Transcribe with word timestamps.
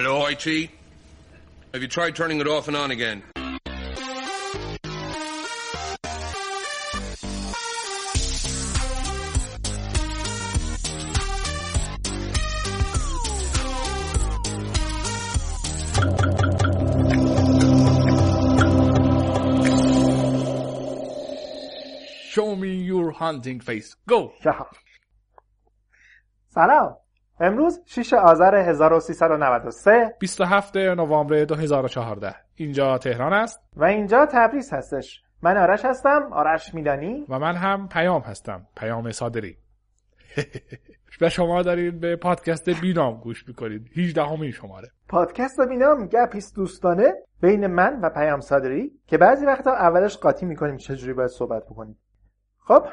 Hello, 0.00 0.26
IT? 0.26 0.70
Have 1.74 1.82
you 1.82 1.88
tried 1.88 2.14
turning 2.14 2.40
it 2.40 2.46
off 2.46 2.68
and 2.68 2.76
on 2.76 2.92
again? 2.92 3.20
Show 22.28 22.54
me 22.54 22.76
your 22.76 23.10
hunting 23.10 23.58
face. 23.58 23.96
Go! 24.06 24.32
Shut 24.40 24.60
up. 24.60 24.76
Sarah, 26.50 26.94
امروز 27.40 27.80
6 27.86 28.12
آذر 28.12 28.54
1393 28.54 30.14
27 30.20 30.76
نوامبر 30.76 31.44
2014 31.44 32.34
اینجا 32.54 32.98
تهران 32.98 33.32
است. 33.32 33.60
و 33.76 33.84
اینجا 33.84 34.26
تبریز 34.26 34.72
هستش. 34.72 35.22
من 35.42 35.56
آرش 35.56 35.84
هستم 35.84 36.28
آرش 36.32 36.74
میلانی. 36.74 37.26
و 37.28 37.38
من 37.38 37.56
هم 37.56 37.88
پیام 37.88 38.22
هستم 38.22 38.66
پیام 38.76 39.10
صادری. 39.10 39.56
و 41.20 41.28
شما 41.28 41.62
دارید 41.62 42.00
به 42.00 42.16
پادکست 42.16 42.70
بینام 42.70 43.20
گوش 43.20 43.48
می‌کنید 43.48 43.90
18 43.96 44.22
همین 44.22 44.50
شماره. 44.50 44.88
پادکست 45.08 45.60
بینام 45.60 46.06
گپیست 46.06 46.56
دوستانه 46.56 47.14
بین 47.40 47.66
من 47.66 48.00
و 48.00 48.10
پیام 48.10 48.40
صادری 48.40 48.92
که 49.06 49.18
بعضی 49.18 49.46
وقتا 49.46 49.70
اولش 49.70 50.16
قاطی 50.16 50.46
می‌کنیم 50.46 50.76
چجوری 50.76 51.12
باید 51.12 51.30
صحبت 51.30 51.64
بکنیم. 51.64 51.98
خب 52.58 52.86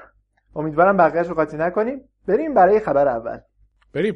امیدوارم 0.55 0.97
بقیهش 0.97 1.27
رو 1.27 1.35
قاطی 1.35 1.57
نکنیم. 1.57 2.01
بریم 2.27 2.53
برای 2.53 2.79
خبر 2.79 3.07
اول. 3.07 3.39
بریم. 3.95 4.15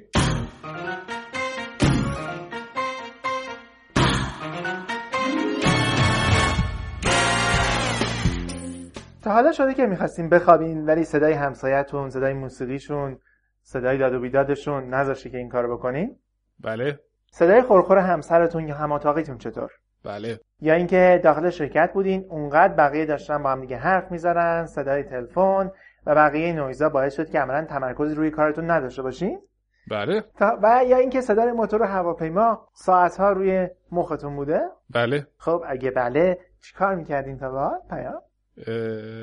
تا 9.23 9.31
حالا 9.31 9.51
شده 9.51 9.73
که 9.73 9.85
می‌خواستیم 9.85 10.29
بخوابین 10.29 10.85
ولی 10.85 11.03
صدای 11.03 11.33
همسایتون 11.33 12.09
صدای 12.09 12.33
موسیقیشون 12.33 13.17
صدای 13.61 13.97
داد 13.97 14.13
و 14.13 14.19
بیدادشون 14.19 14.93
نذاشته 14.93 15.29
که 15.29 15.37
این 15.37 15.49
کارو 15.49 15.77
بکنین؟ 15.77 16.15
بله. 16.59 16.99
صدای 17.31 17.61
خورخور 17.61 17.97
همسرتون 17.97 18.67
یا 18.67 18.75
هم 18.75 18.91
اتاقیتون 18.91 19.37
چطور؟ 19.37 19.71
بله. 20.03 20.39
یا 20.61 20.73
اینکه 20.73 21.21
داخل 21.23 21.49
شرکت 21.49 21.91
بودین 21.93 22.25
اونقدر 22.29 22.73
بقیه 22.73 23.05
داشتن 23.05 23.43
با 23.43 23.51
هم 23.51 23.61
دیگه 23.61 23.77
حرف 23.77 24.11
می‌زنن 24.11 24.65
صدای 24.65 25.03
تلفن 25.03 25.71
و 26.05 26.15
بقیه 26.15 26.53
نویزا 26.53 26.89
باعث 26.89 27.15
شد 27.15 27.29
که 27.29 27.39
عملا 27.39 27.65
تمرکز 27.65 28.13
روی 28.13 28.31
کارتون 28.31 28.71
نداشته 28.71 29.01
باشین؟ 29.01 29.41
بله. 29.89 30.21
تا- 30.21 30.59
و 30.63 30.83
یا 30.87 30.97
اینکه 30.97 31.21
صدای 31.21 31.51
موتور 31.51 31.83
هواپیما 31.83 32.67
ساعتها 32.73 33.31
روی 33.31 33.67
مختون 33.91 34.35
بوده؟ 34.35 34.59
بله. 34.89 35.27
خب 35.37 35.63
اگه 35.67 35.91
بله 35.91 36.39
چیکار 36.61 36.95
می‌کردین 36.95 37.37
تا 37.37 37.51
به 37.51 37.59
حال؟ 37.59 37.79
پیام؟ 37.89 38.21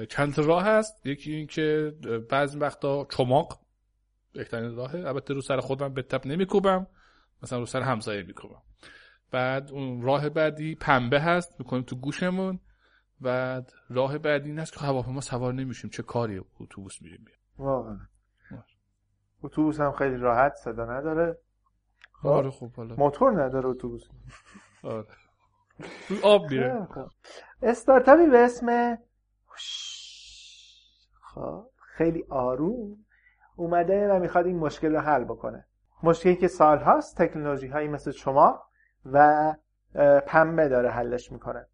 چند 0.07 0.39
راه 0.39 0.65
هست. 0.65 1.07
یکی 1.07 1.33
این 1.33 1.47
که 1.47 1.93
اه، 2.09 2.19
بعضی 2.19 2.59
وقتا 2.59 3.07
چماق 3.11 3.61
بهترین 4.35 4.77
راهه. 4.77 4.95
البته 5.07 5.35
رو 5.35 5.41
سر 5.41 5.61
خودم 5.61 5.95
به 5.95 6.03
تب 6.03 6.27
نمیکوبم. 6.27 6.87
مثلا 7.43 7.59
رو 7.59 7.67
سر 7.67 7.81
همسایه 7.81 8.23
میکوبم. 8.23 8.63
بعد 9.31 9.71
اون 9.73 10.03
راه 10.03 10.29
بعدی 10.29 10.75
پنبه 10.75 11.21
هست. 11.21 11.61
می‌کنیم 11.61 11.83
تو 11.83 11.97
گوشمون. 11.97 12.61
بعد 13.21 13.73
راه 13.91 14.19
بعدی 14.19 14.49
این 14.51 14.59
هست 14.59 14.73
که 14.73 14.81
هواپیما 14.81 15.21
سوار 15.21 15.55
نمیشیم. 15.55 15.91
چه 15.91 16.03
کاری 16.03 16.41
اتوبوس 16.61 17.03
میریم 17.03 17.25
واقعا. 17.59 17.99
اتوبوس 19.43 19.81
هم 19.81 19.93
خیلی 19.93 20.17
راحت 20.17 20.55
صدا 20.55 20.85
نداره. 20.85 21.39
خب. 22.13 22.29
آره 22.29 22.51
خب 22.51 22.73
حالا. 22.73 22.95
موتور 22.99 23.45
نداره 23.45 23.67
اتوبوس. 23.69 24.09
آره. 24.83 25.07
آب 26.23 26.51
میره. 26.51 26.87
خب. 26.95 27.07
استارتاپی 27.63 28.27
به 28.27 28.39
اسم 28.39 28.99
خب 31.21 31.67
خیلی 31.97 32.25
آروم 32.29 32.97
اومده 33.57 34.09
و 34.09 34.19
می‌خواد 34.19 34.47
این 34.47 34.59
مشکل 34.59 34.93
رو 34.93 35.01
حل 35.01 35.25
بکنه. 35.25 35.67
مشکلی 36.03 36.37
که 36.37 36.49
سالهاست 36.49 37.23
تکنولوژی 37.23 37.67
هایی 37.67 37.89
مثل 37.89 38.11
شما 38.11 38.63
و 39.13 39.55
پنبه 40.27 40.69
داره 40.69 40.91
حلش 40.91 41.33
می‌کنه. 41.33 41.67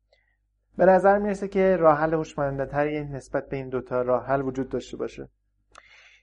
به 0.76 0.86
نظر 0.86 1.18
می‌رسه 1.18 1.48
که 1.48 1.76
راه 1.76 1.98
حل 1.98 2.14
هوشمندتری 2.14 3.04
نسبت 3.04 3.48
به 3.48 3.56
این 3.56 3.68
دوتا 3.68 4.02
راه 4.02 4.26
حل 4.26 4.42
وجود 4.42 4.68
داشته 4.68 4.96
باشه. 4.96 5.28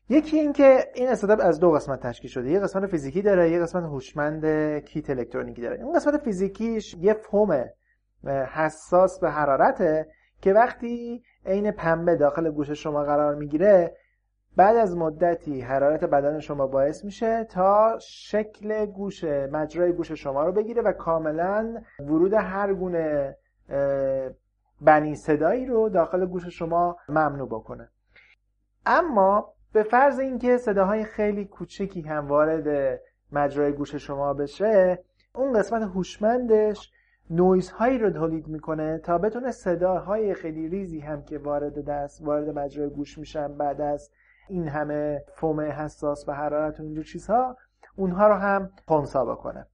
یکی 0.09 0.39
این 0.39 0.53
که 0.53 0.91
این 0.95 1.09
استارتاپ 1.09 1.47
از 1.47 1.59
دو 1.59 1.71
قسمت 1.71 1.99
تشکیل 1.99 2.31
شده. 2.31 2.49
یه 2.49 2.59
قسمت 2.59 2.85
فیزیکی 2.85 3.21
داره 3.21 3.51
یه 3.51 3.59
قسمت 3.59 3.83
هوشمند 3.83 4.45
کیت 4.79 5.09
الکترونیکی 5.09 5.61
داره. 5.61 5.75
این 5.77 5.93
قسمت 5.93 6.17
فیزیکیش 6.17 6.93
یه 6.93 7.13
فوم 7.13 7.65
حساس 8.53 9.19
به 9.19 9.31
حرارته 9.31 10.07
که 10.41 10.53
وقتی 10.53 11.23
عین 11.45 11.71
پنبه 11.71 12.15
داخل 12.15 12.51
گوش 12.51 12.71
شما 12.71 13.03
قرار 13.03 13.35
می‌گیره 13.35 13.95
بعد 14.55 14.77
از 14.77 14.97
مدتی 14.97 15.61
حرارت 15.61 16.03
بدن 16.03 16.39
شما 16.39 16.67
باعث 16.67 17.05
میشه 17.05 17.43
تا 17.43 17.97
شکل 18.01 18.85
گوش 18.85 19.23
مجرای 19.23 19.93
گوش 19.93 20.11
شما 20.11 20.43
رو 20.43 20.51
بگیره 20.51 20.81
و 20.81 20.91
کاملا 20.91 21.81
ورود 21.99 22.33
هر 22.33 22.73
گونه 22.73 23.37
بنی 24.81 25.15
صدایی 25.15 25.65
رو 25.65 25.89
داخل 25.89 26.25
گوش 26.25 26.47
شما 26.47 26.97
ممنوع 27.09 27.47
بکنه. 27.47 27.89
اما 28.85 29.53
به 29.73 29.83
فرض 29.83 30.19
اینکه 30.19 30.57
صداهای 30.57 31.03
خیلی 31.03 31.45
کوچکی 31.45 32.01
هم 32.01 32.27
وارد 32.27 32.99
مجرای 33.31 33.71
گوش 33.71 33.95
شما 33.95 34.33
بشه 34.33 35.03
اون 35.35 35.53
قسمت 35.53 35.81
هوشمندش 35.81 36.91
نویز 37.29 37.69
هایی 37.69 37.97
رو 37.97 38.09
تولید 38.09 38.47
می‌کنه 38.47 38.97
تا 38.97 39.17
بتونه 39.17 39.51
صداهای 39.51 40.33
خیلی 40.33 40.69
ریزی 40.69 40.99
هم 40.99 41.23
که 41.23 41.37
وارد 41.37 41.85
دست 41.85 42.21
وارد 42.21 42.49
مجرای 42.49 42.89
گوش 42.89 43.17
میشن 43.17 43.57
بعد 43.57 43.81
از 43.81 44.11
این 44.49 44.67
همه 44.67 45.23
فوم 45.35 45.61
حساس 45.61 46.29
و 46.29 46.31
حرارت 46.31 46.79
و 46.79 46.83
اینجور 46.83 47.03
چیزها 47.03 47.57
اونها 47.95 48.27
رو 48.27 48.33
هم 48.33 48.69
خونسا 48.87 49.25
بکنه. 49.25 49.65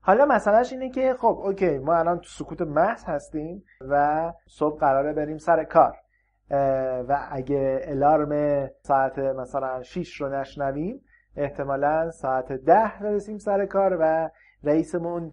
حالا 0.00 0.26
مسئلهش 0.26 0.72
اینه 0.72 0.90
که 0.90 1.14
خب 1.14 1.40
اوکی 1.44 1.78
ما 1.78 1.94
الان 1.94 2.18
تو 2.18 2.28
سکوت 2.28 2.62
محض 2.62 3.04
هستیم 3.04 3.64
و 3.80 4.32
صبح 4.46 4.78
قراره 4.78 5.12
بریم 5.12 5.38
سر 5.38 5.64
کار. 5.64 5.96
و 7.08 7.28
اگه 7.30 7.80
الارم 7.82 8.66
ساعت 8.82 9.18
مثلا 9.18 9.82
6 9.82 10.20
رو 10.20 10.28
نشنویم 10.28 11.04
احتمالا 11.36 12.10
ساعت 12.10 12.52
ده 12.52 12.92
برسیم 13.00 13.38
سر 13.38 13.66
کار 13.66 13.96
و 14.00 14.30
رئیسمون 14.64 15.32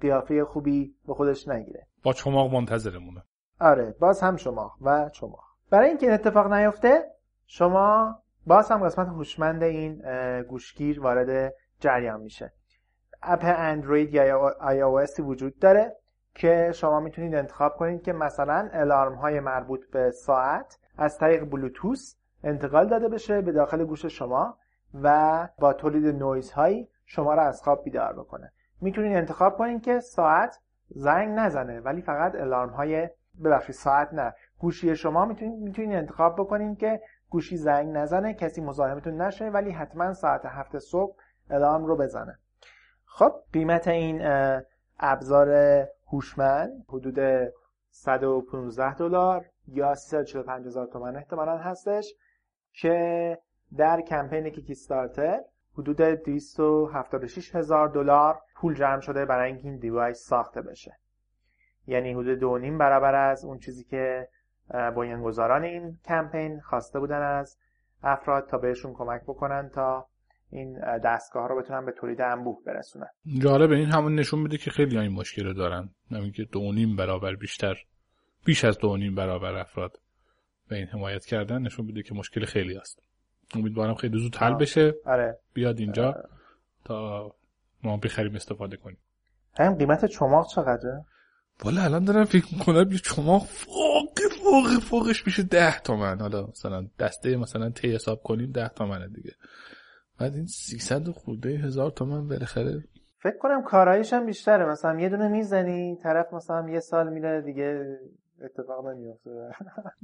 قیافه 0.00 0.44
خوبی 0.44 0.94
به 1.06 1.14
خودش 1.14 1.48
نگیره. 1.48 1.86
با 2.02 2.12
چماق 2.12 2.54
منتظرمونه. 2.54 3.22
آره 3.60 3.94
باز 4.00 4.20
هم 4.20 4.36
شما 4.36 4.72
و 4.80 5.10
شما. 5.12 5.38
برای 5.70 5.88
اینکه 5.88 6.06
این 6.06 6.14
اتفاق 6.14 6.52
نیفته 6.52 7.04
شما 7.46 8.18
باز 8.46 8.70
هم 8.70 8.84
قسمت 8.84 9.08
هوشمند 9.08 9.62
این 9.62 10.02
گوشگیر 10.42 11.00
وارد 11.00 11.54
جریان 11.80 12.20
میشه. 12.20 12.52
app 13.22 13.40
Android 13.44 14.14
یا 14.14 14.56
آی 14.60 14.80
او 14.80 15.00
وجود 15.18 15.58
داره. 15.58 15.96
که 16.36 16.72
شما 16.74 17.00
می‌تونید 17.00 17.34
انتخاب 17.34 17.76
کنید 17.76 18.02
که 18.02 18.12
مثلا 18.12 18.68
الارم 18.72 19.14
های 19.14 19.40
مربوط 19.40 19.90
به 19.90 20.10
ساعت 20.10 20.78
از 20.98 21.18
طریق 21.18 21.44
بلوتوث 21.44 22.14
انتقال 22.44 22.88
داده 22.88 23.08
بشه 23.08 23.40
به 23.40 23.52
داخل 23.52 23.84
گوش 23.84 24.06
شما 24.06 24.58
و 25.02 25.48
با 25.58 25.72
تولید 25.72 26.06
نویز 26.06 26.52
هایی 26.52 26.88
شما 27.04 27.34
را 27.34 27.42
از 27.42 27.62
خواب 27.62 27.84
بیدار 27.84 28.12
بکنه. 28.12 28.52
می‌تونید 28.80 29.16
انتخاب 29.16 29.56
کنید 29.58 29.82
که 29.82 30.00
ساعت 30.00 30.60
زنگ 30.88 31.38
نزنه 31.38 31.80
ولی 31.80 32.02
فقط 32.02 32.34
الارم 32.34 32.70
های 32.70 33.08
ببخشید 33.44 33.74
ساعت 33.74 34.14
نه. 34.14 34.34
گوشی 34.58 34.96
شما 34.96 35.24
می‌تونید 35.24 35.58
می‌تونید 35.58 35.96
انتخاب 35.96 36.34
بکنید 36.34 36.78
که 36.78 37.00
گوشی 37.30 37.56
زنگ 37.56 37.96
نزنه 37.96 38.34
کسی 38.34 38.60
مزاحمتون 38.60 39.22
نشه 39.22 39.48
ولی 39.48 39.70
حتما 39.70 40.12
ساعت 40.12 40.46
هفت 40.46 40.78
صبح 40.78 41.16
الارم 41.50 41.84
رو 41.84 41.96
بزنه. 41.96 42.38
خب 43.04 43.32
قیمت 43.52 43.88
این 43.88 44.22
ابزار 45.00 45.48
هوشمند 46.12 46.84
حدود 46.88 47.48
115 47.90 48.94
دلار 48.94 49.46
یا 49.68 49.94
345 49.94 50.66
هزار 50.66 50.86
تومن 50.86 51.16
احتمالا 51.16 51.56
هستش 51.56 52.14
که 52.72 53.38
در 53.76 54.00
کمپین 54.00 54.50
Kickstarter 54.50 55.40
حدود 55.78 56.00
276 56.00 57.54
هزار 57.54 57.88
دلار 57.88 58.40
پول 58.56 58.74
جمع 58.74 59.00
شده 59.00 59.24
برای 59.24 59.52
اینکه 59.52 59.68
این 59.68 59.78
device 59.78 60.18
ساخته 60.18 60.62
بشه. 60.62 60.98
یعنی 61.86 62.12
حدود 62.12 62.38
دو 62.38 62.48
و 62.48 62.58
نیم 62.58 62.78
برابر 62.78 63.14
از 63.14 63.44
اون 63.44 63.58
چیزی 63.58 63.84
که 63.84 64.28
بنیانگذاران 64.68 65.64
این 65.64 65.98
کمپین 66.04 66.60
خواسته 66.60 67.00
بودن 67.00 67.22
از 67.22 67.58
افراد 68.02 68.48
تا 68.48 68.58
بهشون 68.58 68.94
کمک 68.94 69.22
بکنن 69.22 69.68
تا 69.68 70.08
این 70.50 70.78
اه، 70.84 70.98
دستگاه 70.98 71.48
رو 71.48 71.62
بتونن 71.62 71.86
به 71.86 71.92
تولید 71.92 72.20
انبوه 72.20 72.58
برسونن. 72.66 73.08
جالب 73.38 73.70
این 73.70 73.86
همون 73.86 74.14
نشون 74.14 74.40
میده 74.40 74.58
که 74.58 74.70
خیلی 74.70 74.98
این 74.98 75.12
مشکل 75.12 75.44
رو 75.44 75.52
دارن. 75.52 75.90
همین 76.10 76.32
که 76.32 76.44
دو 76.44 76.72
نیم 76.72 76.96
برابر 76.96 77.34
بیشتر 77.34 77.76
بیش 78.44 78.64
از 78.64 78.78
دو 78.78 78.96
نیم 78.96 79.14
برابر 79.14 79.54
افراد 79.54 80.00
به 80.68 80.76
این 80.76 80.86
حمایت 80.86 81.24
کردن 81.24 81.62
نشون 81.62 81.86
میده 81.86 82.02
که 82.02 82.14
مشکل 82.14 82.44
خیلی 82.44 82.76
هست. 82.76 83.02
امیدوارم 83.54 83.94
خیلی 83.94 84.18
زود 84.18 84.36
حل. 84.36 84.54
بشه. 84.54 84.94
آره. 85.06 85.38
بیاد 85.54 85.78
اینجا 85.78 86.14
تا 86.84 87.30
ما 87.82 87.96
بخریم 87.96 88.34
استفاده 88.34 88.76
کنیم. 88.76 88.98
هم 89.58 89.74
قیمت 89.74 90.04
چماق 90.04 90.46
چقدره؟ 90.46 91.04
والا 91.64 91.82
الان 91.82 92.04
دارم 92.04 92.24
فکر 92.24 92.46
می‌کنم 92.58 92.92
یه 92.92 92.98
چماق 92.98 93.46
فوق 93.46 94.18
فوق 94.44 94.82
فوقش 94.82 95.26
میشه 95.26 95.42
ده 95.42 95.78
تومن. 95.78 96.20
حالا 96.20 96.46
مثلا 96.46 96.86
دسته 96.98 97.36
مثلا 97.36 97.70
تی 97.70 97.94
حساب 97.94 98.22
کنیم 98.22 98.52
ده 98.52 98.68
تومنه 98.68 99.08
دیگه. 99.08 99.32
بعد 100.18 100.34
این 100.34 100.46
300 100.46 101.08
خورده 101.08 101.48
هزار 101.48 101.90
تومن 101.90 102.28
بالاخره 102.28 102.84
فکر 103.22 103.38
کنم 103.38 103.62
کارایش 103.62 104.12
هم 104.12 104.26
بیشتره. 104.26 104.66
مثلا 104.70 105.00
یه 105.00 105.08
دونه 105.08 105.28
می‌زنی 105.28 105.96
طرف 106.02 106.32
مثلا 106.32 106.70
یه 106.70 106.80
سال 106.80 107.12
میره 107.12 107.42
دیگه 107.42 107.98
اتفاق 108.44 108.86
نمیفته 108.88 109.30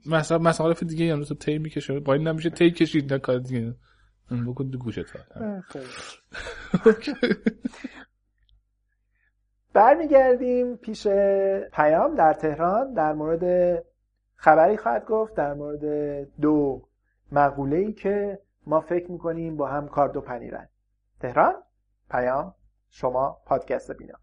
مثلا 0.17 0.39
مصارف 0.39 0.83
دیگه 0.83 1.05
یعنی 1.05 1.25
تو 1.25 1.35
تی 1.35 1.59
می‌کشه. 1.59 2.01
با 2.01 2.13
این 2.13 2.29
نمیشه 2.29 2.51
تی 2.51 2.71
کشید 2.71 3.13
نه 3.13 3.19
کار 3.19 3.39
دیگه. 3.39 3.75
بکن 4.47 4.71
تو 4.71 4.79
گوشت 4.79 5.01
برمیگردیم 9.75 10.77
پیش 10.77 11.07
پیام 11.73 12.15
در 12.15 12.33
تهران. 12.33 12.95
در 12.95 13.13
مورد 13.13 13.85
خبری 14.35 14.77
خواهد 14.77 15.05
گفت 15.05 15.35
در 15.35 15.55
مورد 15.55 15.85
دو 16.41 16.83
مقوله 17.33 17.77
ای 17.77 17.93
که 17.93 18.39
ما 18.67 18.81
فکر 18.81 19.11
می‌کنیم 19.11 19.57
با 19.57 19.69
هم 19.69 19.89
کار 19.89 20.09
دو 20.09 20.21
پنیرن. 20.21 20.69
تهران 21.21 21.55
پیام 22.11 22.55
شما 22.89 23.43
پادکست 23.47 23.91
بینا 23.91 24.19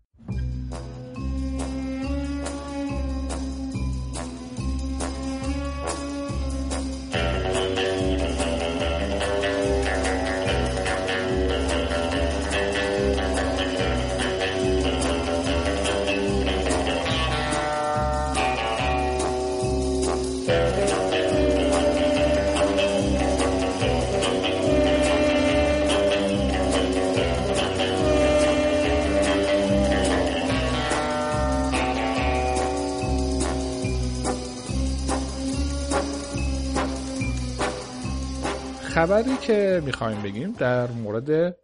خبری 39.00 39.38
که 39.38 39.82
می‌خوایم 39.86 40.22
بگیم 40.22 40.52
در 40.52 40.88
مورد 40.92 41.58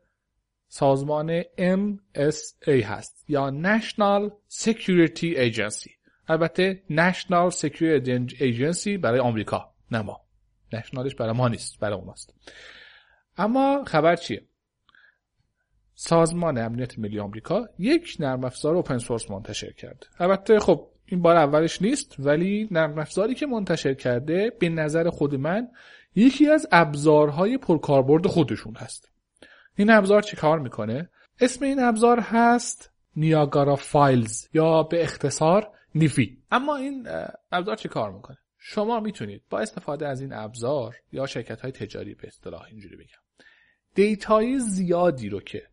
سازمان 0.68 1.42
NSA 1.44 2.70
هست 2.70 3.26
یا 3.28 3.54
National 3.64 4.32
Security 4.50 5.36
Agency. 5.36 5.92
البته 6.28 6.84
National 6.90 7.56
Security 7.56 8.30
Agency 8.40 8.98
برای 9.02 9.20
آمریکا 9.20 9.74
نه 9.92 10.02
ما. 10.02 10.22
نشنالش 10.74 11.16
برای 11.16 11.34
ما 11.34 11.48
نیست 11.48 11.80
برای 11.80 12.00
اوناست. 12.00 12.34
اما 13.38 13.84
خبر 13.88 14.16
چیه؟ 14.16 14.42
سازمان 15.94 16.58
امنیت 16.58 17.00
ملی 17.00 17.20
آمریکا 17.20 17.70
یک 17.80 18.18
نرم 18.20 18.44
افزار 18.44 18.76
اوپن 18.76 18.98
سورس 18.98 19.32
منتشر 19.32 19.72
کرد 19.72 20.06
البته 20.20 20.60
خب 20.60 20.88
این 21.06 21.22
بار 21.22 21.36
اولش 21.36 21.82
نیست 21.82 22.16
ولی 22.20 22.68
نرم 22.72 23.00
افزاری 23.00 23.36
که 23.36 23.46
منتشر 23.46 23.94
کرده 23.94 24.52
به 24.60 24.70
نظر 24.70 25.10
خود 25.10 25.36
من 25.36 25.68
یکی 26.16 26.50
از 26.50 26.68
ابزارهای 26.72 27.58
پرکاربرد 27.58 28.28
خودشون 28.28 28.76
هست. 28.76 29.12
این 29.76 29.90
ابزار 29.90 30.22
چی 30.22 30.36
کار 30.36 30.60
می‌کنه؟ 30.60 31.10
اسم 31.40 31.66
این 31.66 31.84
ابزار 31.84 32.20
هست 32.20 32.92
Niagara 33.16 33.76
Files 33.76 34.48
یا 34.54 34.84
به 34.84 35.04
اختصار 35.04 35.72
NiFi 35.96 36.44
اما 36.52 36.76
این 36.76 37.08
ابزار 37.52 37.76
چی 37.76 37.90
کار 37.90 38.12
می‌کنه؟ 38.12 38.38
شما 38.58 39.00
می‌تونید 39.00 39.44
با 39.50 39.60
استفاده 39.60 40.08
از 40.08 40.22
این 40.22 40.34
ابزار 40.34 40.96
یا 41.12 41.26
شرکت 41.26 41.62
های 41.62 41.72
تجاری 41.72 42.16
به 42.16 42.28
اصطلاح 42.28 42.64
اینجوری 42.64 42.96
بگم 42.96 43.46
data 43.96 44.47
ی 44.47 44.60
زیادی 44.60 45.30
رو 45.30 45.40
که 45.40 45.68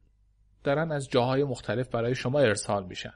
دارن 0.64 0.92
از 0.92 1.08
جاهای 1.08 1.44
مختلف 1.44 1.88
برای 1.88 2.14
شما 2.14 2.40
ارسال 2.40 2.84
میشن 2.86 3.14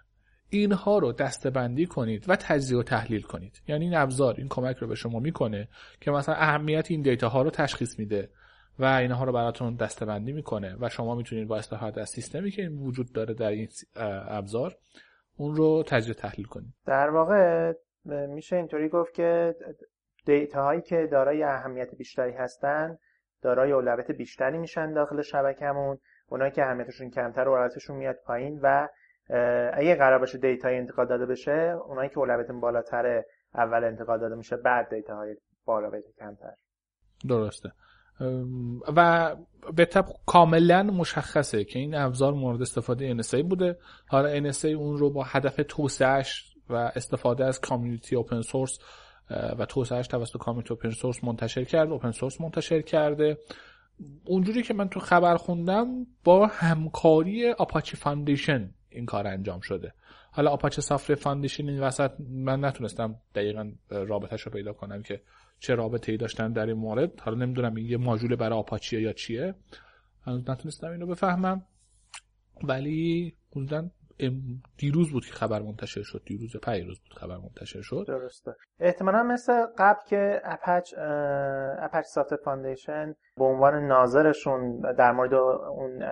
اینها 0.50 0.98
رو 0.98 1.12
دستبندی 1.12 1.87
کنید 1.87 2.25
و 2.28 2.37
تجزیه 2.37 2.78
و 2.78 2.82
تحلیل 2.82 3.22
کنید. 3.22 3.62
یعنی 3.69 3.84
این 3.84 3.96
ابزار 3.96 4.34
این 4.38 4.48
کمک 4.48 4.76
رو 4.76 4.88
به 4.88 4.94
شما 4.94 5.19
می‌کنه 5.19 5.69
که 6.00 6.10
مثلا 6.10 6.34
اهمیت 6.34 6.90
این 6.90 7.02
دیتا 7.02 7.28
ها 7.28 7.43
رو 7.43 7.50
تشخیص 7.50 7.98
میده 7.98 8.31
و 8.78 8.84
اینها 8.84 9.25
رو 9.25 9.32
براتون 9.32 9.75
دستبندی 9.75 10.32
می‌کنه 10.32 10.76
و 10.81 10.88
شما 10.88 11.14
می‌تونید 11.14 11.48
با 11.48 11.56
استفاده 11.56 12.00
از 12.00 12.08
سیستمی 12.08 12.50
که 12.50 12.69
وجود 12.69 13.12
داره 13.12 13.34
در 13.34 13.48
این 13.48 13.69
ابزار 13.96 14.76
اون 15.37 15.56
رو 15.56 15.82
تجزیه 15.87 16.14
تحلیل 16.14 16.46
کنید. 16.46 16.75
در 16.87 17.10
واقع 17.10 17.72
میشه 18.28 18.56
اینطوری 18.56 18.88
گفت 18.88 19.14
که 19.14 19.54
دیتا 20.26 20.62
هایی 20.62 20.82
که 20.82 21.08
دارای 21.12 21.43
اهمیت 21.43 21.94
بیشتری 21.94 22.32
هستن 22.32 22.98
دارای 23.43 23.72
اولویت 23.72 24.10
بیشتری 24.10 24.58
میشن 24.58 24.93
داخل 24.93 25.22
شبکمون 25.22 25.98
اونایی 26.28 26.50
که 26.50 26.62
اهمیتشون 26.62 27.10
کمتر 27.10 27.48
اولویتشون 27.48 27.96
میاد 27.96 28.16
پایین 28.26 28.60
و 28.62 28.88
اگه 29.75 29.94
قرار 29.94 30.19
باشه 30.19 30.38
دیتا 30.38 30.69
انتقال 30.69 31.06
داده 31.06 31.26
بشه 31.26 31.76
اونایی 31.87 32.08
که 32.08 32.19
اولویت 32.19 32.50
بالاتر 32.50 33.23
اول 33.55 33.84
انتقال 33.84 34.20
داده 34.20 34.34
میشه 34.34 34.56
بعد 34.56 34.94
data 34.94 35.17
های 35.17 35.37
بالا 35.64 35.90
کمتر. 36.19 36.52
درسته. 37.28 37.73
و 38.96 39.37
به 39.76 39.84
طبع 39.85 40.05
کاملا 40.26 40.82
مشخصه 40.82 41.64
که 41.64 41.78
این 41.78 41.94
ابزار 41.94 42.32
مورد 42.32 42.62
استفاده 42.62 43.23
NSA 43.23 43.43
بوده. 43.43 43.78
حالا 44.08 44.52
NSA 44.52 44.64
اون 44.64 44.96
رو 44.96 45.11
با 45.11 45.23
هدف 45.23 45.61
توسعهش 45.69 46.56
و 46.70 46.75
استفاده 46.75 47.44
از 47.44 47.61
community 47.61 48.17
open 48.17 48.43
source 48.43 48.79
و 49.58 49.64
توسعهش 49.64 50.06
توسط 50.06 50.38
community 50.38 50.75
open 50.75 50.91
source 50.91 51.25
منتشر 51.25 51.64
کرده 51.64 51.93
open 51.93 52.11
source 52.11 52.41
منتشر 52.40 52.81
کرده. 52.81 53.38
اونجوری 54.25 54.62
که 54.62 54.75
من 54.75 54.88
تو 54.88 55.00
خبر 55.00 55.37
خوندم 55.37 55.88
با 56.25 56.46
همکاری 56.46 57.50
Apache 57.50 57.97
Foundation 57.97 58.70
این 58.96 59.06
کار 59.06 59.26
انجام 59.26 59.60
شده. 59.60 59.93
حالا 60.31 60.50
Apache 60.50 60.81
Software 60.81 61.14
Foundation 61.14 61.69
این 61.69 61.82
وسط 61.82 62.10
من 62.31 62.64
نتونستم 62.64 63.14
دقیقا 63.34 63.72
رابطهش 63.90 64.43
رو 64.43 64.52
پیدا 64.52 64.72
کنم 64.72 65.02
که 65.02 65.20
چه 65.58 65.75
رابطه 65.75 66.12
ای 66.12 66.19
داشتن 66.19 66.52
در 66.52 66.66
این 66.66 66.76
مورد. 66.76 67.20
حالا 67.20 67.44
نمی‌دونم 67.44 67.75
این 67.75 67.87
یه 67.87 67.96
ماژول 67.96 68.37
برای 68.37 68.58
آپاچیه 68.58 69.00
یا 69.00 69.12
چیه. 69.12 69.54
هنوز 70.26 70.50
نتونستم 70.50 70.91
اینو 70.91 71.06
بفهمم. 71.06 71.62
ولی 72.65 73.34
حدودا 73.50 73.91
دیروز 74.79 75.12
بود 75.12 75.26
که 75.26 75.32
خبر 75.32 75.62
منتشر 75.62 76.03
شد. 76.03 76.22
دیروز 76.26 76.56
پریروز 76.56 77.01
بود 77.00 77.19
خبر 77.19 77.36
منتشر 77.36 77.81
شد. 77.81 78.05
درسته. 78.08 78.53
احتمالا 78.81 79.22
مثل 79.22 79.53
قبل 79.79 80.00
که 80.06 80.41
Apache 80.44 80.94
Apache 81.79 82.05
Software 82.05 82.36
Foundation 82.44 83.15
به 83.36 83.44
عنوان 83.44 83.86
ناظرشون 83.86 84.81
در 84.98 85.12
مورد 85.12 85.34
اون 85.34 86.03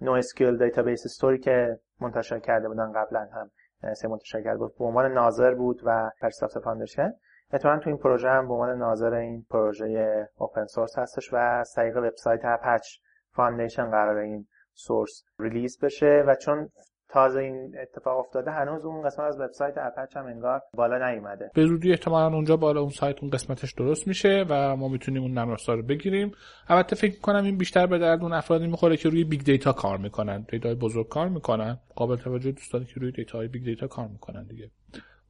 نو 0.00 0.12
اسکیل 0.12 0.56
دیتابیس 0.58 1.06
استوری 1.06 1.38
که 1.38 1.78
منتشر 2.00 2.38
کرده 2.38 2.68
بودن 2.68 2.92
قبلا 2.92 3.28
هم. 3.32 3.50
سه 3.94 4.08
منتشر 4.08 4.42
کرده 4.42 4.58
بود. 4.58 4.78
به 4.78 4.84
عنوان 4.84 5.12
ناظر 5.12 5.54
بود 5.54 5.80
و 5.84 6.10
پرسافت 6.20 6.58
فاندیشن 6.58 7.12
اتفاقا 7.52 7.78
تو 7.78 7.90
این 7.90 7.98
پروژه 7.98 8.28
هم 8.28 8.48
به 8.48 8.54
عنوان 8.54 8.78
ناظر 8.78 9.14
این 9.14 9.46
پروژه 9.50 10.28
اوپن 10.36 10.66
سورس 10.66 10.98
هستش 10.98 11.32
و 11.32 11.36
از 11.36 11.72
طریق 11.76 11.96
وبسایت 11.96 12.40
اپچ 12.44 12.98
فاندیشن 13.30 13.90
قرار 13.90 14.16
این 14.16 14.46
سورس 14.72 15.22
ریلیز 15.38 15.78
بشه 15.82 16.24
و 16.26 16.34
چون 16.34 16.70
تازه 17.08 17.40
این 17.40 17.74
اتفاق 17.82 18.18
افتاده 18.18 18.50
هنوز 18.50 18.84
اون 18.84 19.02
قسمت 19.02 19.26
از 19.26 19.40
وبسایت 19.40 19.74
اپچ 19.78 20.16
هم 20.16 20.26
انگار 20.26 20.62
بالا 20.74 21.10
نیومده. 21.10 21.50
به 21.54 21.66
زودی 21.66 21.90
احتمالا 21.90 22.34
اونجا 22.34 22.56
بالا 22.56 22.80
اون 22.80 22.90
سایت 22.90 23.16
اون 23.20 23.30
قسمتش 23.30 23.72
درست 23.72 24.08
میشه 24.08 24.44
و 24.48 24.76
ما 24.76 24.88
می‌تونیم 24.88 25.22
اون 25.22 25.38
افزار 25.38 25.76
رو 25.76 25.82
بگیریم. 25.82 26.32
البته 26.68 26.96
فکر 26.96 27.20
کنم 27.20 27.44
این 27.44 27.58
بیشتر 27.58 27.86
به 27.86 27.98
درد 27.98 28.22
اون 28.22 28.32
افرادی 28.32 28.66
می‌خوره 28.66 28.96
که 28.96 29.08
روی 29.08 29.24
big 29.24 29.44
data 29.44 29.72
کار 29.72 29.98
می‌کنن 29.98 30.46
data 30.48 30.74
بزرگ 30.74 31.08
کار 31.08 31.28
می‌کنن. 31.28 31.78
قابل 31.94 32.16
توجه 32.16 32.52
دوستانی 32.52 32.84
که 32.84 33.00
روی 33.00 33.12
data 33.12 33.38
های 33.38 33.48
big 33.48 33.64
data 33.64 33.86
کار 33.86 34.08
می‌کنن 34.08 34.44
دیگه. 34.44 34.70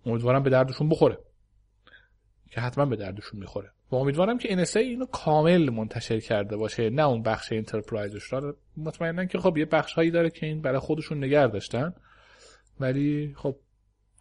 امیدوارم 0.07 0.43
به 0.43 0.51
دردشون 0.51 0.89
بخوره. 0.89 1.19
که 2.51 2.61
حتما 2.61 2.87
به 2.87 2.97
دردشون 2.97 3.41
می‌خوره. 3.41 3.71
و 3.91 3.97
امیدوارم 3.97 4.39
که 4.39 4.65
NSA 4.65 4.77
اینو 4.77 5.07
کامل 5.07 5.71
منتشر 5.71 6.21
کرده 6.21 6.57
باشه 6.57 6.91
نه 6.91 7.07
اون 7.07 7.23
بخش 7.23 7.53
enterprise 7.53 8.11
ش 8.11 8.23
رو 8.23 8.57
مطمئنا 8.77 9.25
که 9.25 9.39
خب 9.39 9.59
یه 9.59 9.65
بخش 9.65 9.93
هایی 9.93 10.11
داره 10.11 10.31
که 10.31 10.47
این 10.47 10.63
برای 10.63 10.79
خودشون 10.79 11.19
نگه 11.19 11.47
داشتن. 11.47 11.95
ولی 12.81 13.35
خب 13.37 13.57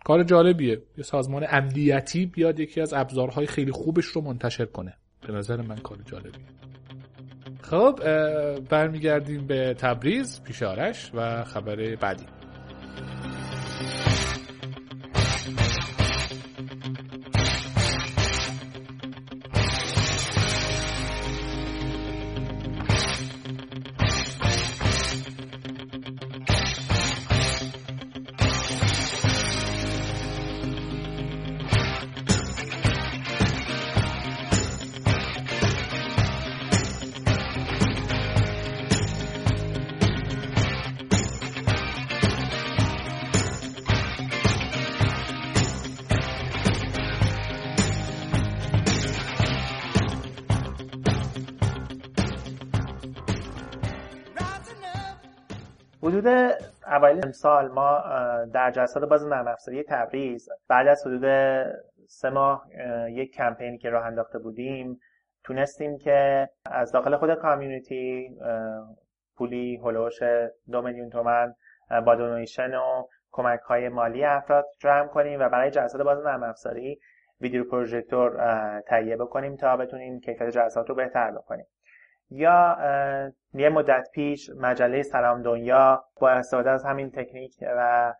کار 0.06 0.24
جالبیه. 0.24 0.82
یه 0.98 1.04
سازمان 1.04 1.46
امنیتی 1.50 2.26
بیاد 2.26 2.60
یکی 2.60 2.82
از 2.82 2.94
ابزارهای 2.94 3.46
خیلی 3.46 3.72
خوبش 3.72 4.06
رو 4.06 4.22
منتشر 4.22 4.66
کنه. 4.66 4.94
به 5.28 5.34
نظر 5.34 5.62
من 5.62 5.76
کار 5.76 5.98
جالبیه. 6.06 6.46
خب 7.62 8.00
برمیگردیم 8.70 9.48
به 9.48 9.74
تبریز 9.74 10.44
پیش 10.44 10.64
آرش 10.64 11.12
و 11.14 11.44
خبر 11.44 11.96
بعدی. 11.96 12.26
حدود 56.16 56.54
اوایل 56.88 57.26
امسال 57.26 57.68
ما 57.68 58.04
در 58.54 58.72
جلسات 58.72 59.04
باز 59.04 59.28
نرم 59.28 59.48
افزاری 59.48 59.84
تبریز 59.84 60.50
بعد 60.68 60.88
از 60.88 61.08
حدود 61.08 61.26
سه 62.08 62.30
ماه 62.30 62.68
یک 63.10 63.34
کمپینی 63.34 63.78
که 63.78 63.90
راه 63.90 64.06
انداخته 64.06 64.40
بودیم 64.40 65.00
تونستیم 65.44 65.98
که 65.98 66.50
از 66.66 66.92
داخل 66.92 67.16
خود 67.16 67.34
کامیونیتی 67.34 68.38
پولی 69.36 69.80
هلوش 69.84 70.20
دو 70.72 70.82
میلیون 70.82 71.10
تومن 71.10 71.54
با 72.06 72.16
دونیشن 72.16 72.76
و 72.76 73.04
کمک 73.32 73.60
های 73.60 73.90
مالی 73.90 74.26
افراد 74.26 74.66
جمع 74.80 75.08
کنیم 75.08 75.40
و 75.40 75.50
برای 75.50 75.72
جلسات 75.72 76.02
باز 76.02 76.26
نرم 76.26 76.44
افزاری 76.44 77.00
ویدیو 77.42 77.64
پروژکتور 77.64 78.32
تهیه 78.88 79.18
بکنیم 79.18 79.56
تا 79.56 79.78
بتونیم 79.78 80.20
کیفیت 80.20 80.50
جلسات 80.50 80.90
رو 80.90 80.96
بهتر 80.96 81.32
بکنیم. 81.32 81.66
یا 82.36 82.78
یه 83.54 83.70
مدت 83.70 84.08
پیش 84.14 84.50
مجله 84.50 85.02
سلام 85.02 85.42
دنیا 85.42 86.06
با 86.22 86.30
استفاده 86.30 86.72
از 86.72 86.86
همین 86.86 87.12
تکنیک 87.12 87.54
و 87.62 88.14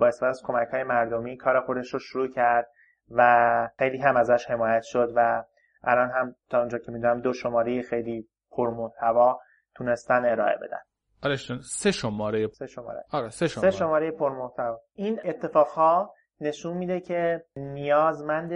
با 0.00 0.06
استفاده 0.06 0.30
از 0.30 0.42
کمک 0.44 0.68
های 0.68 0.82
مردمی 0.82 1.36
کار 1.36 1.60
خودش 1.60 1.94
رو 1.94 1.98
شروع 1.98 2.28
کرد 2.28 2.66
و 3.10 3.68
خیلی 3.78 3.98
هم 3.98 4.16
ازش 4.16 4.50
حمایت 4.50 4.82
شد 4.82 5.12
و 5.16 5.44
الان 5.84 6.10
هم 6.10 6.34
تا 6.50 6.58
اونجا 6.58 6.78
که 6.78 6.92
می‌دونم 6.92 7.20
دو 7.20 7.32
شماره 7.32 7.82
خیلی 7.82 8.28
پرمحتوا 8.50 9.40
تونستن 9.74 10.24
ارائه 10.24 10.56
بدن. 10.56 10.80
آره 11.22 11.36
سه 11.62 11.92
شماره. 11.92 12.48
سه 12.48 12.66
شماره. 12.66 13.04
آره 13.12 13.30
سه 13.30 13.48
شماره, 13.48 13.70
سه 13.70 13.78
شماره 13.78 14.10
پرمحتوا 14.10 14.80
این 14.94 15.20
اتفاقها 15.24 16.14
نشون 16.40 16.76
میده 16.76 17.00
که 17.00 17.44
نیازمند 17.56 18.50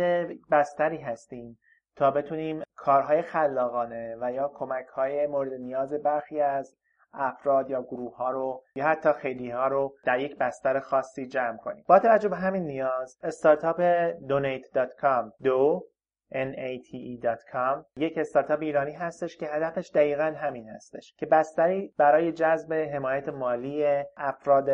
بستری 0.50 0.98
هستیم. 0.98 1.58
تا 1.96 2.10
بتونیم 2.10 2.62
کارهای 2.76 3.22
خلاقانه 3.22 4.16
و 4.20 4.32
یا 4.32 4.50
کمک 4.54 4.86
های 4.86 5.26
مورد 5.26 5.52
نیاز 5.52 5.92
برخی 5.94 6.40
از 6.40 6.76
افراد 7.12 7.70
یا 7.70 7.82
گروه 7.82 8.16
ها 8.16 8.30
رو 8.30 8.62
یا 8.76 8.86
حتی 8.86 9.12
خیلی 9.12 9.50
ها 9.50 9.68
رو 9.68 9.94
در 10.04 10.20
یک 10.20 10.38
بستر 10.38 10.80
خاصی 10.80 11.26
جمع 11.26 11.56
کنیم. 11.56 11.84
با 11.88 11.98
توجه 11.98 12.28
به 12.28 12.36
همین 12.36 12.62
نیاز 12.62 13.18
استارتاپ 13.22 14.10
donate.com 14.28 15.32
دو 15.42 15.86
nate.com 16.32 17.84
یک 17.96 18.18
استارتاپ 18.18 18.60
ایرانی 18.60 18.92
هستش 18.92 19.36
که 19.36 19.46
هدفش 19.46 19.90
دقیقا 19.94 20.34
همین 20.36 20.68
هستش 20.68 21.14
که 21.18 21.26
بستری 21.26 21.94
برای 21.98 22.32
جذب 22.32 22.72
حمایت 22.72 23.28
مالی 23.28 24.04
افراد 24.16 24.68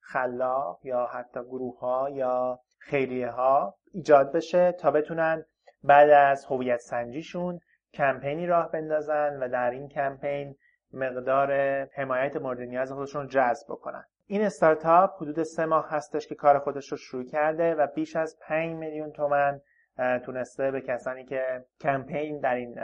خلاق 0.00 0.80
یا 0.82 1.06
حتی 1.06 1.40
گروه 1.40 1.78
ها 1.78 2.10
یا 2.10 2.60
خیریه 2.78 3.30
ها 3.30 3.74
ایجاد 3.92 4.32
بشه 4.32 4.72
تا 4.72 4.90
بتونن 4.90 5.44
بعد 5.82 6.10
از 6.10 6.44
هویت 6.44 6.80
سنجیشون 6.80 7.60
کمپینی 7.94 8.46
راه 8.46 8.70
بندازن 8.70 9.38
و 9.42 9.48
در 9.48 9.70
این 9.70 9.88
کمپین 9.88 10.56
مقدار 10.92 11.52
حمایت 11.94 12.36
مورد 12.36 12.60
نیاز 12.60 12.92
خودشون 12.92 13.26
جذب 13.28 13.66
بکنن. 13.68 14.04
این 14.26 14.42
استارتاپ 14.42 15.22
حدود 15.22 15.42
سه 15.42 15.66
ماه 15.66 15.90
هستش 15.90 16.26
که 16.26 16.34
کار 16.34 16.58
خودش 16.58 16.88
رو 16.88 16.96
شروع 16.96 17.24
کرده 17.24 17.74
و 17.74 17.86
بیش 17.86 18.16
از 18.16 18.38
5 18.42 18.76
میلیون 18.76 19.12
تومن 19.12 19.60
تونسته 20.24 20.70
به 20.70 20.80
کسانی 20.80 21.24
که 21.24 21.64
کمپین 21.80 22.40
در 22.40 22.54
این 22.54 22.78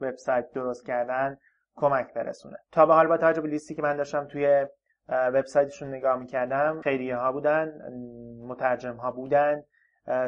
وبسایت 0.00 0.50
درست 0.52 0.86
کردن 0.86 1.36
کمک 1.74 2.14
برسونه. 2.14 2.56
تا 2.72 2.86
به 2.86 2.94
حال 2.94 3.06
با 3.06 3.16
توجه 3.16 3.40
به 3.40 3.48
لیستی 3.48 3.74
که 3.74 3.82
من 3.82 3.96
داشتم 3.96 4.24
توی 4.24 4.66
وبسایتشون 5.08 5.88
نگاه 5.88 6.18
می‌کردم 6.18 6.80
خیریه 6.80 7.16
ها 7.16 7.32
بودن 7.32 7.72
مترجم 8.46 8.96
ها 8.96 9.10
بودن 9.10 9.62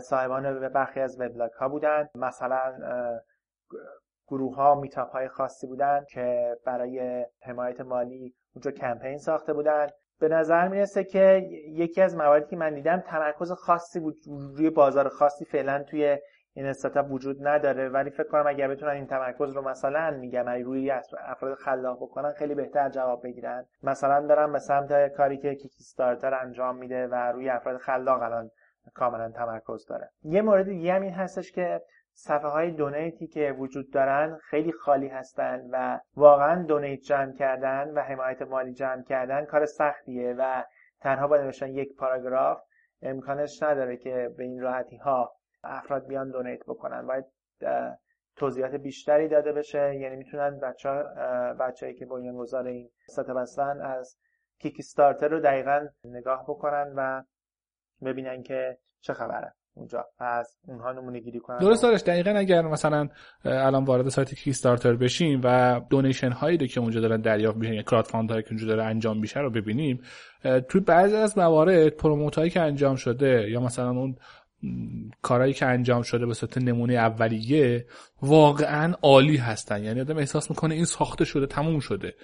صاحبان 0.02 0.69
برخی 0.69 1.00
از 1.00 1.21
وبلاگ 1.21 1.52
ها 1.52 1.69
بودن 1.69 2.09
مثلا 2.14 2.75
گروه 4.28 4.57
ها 4.57 4.75
میتاپ 4.75 5.11
های 5.11 5.28
خاصی 5.28 5.66
بودن 5.66 6.04
که 6.09 6.57
برای 6.66 7.26
حمایت 7.43 7.81
مالی 7.81 8.35
اونجا 8.54 8.71
کمپین 8.71 9.19
ساخته 9.19 9.52
بودن 9.52 9.87
به 10.21 10.28
نظر 10.28 10.69
می‌رسه 10.69 11.04
که 11.04 11.49
یکی 11.69 12.02
از 12.02 12.16
مواردی 12.16 12.47
که 12.47 12.57
من 12.57 12.75
دیدم 12.75 13.00
تمرکز 13.00 13.52
خاصی 13.52 14.00
بود. 14.00 14.16
روی 14.57 14.71
بازار 14.71 15.09
خاصی 15.09 15.45
فعلا 15.45 15.83
توی 15.83 16.19
این 16.52 16.66
استارتاپ 16.66 17.12
وجود 17.12 17.47
نداره. 17.49 17.88
ولی 17.88 18.11
فکر 18.11 18.28
کنم 18.28 18.47
اگر 18.47 18.69
بتونن 18.69 18.93
این 18.93 19.07
تمرکز 19.07 19.52
رو 19.52 19.69
مثلا 19.69 20.11
میگم 20.11 20.49
روی 20.49 20.90
افراد 21.21 21.54
خلاق 21.54 21.97
بکنن 21.97 22.33
خیلی 22.33 22.54
بهتر 22.54 22.88
جواب 22.88 23.23
بگیرن. 23.23 23.66
مثلا 23.83 24.26
دارم 24.26 24.52
به 24.52 24.59
سمت 24.59 25.09
کاری 25.09 25.38
که 25.38 25.54
کیکی 25.54 25.85
ستارتر 25.85 26.35
انجام 26.35 26.76
میده 26.76 27.07
و 27.07 27.14
روی 27.14 27.49
افراد 27.49 27.76
خلاق 27.76 28.23
الان 28.23 28.50
کاملا 28.94 29.30
تمرکز 29.30 29.86
داره. 29.86 30.10
یه 30.22 30.42
مورد 30.42 30.64
دیگه 30.66 30.92
هم 30.94 31.02
این 31.02 31.12
هستش 31.12 31.52
که 31.52 31.82
صفحه 32.12 32.48
های 32.48 32.70
دونیتی 32.70 33.26
که 33.26 33.52
وجود 33.58 33.92
دارن 33.92 34.38
خیلی 34.42 34.72
خالی 34.72 35.08
هستن 35.08 35.68
و 35.70 36.00
واقعا 36.16 36.62
دونیت 36.62 37.00
جمع 37.00 37.32
کردن 37.32 37.90
و 37.90 38.00
حمایت 38.00 38.42
مالی 38.42 38.72
جمع 38.72 39.02
کردن 39.02 39.44
کار 39.44 39.66
سختیه 39.66 40.34
و 40.38 40.64
تنها 41.00 41.26
با 41.26 41.36
نوشتن 41.36 41.68
یک 41.68 41.96
پاراگراف 41.96 42.62
امکانش 43.02 43.62
نداره 43.62 43.96
که 43.96 44.34
به 44.36 44.44
این 44.44 44.60
راحتی 44.60 44.96
ها 44.96 45.32
افراد 45.64 46.06
بیان 46.06 46.30
دونیت 46.30 46.62
بکنن. 46.66 47.06
باید 47.06 47.24
توضیحات 48.36 48.74
بیشتری 48.74 49.28
داده 49.28 49.52
بشه. 49.52 49.96
یعنی 49.96 50.16
می‌تونن 50.16 50.60
بچه 50.60 50.90
بچه‌ای 51.60 51.94
که 51.94 52.06
بنیانگذار 52.06 52.66
این 52.66 52.90
ستاپ 53.08 53.36
هستن 53.36 53.80
از 53.80 54.18
Kickstarter 54.58 55.28
رو 55.28 55.40
دقیقا 55.40 55.88
نگاه 56.04 56.44
بکنن 56.48 56.92
و 56.96 57.22
ببینن 58.04 58.42
که 58.42 58.78
چه 59.00 59.12
خبره. 59.12 59.52
اونجا 59.76 60.04
از 60.18 60.56
اونها 60.66 60.92
نمونه 60.92 61.20
گیری 61.20 61.40
کنن. 61.40 61.58
درست 61.58 61.82
دارش 61.82 62.00
دقیقا 62.00 62.30
اگر 62.30 62.62
مثلا 62.62 63.08
الان 63.44 63.84
وارد 63.84 64.08
سایت 64.08 64.34
Kickstarter 64.34 64.96
بشیم 64.96 65.40
و 65.44 65.80
donation 65.90 66.32
هایی 66.32 66.68
که 66.68 66.80
اونجا 66.80 67.00
دارن 67.00 67.20
دریافت 67.20 67.56
میشن 67.56 67.72
یا 67.72 67.82
crowdfund 67.82 68.30
هایی 68.30 68.42
که 68.42 68.48
اونجا 68.50 68.66
داره 68.66 68.84
انجام 68.84 69.18
میشه 69.18 69.40
رو 69.40 69.50
ببینیم 69.50 70.02
توی 70.68 70.80
بعضی 70.80 71.16
از 71.16 71.38
موارد 71.38 71.88
promote 71.88 72.37
هایی 72.36 72.50
که 72.50 72.60
انجام 72.60 72.96
شده 72.96 73.50
یا 73.50 73.60
مثلا 73.60 73.90
اون 73.90 74.16
کارهایی 75.22 75.52
که 75.52 75.66
انجام 75.66 76.02
شده 76.02 76.26
به 76.26 76.34
صورت 76.34 76.58
نمونه 76.58 76.94
اولیه 76.94 77.86
واقعا 78.22 78.94
عالی 79.02 79.36
هستن. 79.36 79.84
یعنی 79.84 80.00
آدم 80.00 80.16
احساس 80.16 80.50
می‌کنه 80.50 80.74
این 80.74 80.84
ساخته 80.84 81.24
شده 81.24 81.46
تموم 81.46 81.78
شده. 81.78 82.14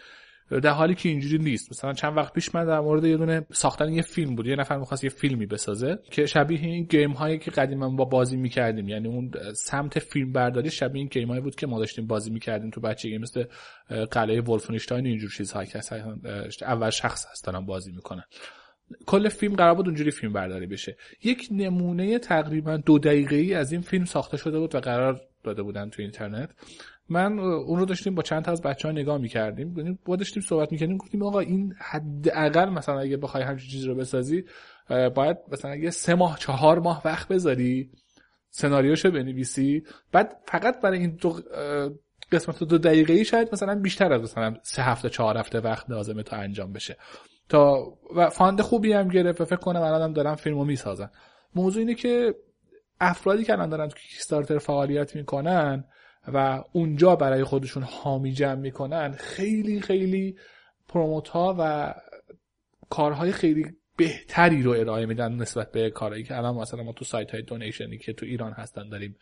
در 0.50 0.70
حالی 0.70 0.94
که 0.94 1.08
اینجوری 1.08 1.38
نیست. 1.38 1.70
مثلا 1.70 1.92
چند 1.92 2.16
وقت 2.16 2.32
پیش 2.32 2.54
من 2.54 2.64
در 2.64 2.80
مورد 2.80 3.04
یه 3.04 3.16
دونه 3.16 3.46
ساختن 3.52 3.92
یه 3.92 4.02
فیلم 4.02 4.34
بود. 4.34 4.46
یه 4.46 4.56
نفر 4.56 4.78
می‌خواست 4.78 5.04
یه 5.04 5.10
فیلمی 5.10 5.46
بسازه 5.46 5.98
که 6.10 6.26
شبیه 6.26 6.60
این 6.60 6.84
گیم 6.84 7.12
هایی 7.12 7.38
که 7.38 7.50
قدیما 7.50 7.88
با 7.88 8.04
بازی 8.04 8.36
می‌کردیم. 8.36 8.88
یعنی 8.88 9.08
اون 9.08 9.30
سمت 9.54 9.98
فیلم 9.98 10.32
برداری 10.32 10.70
شبیه 10.70 10.98
این 10.98 11.08
گیم 11.08 11.28
هایی 11.28 11.40
بود 11.40 11.54
که 11.54 11.66
ما 11.66 11.78
داشتیم 11.78 12.06
بازی 12.06 12.30
می‌کردیم 12.30 12.70
تو 12.70 12.80
بچگی 12.80 13.18
مثل 13.18 13.44
قلعه 14.10 14.40
ولفنشتاین 14.40 15.06
اینجور 15.06 15.30
چیزهایی 15.30 15.68
که 15.68 15.80
اول 16.62 16.90
شخص 16.90 17.26
هستن 17.30 17.66
بازی 17.66 17.92
می‌کنن. 17.92 18.24
کل 19.06 19.28
فیلم 19.28 19.54
قرار 19.54 19.74
بود 19.74 19.86
اونجوری 19.86 20.10
فیلم 20.10 20.32
برداری 20.32 20.66
بشه. 20.66 20.96
یک 21.24 21.48
نمونه 21.50 22.18
تقریبا 22.18 22.76
دو 22.76 22.98
دقیقه 22.98 23.36
ای 23.36 23.54
از 23.54 23.72
این 23.72 23.80
فیلم 23.80 24.04
ساخته 24.04 24.36
شده 24.36 24.58
بود 24.58 24.74
و 24.74 24.80
قرار 24.80 25.20
داده 25.44 25.62
بودن 25.62 25.90
تو 25.90 26.02
اینترنت. 26.02 26.50
من 27.10 27.38
اون 27.38 27.78
رو 27.78 27.84
داشتیم 27.84 28.14
با 28.14 28.22
چند 28.22 28.44
تا 28.44 28.52
از 28.52 28.62
بچه 28.62 28.88
ها 28.88 28.92
نگاه 28.92 29.18
می‌کردیم. 29.18 29.78
یعنی 29.78 29.98
با 30.04 30.16
داشتیم 30.16 30.42
صحبت 30.42 30.72
می‌کردیم 30.72 30.96
گفتیم 30.96 31.22
آقا 31.22 31.40
این 31.40 31.74
حداقل 31.78 32.68
مثلا 32.68 33.00
اگه 33.00 33.16
بخوای 33.16 33.42
همچین 33.42 33.70
چیزی 33.70 33.86
رو 33.86 33.94
بسازی 33.94 34.44
باید 35.14 35.36
مثلا 35.52 35.70
اگه 35.70 35.90
سه 35.90 36.14
ماه 36.14 36.38
چهار 36.38 36.78
ماه 36.78 37.02
وقت 37.04 37.28
بذاری 37.28 37.90
سناریوشو 38.50 39.10
بنویسی. 39.10 39.82
بعد 40.12 40.36
فقط 40.46 40.80
برای 40.80 40.98
این 40.98 41.10
دو 41.10 41.40
قسمت 42.32 42.62
دو 42.62 42.78
دقیقه 42.78 43.12
ای 43.12 43.24
شاید 43.24 43.48
مثلا 43.52 43.74
بیشتر 43.74 44.12
از 44.12 44.22
مثلا 44.22 44.54
سه 44.62 44.82
هفته 44.82 45.08
چهار 45.08 45.38
هفته 45.38 45.60
وقت 45.60 45.90
لازمه 45.90 46.22
تا 46.22 46.36
انجام 46.36 46.72
بشه. 46.72 46.96
تا 47.48 47.84
و 48.16 48.30
فاند 48.30 48.60
خوبی 48.60 48.92
هم 48.92 49.08
گرفت 49.08 49.40
و 49.40 49.44
فکر 49.44 49.56
کنم 49.56 49.80
الان 49.80 50.02
هم 50.02 50.12
دارن 50.12 50.34
فیلمو 50.34 50.64
می‌سازن. 50.64 51.10
موضوع 51.54 51.80
اینه 51.80 51.94
که 51.94 52.34
افرادی 53.00 53.44
که 53.44 53.52
الان 53.52 53.68
دارن 53.68 53.88
تو 53.88 53.98
کیکستارتر 53.98 54.58
فعالیت 54.58 55.16
می‌کنن 55.16 55.84
و 56.28 56.64
اونجا 56.72 57.16
برای 57.16 57.44
خودشون 57.44 57.82
حامی 57.82 58.32
جمع 58.32 58.60
می‌کنن 58.60 59.12
خیلی 59.12 59.80
خیلی 59.80 60.36
پروموت 60.88 61.28
ها 61.28 61.56
و 61.58 61.94
کارهای 62.90 63.32
خیلی 63.32 63.66
بهتری 63.96 64.62
رو 64.62 64.70
ارائه 64.70 65.06
میدن 65.06 65.32
نسبت 65.32 65.72
به 65.72 65.90
کارهایی 65.90 66.24
که 66.24 66.36
الان 66.36 66.56
مثلا 66.56 66.82
ما 66.82 66.92
تو 66.92 67.04
سایت 67.04 67.30
های 67.30 67.42
دونیشنی 67.42 67.98
که 67.98 68.12
تو 68.12 68.26
ایران 68.26 68.52
هستن 68.52 68.88
داریم 68.88 69.16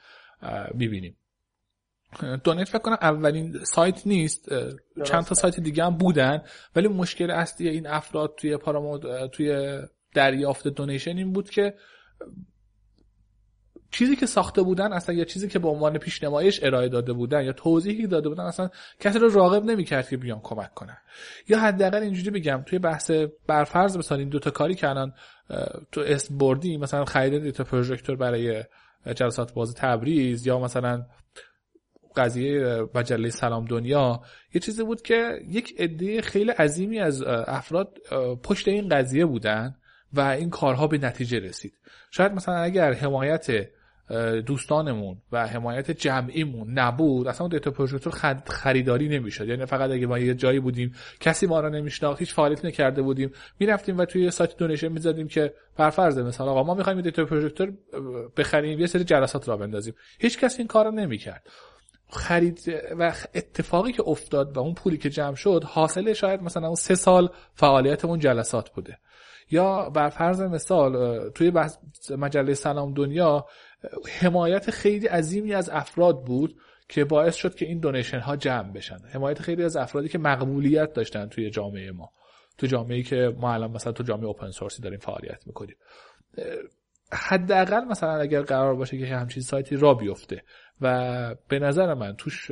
می‌بینیم. 0.74 1.16
دونیت 2.44 2.68
فکر 2.68 2.78
کنم 2.78 2.98
اولین 3.00 3.64
سایت 3.64 4.06
نیست 4.06 4.48
چند 5.04 5.24
تا 5.24 5.34
سایت 5.34 5.60
دیگه 5.60 5.84
هم 5.84 5.96
بودن 5.96 6.42
ولی 6.76 6.88
مشکل 6.88 7.30
اصلی 7.30 7.68
این 7.68 7.86
افراد 7.86 8.34
توی 8.36 8.56
پارامود 8.56 9.26
توی 9.26 9.80
دریافت 10.14 10.68
دونیشن 10.68 11.16
این 11.16 11.32
بود 11.32 11.50
که 11.50 11.74
چیزی 13.90 14.16
که 14.16 14.26
ساخته 14.26 14.62
بودن 14.62 14.92
اصلا 14.92 15.14
یا 15.14 15.24
چیزی 15.24 15.48
که 15.48 15.58
به 15.58 15.68
عنوان 15.68 15.98
پیشنمایش 15.98 16.62
ارائه 16.62 16.88
داده 16.88 17.12
بودن 17.12 17.44
یا 17.44 17.52
توضیحی 17.52 18.06
داده 18.06 18.28
بودن 18.28 18.44
اصلا 18.44 18.70
کسی 19.00 19.18
رو 19.18 19.28
راغب 19.28 19.64
نمی‌کرد 19.64 20.08
که 20.08 20.16
بیان 20.16 20.40
کمک 20.42 20.74
کنن. 20.74 20.96
یا 21.48 21.58
حداقل 21.60 22.02
اینجوری 22.02 22.30
بگم 22.30 22.62
توی 22.66 22.78
بحث 22.78 23.10
برفرض 23.46 23.96
مثلا 23.96 24.18
این 24.18 24.28
دوتا 24.28 24.50
کاری 24.50 24.74
که 24.74 24.88
الان 24.88 25.14
تو 25.92 26.00
اسم 26.00 26.38
بردی 26.38 26.76
مثلا 26.76 27.04
خرید 27.04 27.42
دیتا 27.42 27.64
پروژکتور 27.64 28.16
برای 28.16 28.64
جلسات 29.14 29.52
بازی 29.52 29.74
تبریز 29.76 30.46
یا 30.46 30.58
مثلا 30.58 31.06
قضیه 32.16 32.82
مجله 32.94 33.30
سلام 33.30 33.64
دنیا 33.64 34.20
یه 34.54 34.60
چیزی 34.60 34.84
بود 34.84 35.02
که 35.02 35.38
یک 35.48 35.74
عده 35.78 36.22
خیلی 36.22 36.50
عظیمی 36.50 37.00
از 37.00 37.22
افراد 37.26 37.98
پشت 38.42 38.68
این 38.68 38.88
قضیه 38.88 39.26
بودن 39.26 39.76
و 40.12 40.20
این 40.20 40.50
کارها 40.50 40.86
به 40.86 40.98
نتیجه 40.98 41.38
رسید. 41.38 41.72
شاید 42.10 42.32
مثلا 42.32 42.56
اگر 42.56 42.92
حمایت 42.92 43.68
دوستانمون 44.46 45.16
و 45.32 45.46
حمایت 45.46 45.90
جمعیمون 45.90 46.78
نبود 46.78 47.28
اصلا 47.28 47.46
اون 47.46 47.50
دیتا 47.50 47.70
پروژکتور 47.70 48.40
خریداری 48.46 49.08
نمی‌شد. 49.08 49.48
یعنی 49.48 49.66
فقط 49.66 49.90
اگه 49.90 50.06
ما 50.06 50.18
یه 50.18 50.34
جایی 50.34 50.60
بودیم 50.60 50.94
کسی 51.20 51.46
ما 51.46 51.60
رو 51.60 51.70
نمیشناخت 51.70 52.20
هیچ 52.20 52.34
فعالیتی 52.34 52.68
نکرده 52.68 53.02
بودیم 53.02 53.32
می‌رفتیم 53.58 53.98
و 53.98 54.04
توی 54.04 54.30
سایت 54.30 54.56
دونیشن 54.56 54.88
می‌زدیم 54.88 55.28
که 55.28 55.54
بر 55.76 55.90
فرض 55.90 56.18
مثلا 56.18 56.46
آقا 56.46 56.62
ما 56.62 56.74
می‌خوایم 56.74 57.00
دیتا 57.00 57.24
پروژکتور 57.24 57.72
بخریم 58.36 58.80
یه 58.80 58.86
سری 58.86 59.04
جلسات 59.04 59.48
را 59.48 59.56
بندازیم. 59.56 59.94
هیچ 60.18 60.38
کسی 60.38 60.58
این 60.58 60.66
کارو 60.66 60.90
نمی‌کرد. 60.90 61.46
خرید 62.10 62.60
و 62.98 63.12
اتفاقی 63.34 63.92
که 63.92 64.02
افتاد 64.06 64.56
و 64.56 64.60
اون 64.60 64.74
پولی 64.74 64.96
که 64.96 65.10
جمع 65.10 65.34
شد 65.34 65.64
حاصل 65.66 66.12
شاید 66.12 66.42
مثلا 66.42 66.66
اون 66.66 66.76
سه 66.76 66.94
سال 66.94 67.28
فعالیت 67.54 68.04
اون 68.04 68.18
جلسات 68.18 68.70
بوده. 68.70 68.98
یا 69.50 69.90
بر 69.90 70.08
فرض 70.08 70.40
مثال 70.40 71.30
توی 71.30 71.52
مجله 72.16 72.54
سلام 72.54 72.94
دنیا 72.94 73.46
حمایت 74.20 74.70
خیلی 74.70 75.06
عظیمی 75.06 75.54
از 75.54 75.70
افراد 75.70 76.24
بود 76.24 76.60
که 76.88 77.04
باعث 77.04 77.34
شد 77.34 77.54
که 77.54 77.66
این 77.66 77.78
دونیشن 77.78 78.18
ها 78.18 78.36
جمع 78.36 78.72
بشن. 78.72 78.98
حمایت 79.12 79.42
خیلی 79.42 79.64
از 79.64 79.76
افرادی 79.76 80.08
که 80.08 80.18
مقبولیت 80.18 80.92
داشتن 80.92 81.26
توی 81.26 81.50
جامعه 81.50 81.90
ما. 81.90 82.12
تو 82.58 82.66
جامعه 82.66 83.02
که 83.02 83.34
ما 83.36 83.54
الان 83.54 83.70
مثلا 83.70 83.92
تو 83.92 84.02
جامعه 84.02 84.26
اوپن 84.26 84.50
سورسی 84.50 84.82
داریم 84.82 84.98
فعالیت 84.98 85.46
می‌کنیم. 85.46 85.76
حداقل 87.12 87.84
مثلا 87.84 88.20
اگر 88.20 88.42
قرار 88.42 88.74
باشه 88.74 88.98
که 88.98 89.06
همچین 89.06 89.42
سایتی 89.42 89.76
را 89.76 89.94
بیفته 89.94 90.42
و 90.80 91.34
به 91.48 91.58
نظر 91.58 91.94
من 91.94 92.16
توش 92.16 92.50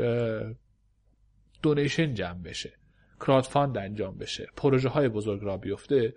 donation 1.62 2.14
جمع 2.14 2.42
بشه 2.42 2.72
crowdfund 3.20 3.78
انجام 3.78 4.18
بشه 4.18 4.46
پروژه 4.56 4.88
های 4.88 5.08
بزرگ 5.08 5.42
را 5.42 5.56
بیفته 5.56 6.14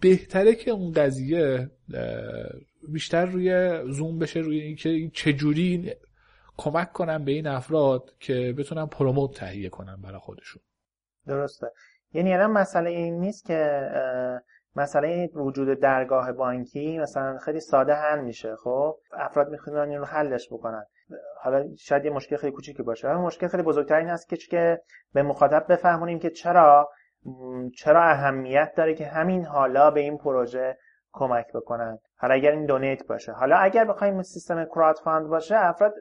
بهتره 0.00 0.54
که 0.54 0.70
اون 0.70 0.92
قضیه 0.92 1.70
بیشتر 2.88 3.26
روی 3.26 3.80
زوم 3.92 4.18
بشه 4.18 4.40
روی 4.40 4.60
اینکه 4.60 5.10
چجوری 5.14 5.94
کمک 6.56 6.92
کنن 6.92 7.24
به 7.24 7.32
این 7.32 7.46
افراد 7.46 8.14
که 8.20 8.54
بتونن 8.58 8.86
promote 8.86 9.36
تهیه 9.36 9.68
کنن 9.68 9.96
برای 10.02 10.18
خودشون. 10.18 10.62
درسته. 11.26 11.66
یعنی 12.12 12.34
الان 12.34 12.50
مسئله 12.50 12.90
این 12.90 13.20
نیست 13.20 13.46
که 13.46 13.90
مسئله 14.76 15.30
وجود 15.34 15.80
درگاه 15.80 16.32
بانکی 16.32 16.98
مثلا 16.98 17.38
خیلی 17.38 17.60
ساده 17.60 17.94
حل 17.94 18.20
میشه 18.20 18.56
خب؟ 18.56 18.96
افراد 19.12 19.48
می‌خوان 19.48 19.88
این 19.88 20.04
حلش 20.04 20.48
بکنن. 20.52 20.84
حالا 21.42 21.68
شاید 21.78 22.04
یه 22.04 22.10
مشکل 22.10 22.36
خیلی 22.36 22.52
کوچیکی 22.52 22.82
باشه. 22.82 23.08
اما 23.08 23.26
مشکل 23.26 23.48
خیلی 23.48 23.62
بزرگتر 23.62 23.96
این 23.96 24.08
است 24.08 24.28
که 24.50 24.82
به 25.12 25.22
مخاطب 25.22 25.66
بفهمونیم 25.68 26.18
که 26.18 26.30
چرا 26.30 26.90
چرا 27.76 28.02
اهمیت 28.02 28.72
داره 28.76 28.94
که 28.94 29.06
همین 29.06 29.44
حالا 29.44 29.90
به 29.90 30.00
این 30.00 30.18
پروژه 30.18 30.78
کمک 31.12 31.52
بکنن؟ 31.54 31.98
حالا 32.16 32.34
اگر 32.34 32.50
این 32.50 32.66
دونیت 32.66 33.06
باشه. 33.06 33.32
حالا 33.32 33.56
اگر 33.56 33.84
بخوایم 33.84 34.22
سیستم 34.22 34.64
کرات 34.64 34.98
فاند 34.98 35.26
باشه 35.26 35.56
افراد 35.56 35.94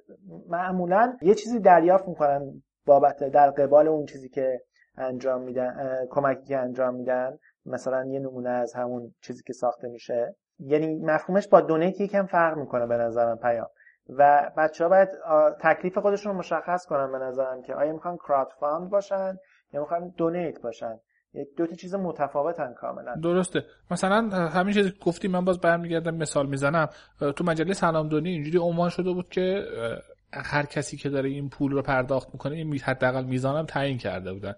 معمولا 0.49 1.17
یه 1.21 1.35
چیزی 1.35 1.59
دریافت 1.59 2.07
می‌کنن 2.07 2.63
بابت 2.85 3.23
در 3.23 3.51
قبال 3.51 3.87
اون 3.87 4.05
چیزی 4.05 4.29
که 4.29 4.61
انجام 4.97 5.41
میدن 5.41 5.97
کمکی 6.09 6.45
که 6.45 6.57
انجام 6.57 6.95
میدن. 6.95 7.37
مثلا 7.65 8.05
یه 8.05 8.19
نمونه 8.19 8.49
از 8.49 8.73
همون 8.73 9.13
چیزی 9.21 9.43
که 9.43 9.53
ساخته 9.53 9.87
میشه. 9.87 10.35
یعنی 10.59 10.95
مفهومش 10.95 11.47
با 11.47 11.61
دونیت 11.61 12.01
یکم 12.01 12.25
فرق 12.25 12.57
می‌کنه 12.57 12.87
به 12.87 12.97
نظرم 12.97 13.37
پیام. 13.37 13.67
و 14.09 14.51
بچه 14.57 14.83
ها 14.83 14.89
باید 14.89 15.09
تکلیف 15.59 15.97
خودشون 15.97 16.31
رو 16.31 16.39
مشخص 16.39 16.85
کنن 16.85 17.11
به 17.11 17.17
نظرم 17.17 17.61
که 17.61 17.75
آیا 17.75 17.93
می‌خوان 17.93 18.17
crowdfund 18.17 18.89
باشن 18.89 19.37
یا 19.73 19.81
می‌خوان 19.81 20.13
donate 20.17 20.61
باشن. 20.61 20.99
دو 21.57 21.67
تا 21.67 21.75
چیز 21.75 21.95
متفاوتن 21.95 22.73
کاملا. 22.73 23.15
درسته. 23.15 23.65
مثلا 23.91 24.29
همین 24.29 24.73
چیزی 24.73 24.93
گفتی 25.01 25.27
من 25.27 25.45
باز 25.45 25.59
برمیگردم 25.59 26.15
مثال 26.15 26.45
می‌زنم. 26.45 26.89
تو 27.35 27.43
مجله 27.43 27.73
سلام 27.73 28.09
دونی 28.09 28.29
اینجوری 28.29 28.57
عنوان 28.57 28.89
شده 28.89 29.11
بود 29.11 29.29
که 29.29 29.65
هر 30.33 30.65
کسی 30.65 30.97
که 30.97 31.09
داره 31.09 31.29
این 31.29 31.49
پول 31.49 31.71
رو 31.71 31.81
پرداخت 31.81 32.29
می‌کنه 32.33 32.55
این 32.55 32.79
حداقل 32.79 33.23
میزانم 33.23 33.65
تعیین 33.65 33.97
کرده 33.97 34.33
بودن. 34.33 34.53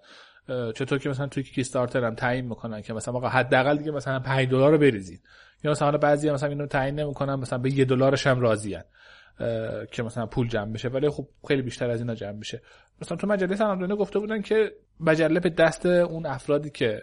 چطور 0.74 0.98
که 0.98 1.08
مثلا 1.08 1.26
توی 1.26 1.42
Kickstarter 1.42 2.04
هم 2.04 2.14
تعیین 2.14 2.44
می‌کنن 2.44 2.82
که 2.82 2.92
مثلا 2.92 3.14
آقا 3.14 3.28
حداقل 3.28 3.76
دیگه 3.76 3.90
مثلا 3.90 4.20
5 4.20 4.48
دلار 4.48 4.72
رو 4.72 4.78
بریزید. 4.78 5.22
یا 5.64 5.70
مثلا 5.70 5.98
بعضی 5.98 6.30
مثلا 6.30 6.48
اینو 6.48 6.66
تعیین 6.66 7.00
نمی‌کنن 7.00 7.34
مثلا 7.34 7.58
به 7.58 7.78
یه 7.78 7.84
دلارش 7.84 8.26
هم 8.26 8.40
راضیان 8.40 8.84
که 9.92 10.02
مثلا 10.02 10.26
پول 10.26 10.48
جمع 10.48 10.72
بشه. 10.72 10.88
ولی 10.88 11.08
خب 11.08 11.28
خیلی 11.48 11.62
بیشتر 11.62 11.90
از 11.90 12.00
اینا 12.00 12.14
جمع 12.14 12.40
بشه 12.40 12.62
مثلا 13.02 13.16
تو 13.16 13.26
مجله 13.26 13.56
سلام 13.56 13.86
گفته 13.86 14.18
بودن 14.18 14.42
که 14.42 14.72
مجله 15.00 15.40
به 15.40 15.50
دست 15.50 15.86
اون 15.86 16.26
افرادی 16.26 16.70
که 16.70 17.02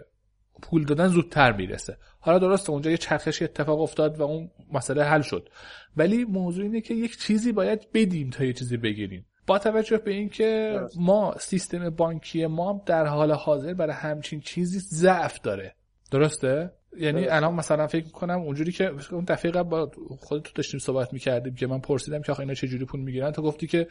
پول 0.62 0.84
دادن 0.84 1.08
زودتر 1.08 1.52
می‌رسه. 1.52 1.96
حالا 2.20 2.38
درسته 2.38 2.70
اونجا 2.70 2.90
یه 2.90 2.96
چرخشی 2.96 3.44
اتفاق 3.44 3.80
افتاد 3.80 4.20
و 4.20 4.22
اون 4.22 4.50
مسئله 4.72 5.04
حل 5.04 5.20
شد. 5.20 5.48
ولی 5.96 6.24
موضوع 6.24 6.64
اینه 6.64 6.80
که 6.80 6.94
یک 6.94 7.18
چیزی 7.18 7.52
باید 7.52 7.92
بدیم 7.94 8.30
تا 8.30 8.44
یه 8.44 8.52
چیزی 8.52 8.76
بگیریم. 8.76 9.26
با 9.46 9.58
توجه 9.58 9.98
به 9.98 10.10
اینکه 10.10 10.80
ما 10.96 11.34
سیستم 11.38 11.90
بانکی 11.90 12.46
ما 12.46 12.82
در 12.86 13.06
حال 13.06 13.32
حاضر 13.32 13.74
برای 13.74 13.94
همچین 13.94 14.40
چیزی 14.40 14.78
ضعف 14.78 15.40
داره. 15.40 15.74
درسته؟ 16.10 16.72
یعنی 16.98 17.26
الان 17.26 17.54
مثلا 17.54 17.86
فکر 17.86 18.08
کنم 18.08 18.40
اونجوری 18.40 18.72
که 18.72 18.92
اون 19.10 19.24
دفعه 19.24 19.62
با 19.62 19.90
خودت 20.18 20.54
داشتیم 20.54 20.80
صحبت 20.80 21.12
می‌کردیم 21.12 21.54
که 21.54 21.66
من 21.66 21.80
پرسیدم 21.80 22.22
که 22.22 22.32
آخه 22.32 22.40
اینا 22.40 22.54
چه 22.54 22.68
جوری 22.68 22.84
پول 22.84 23.00
می‌گیرن 23.00 23.30
تو 23.30 23.42
گفتی 23.42 23.66
که 23.66 23.88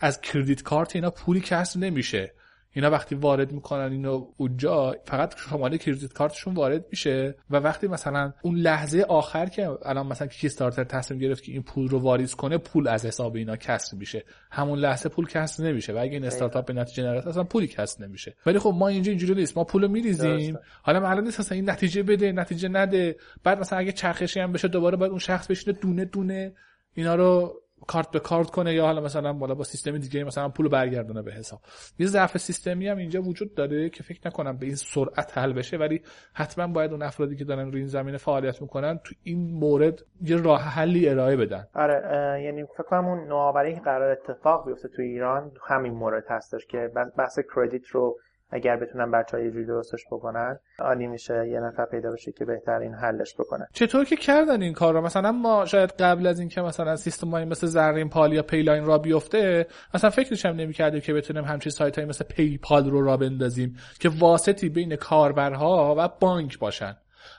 از 0.00 0.20
credit 0.20 0.62
card 0.62 0.96
اینا 0.96 1.10
پولی 1.10 1.40
کسب 1.40 1.80
نمیشه. 1.80 2.32
اینا 2.76 2.90
وقتی 2.90 3.14
وارد 3.14 3.52
می‌کنن 3.52 3.92
اینو 3.92 4.26
اونجا 4.36 4.96
فقط 5.04 5.34
شماره 5.38 5.78
credit 5.78 6.12
card 6.12 6.33
شون 6.33 6.54
وارد 6.54 6.84
میشه 6.90 7.34
و 7.50 7.56
وقتی 7.56 7.88
مثلا 7.88 8.32
اون 8.42 8.56
لحظه 8.56 9.06
آخر 9.08 9.46
که 9.46 9.70
الان 9.84 10.06
مثلا 10.06 10.26
Kickstarter 10.26 10.84
تصمیم 10.84 11.20
گرفت 11.20 11.44
که 11.44 11.52
این 11.52 11.62
پول 11.62 11.88
رو 11.88 11.98
واریز 11.98 12.34
کنه 12.34 12.58
پول 12.58 12.88
از 12.88 13.06
حساب 13.06 13.36
اینا 13.36 13.56
کسر 13.56 13.96
میشه. 13.96 14.24
همون 14.50 14.78
لحظه 14.78 15.08
پول 15.08 15.26
کسر 15.26 15.64
نمیشه 15.64 15.92
و 15.92 15.96
اگه 15.96 16.12
این 16.12 16.24
استارتاپ 16.24 16.66
به 16.66 16.72
نتیجه 16.72 17.02
نرسه 17.02 17.28
اصلا 17.28 17.44
پولی 17.44 17.66
کسر 17.66 18.04
نمیشه. 18.04 18.34
ولی 18.46 18.58
خب 18.58 18.74
ما 18.78 18.88
اینجا 18.88 19.10
اینجوری 19.10 19.34
نیست. 19.34 19.56
ما 19.56 19.64
پول 19.64 19.86
میریزیم. 19.86 20.58
حالا 20.82 21.00
معلوم 21.00 21.24
نیست 21.24 21.40
اصلا 21.40 21.56
این 21.56 21.70
نتیجه 21.70 22.02
بده 22.02 22.32
نتیجه 22.32 22.68
نده. 22.68 23.16
بعد 23.44 23.60
مثلا 23.60 23.78
اگه 23.78 23.92
چرخشی 23.92 24.40
هم 24.40 24.52
بشه 24.52 24.68
دوباره 24.68 24.96
باید 24.96 25.10
اون 25.10 25.18
شخص 25.18 25.46
بشینه 25.46 25.78
دونه 25.78 26.04
دونه 26.04 26.54
اینا 26.94 27.14
رو 27.14 27.62
کارت 27.86 28.10
به 28.10 28.20
کارت 28.20 28.50
کنه 28.50 28.74
یا 28.74 28.84
حالا 28.84 29.00
مثلا 29.00 29.32
بالا 29.32 29.54
با 29.54 29.64
سیستم 29.64 29.98
دیگه 29.98 30.24
مثلا 30.24 30.48
پول 30.48 30.68
برگردونه 30.68 31.22
به 31.22 31.32
حساب. 31.32 31.60
یه 31.98 32.06
ضعف 32.06 32.38
سیستمی 32.38 32.88
هم 32.88 32.98
اینجا 32.98 33.22
وجود 33.22 33.54
داره 33.54 33.90
که 33.90 34.02
فکر 34.02 34.20
نکنم 34.26 34.56
به 34.56 34.66
این 34.66 34.74
سرعت 34.74 35.38
حل 35.38 35.52
بشه 35.52 35.76
ولی 35.76 36.02
حتما 36.34 36.66
باید 36.66 36.92
اون 36.92 37.02
افرادی 37.02 37.36
که 37.36 37.44
دارن 37.44 37.70
روی 37.70 37.80
این 37.80 37.88
زمینه 37.88 38.16
فعالیت 38.16 38.62
می‌کنن 38.62 38.98
تو 39.04 39.14
این 39.22 39.50
مورد 39.50 40.02
یه 40.22 40.36
راه 40.36 40.60
حلی 40.60 41.08
ارائه 41.08 41.36
بدن. 41.36 41.66
آره 41.74 42.42
یعنی 42.44 42.64
فکر 42.64 42.82
کنم 42.82 43.06
اون 43.06 43.28
نوآوری 43.28 43.74
قرار 43.74 44.10
اتفاق 44.10 44.66
بیفته 44.66 44.88
تو 44.88 45.02
ایران 45.02 45.52
همین 45.68 45.92
مورد 45.92 46.24
هستش 46.28 46.66
که 46.66 46.90
بحث 47.18 47.38
کردیت 47.54 47.86
رو 47.86 48.18
اگر 48.50 48.76
بتونن 48.76 49.10
بچه 49.10 49.36
های 49.36 49.46
یه 49.46 49.52
جوری 49.52 49.66
درستش 49.66 50.04
بکنن 50.12 50.58
عالی 50.78 51.06
میشه 51.06 51.48
یه 51.48 51.60
نفر 51.60 51.84
پیدا 51.84 52.12
بشه 52.12 52.32
که 52.32 52.44
بهتر 52.44 52.78
این 52.78 52.94
حلش 52.94 53.34
بکنه. 53.34 53.68
چطور 53.72 54.04
که 54.04 54.16
کردن 54.16 54.62
این 54.62 54.72
کار 54.72 54.94
رو 54.94 55.00
مثلا 55.00 55.32
ما 55.32 55.64
شاید 55.64 55.90
قبل 55.90 56.26
از 56.26 56.40
اینکه 56.40 56.60
مثلا 56.60 56.96
سیستم 56.96 57.28
های 57.28 57.44
مثل 57.44 57.66
زرین 57.66 58.08
پال 58.08 58.32
یا 58.32 58.42
پی‌لاین 58.42 58.84
را 58.84 58.98
بیفته 58.98 59.66
مثلا 59.94 60.10
فکرش 60.10 60.46
هم 60.46 60.56
نمی‌کردیم 60.56 61.00
که 61.00 61.14
بتونیم 61.14 61.44
همچین 61.44 61.72
سایت 61.72 61.98
های 61.98 62.08
مثل 62.08 62.24
PayPal 62.24 62.90
رو 62.90 63.04
را 63.04 63.16
بندازیم 63.16 63.76
که 64.00 64.10
واسطی 64.18 64.68
بین 64.68 64.96
کاربرها 64.96 65.94
و 65.98 66.08
بانک 66.20 66.58
باشن. 66.58 66.96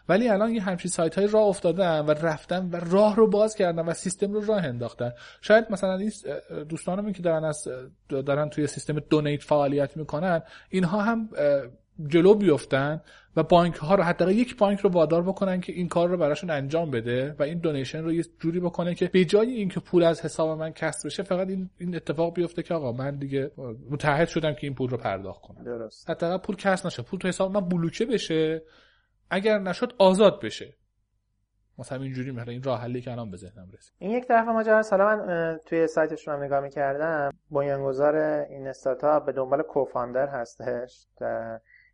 ولی 0.09 0.29
الان 0.29 0.53
یه 0.53 0.61
همچین 0.61 0.91
سایت 0.91 1.15
های 1.15 1.27
راه 1.27 1.43
افتادن 1.43 1.99
و 1.99 2.11
رفتن 2.11 2.69
و 2.71 2.75
راه 2.75 3.15
رو 3.15 3.27
باز 3.27 3.55
کردن 3.55 3.85
و 3.85 3.93
سیستم 3.93 4.33
رو 4.33 4.45
راه 4.45 4.63
انداختن. 4.63 5.11
شاید 5.41 5.65
مثلا 5.69 5.97
این 5.97 6.11
دوستانمون 6.69 7.13
که 7.13 7.21
دارن 7.21 7.43
از 7.43 7.67
دارن 8.09 8.49
توی 8.49 8.67
سیستم 8.67 8.99
دونیت 8.99 9.43
فعالیت 9.43 9.97
می‌کنن 9.97 10.41
اینها 10.69 11.01
هم 11.01 11.29
جلو 12.07 12.33
بیفتن 12.33 13.01
و 13.35 13.43
بانک 13.43 13.75
ها 13.75 13.95
رو 13.95 14.03
حتی 14.03 14.33
یک 14.33 14.57
بانک 14.57 14.79
رو 14.79 14.89
وادار 14.89 15.23
بکنن 15.23 15.61
که 15.61 15.73
این 15.73 15.87
کار 15.87 16.09
رو 16.09 16.17
براشون 16.17 16.49
انجام 16.49 16.91
بده 16.91 17.35
و 17.39 17.43
این 17.43 17.59
دونیشن 17.59 18.03
رو 18.03 18.13
یه 18.13 18.25
جوری 18.39 18.59
بکنه 18.59 18.95
که 18.95 19.07
به 19.07 19.25
جای 19.25 19.51
اینکه 19.51 19.79
پول 19.79 20.03
از 20.03 20.21
حساب 20.21 20.59
من 20.59 20.71
کسب 20.71 21.07
بشه 21.07 21.23
فقط 21.23 21.47
این 21.47 21.69
این 21.77 21.95
اتفاق 21.95 22.33
بیفته 22.33 22.63
که 22.63 22.73
آقا 22.73 22.91
من 22.91 23.15
دیگه 23.15 23.51
متحد 23.89 24.27
شدم 24.27 24.53
که 24.53 24.67
این 24.67 24.75
پول 24.75 24.89
رو 24.89 24.97
پرداخت 24.97 25.41
کنم. 25.41 25.63
درست. 25.63 26.09
حتی 26.09 26.37
پول 26.37 26.55
کسب 26.55 26.87
نشه. 26.87 27.03
پول 27.03 27.19
تو 27.19 27.27
حساب 27.27 27.51
من 27.51 27.69
بلوکه 27.69 28.05
بشه 28.05 28.61
اگر 29.29 29.59
نشد 29.59 29.93
آزاد 29.97 30.41
بشه. 30.41 30.73
مثلا 31.79 32.03
اینجوری 32.03 32.31
مثلا 32.31 32.51
این 32.51 32.63
راه 32.63 32.81
حلی 32.81 33.01
که 33.01 33.11
الان 33.11 33.31
به 33.31 33.37
ذهنم 33.37 33.71
رسید. 33.73 33.93
این 33.99 34.11
یک 34.11 34.27
طرف 34.27 34.47
ماجرا 34.47 34.81
حالا 34.91 35.15
من 35.15 35.59
توی 35.65 35.87
سایتشون 35.87 36.33
هم 36.33 36.43
نگاه 36.43 36.59
می‌کردم. 36.59 37.31
بنیانگذار 37.51 38.15
این 38.49 38.67
استارتاپ 38.67 39.25
به 39.25 39.31
دنبال 39.31 39.61
کوفاندر 39.61 40.27
هستش. 40.27 41.07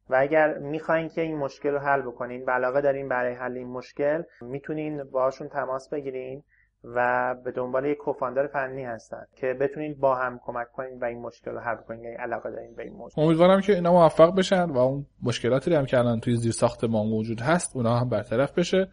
و 0.09 0.15
اگر 0.15 0.57
می‌خواین 0.57 1.09
که 1.09 1.21
این 1.21 1.37
مشکل 1.37 1.69
رو 1.69 1.79
حل 1.79 2.01
بکنین 2.01 2.45
و 2.45 2.51
علاقه 2.51 2.81
دارین 2.81 3.09
برای 3.09 3.33
حل 3.33 3.57
این 3.57 3.67
مشکل 3.67 4.23
می‌تونین 4.41 5.03
باهاشون 5.03 5.49
تماس 5.49 5.89
بگیرین. 5.89 6.43
و 6.83 7.35
به 7.43 7.51
دنبال 7.51 7.85
یک 7.85 7.97
کوفاندر 7.97 8.47
فنی 8.47 8.83
هستن 8.83 9.25
که 9.35 9.53
بتونید 9.53 9.99
با 9.99 10.15
هم 10.15 10.39
کمک 10.45 10.71
کنید 10.71 11.01
و 11.01 11.05
این 11.05 11.21
مشکل 11.21 11.51
رو 11.51 11.59
حل 11.59 11.75
کنید 11.75 12.03
یعنی 12.03 12.15
علاقه 12.15 12.51
دارین 12.51 12.75
به 12.75 12.83
این 12.83 12.93
موضوع. 12.93 13.23
امیدوارم 13.23 13.61
که 13.61 13.73
اینا 13.73 13.91
موفق 13.91 14.35
بشن 14.37 14.63
و 14.63 14.77
اون 14.77 15.05
مشکلاتی 15.23 15.75
هم 15.75 15.85
که 15.85 15.97
الان 15.97 16.19
توی 16.19 16.35
زیر 16.35 16.51
ساخت 16.51 16.83
ما 16.83 17.03
موجود 17.03 17.41
هست 17.41 17.75
اونا 17.75 17.95
هم 17.95 18.09
برطرف 18.09 18.57
بشه. 18.57 18.87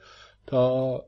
تا 0.46 1.04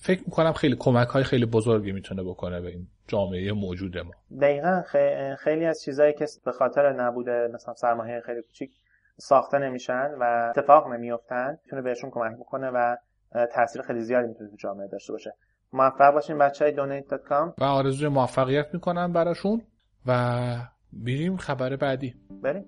فکر 0.00 0.20
می‌کنم 0.26 0.52
خیلی 0.52 0.76
کمک 0.78 1.08
های 1.08 1.24
خیلی 1.24 1.46
بزرگی 1.46 1.92
می‌تونه 1.92 2.22
بکنه 2.22 2.60
به 2.60 2.68
این 2.68 2.86
جامعه 3.08 3.52
موجود 3.52 3.98
ما. 3.98 4.10
دقیقا 4.40 4.82
خیلی 5.38 5.66
از 5.66 5.82
چیزهایی 5.82 6.12
که 6.12 6.26
به 6.44 6.52
خاطر 6.52 6.92
نبوده 6.92 7.50
مثلا 7.54 7.74
سرمایه 7.74 8.20
خیلی 8.20 8.42
کوچیک 8.42 8.70
ساخته 9.16 9.58
نمیشن 9.58 10.14
و 10.20 10.52
اتفاق 10.56 10.88
نمیافتن 10.88 11.58
می‌تونه 11.64 11.82
بهشون 11.82 12.10
کمک 12.10 12.36
بکنه 12.36 12.70
و 12.70 12.96
تاثیر 13.54 13.82
خیلی 13.82 14.00
زیادی 14.00 14.28
می‌تونه 14.28 14.50
تو 14.50 14.56
جامعه 14.56 14.88
داشته 14.88 15.12
باشه. 15.12 15.34
موفق 15.72 16.10
باشین 16.14 16.38
بچه 16.38 16.64
های 16.64 16.74
donate.com 16.76 17.52
و 17.58 17.64
آرزوی 17.64 18.08
موفقیت 18.08 18.66
می‌کنم 18.74 19.12
براشون 19.12 19.62
و 20.06 20.36
بریم 20.92 21.36
خبر 21.36 21.76
بعدی. 21.76 22.14
بریم. 22.42 22.64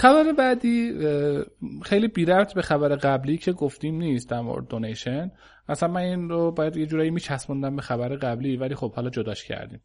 خبر 0.00 0.32
بعدی 0.32 0.94
خیلی 1.82 2.08
بیربط 2.08 2.54
به 2.54 2.62
خبر 2.62 2.88
قبلی 2.88 3.38
که 3.38 3.52
گفتیم 3.52 3.94
نیست 3.94 4.30
در 4.30 4.40
مورد 4.40 4.68
دونیشن. 4.68 5.30
اصلا 5.68 5.88
من 5.88 6.00
این 6.00 6.28
رو 6.28 6.52
باید 6.52 6.76
یه 6.76 6.86
جورایی 6.86 7.10
میچسبوندم 7.10 7.76
به 7.76 7.82
خبر 7.82 8.08
قبلی 8.08 8.56
ولی 8.56 8.74
خب 8.74 8.94
حالا 8.94 9.10
جداش 9.10 9.44
کردیم. 9.44 9.80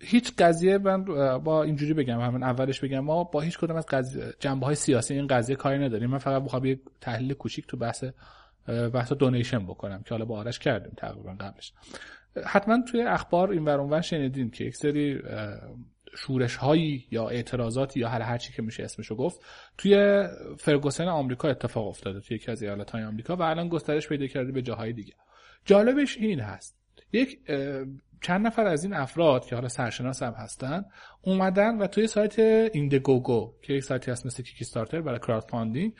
هیچ 0.00 0.32
قضیه 0.38 0.78
من 0.78 1.04
با 1.38 1.62
اینجوری 1.62 1.94
بگم 1.94 2.20
همین 2.20 2.42
اولش 2.42 2.80
بگم 2.80 3.00
ما 3.00 3.24
با 3.24 3.40
هیچ 3.40 3.58
کدوم 3.58 3.76
از 3.76 3.86
جنبه 4.40 4.66
های 4.66 4.74
سیاسی 4.74 5.14
این 5.14 5.26
قضیه 5.26 5.56
کاری 5.56 5.78
نداریم. 5.78 6.10
من 6.10 6.18
فقط 6.18 6.42
می‌خوام 6.42 6.64
یه 6.64 6.80
تحلیل 7.00 7.34
کوچیک 7.34 7.66
تو 7.66 7.76
بحث 7.76 8.04
بحث 8.94 9.12
دونیشن 9.12 9.66
بکنم 9.66 10.02
که 10.02 10.10
حالا 10.10 10.24
با 10.24 10.38
آرش 10.38 10.58
کردیم 10.58 10.92
تقریبا 10.96 11.32
قبلش. 11.40 11.72
حتما 12.46 12.82
توی 12.90 13.02
اخبار 13.02 13.50
این 13.50 13.64
ورون 13.64 14.00
شنیدین 14.00 14.50
که 14.50 14.64
یک 14.64 14.76
سری 14.76 15.20
شورش 16.16 16.56
هایی 16.56 17.06
یا 17.10 17.28
اعتراضاتی 17.28 18.00
یا 18.00 18.08
هر 18.08 18.20
هرچی 18.20 18.52
که 18.52 18.62
میشه 18.62 18.82
اسمشو 18.82 19.16
گفت 19.16 19.40
توی 19.78 20.24
فرگوسن 20.58 21.08
آمریکا 21.08 21.48
اتفاق 21.48 21.88
افتاده 21.88 22.20
توی 22.20 22.36
یکی 22.36 22.50
از 22.50 22.62
ایالت 22.62 22.90
های 22.90 23.04
آمریکا 23.04 23.36
و 23.36 23.42
الان 23.42 23.68
گسترش 23.68 24.08
پیدا 24.08 24.26
کرده 24.26 24.52
به 24.52 24.62
جاهای 24.62 24.92
دیگه. 24.92 25.14
جالبش 25.64 26.16
این 26.16 26.40
هست. 26.40 26.78
یک 27.12 27.38
چند 28.22 28.46
نفر 28.46 28.66
از 28.66 28.84
این 28.84 28.94
افراد 28.94 29.46
که 29.46 29.54
حالا 29.54 29.68
سرشناس 29.68 30.22
هم 30.22 30.32
هستن 30.32 30.84
اومدن 31.22 31.78
و 31.78 31.86
توی 31.86 32.06
سایت 32.06 32.38
Indiegogo 32.72 33.54
که 33.62 33.72
یک 33.72 33.84
سایتی 33.84 34.10
هست 34.10 34.26
مثل 34.26 34.42
Kickstarter 34.42 35.00
برای 35.00 35.18
crowdfunding 35.18 35.92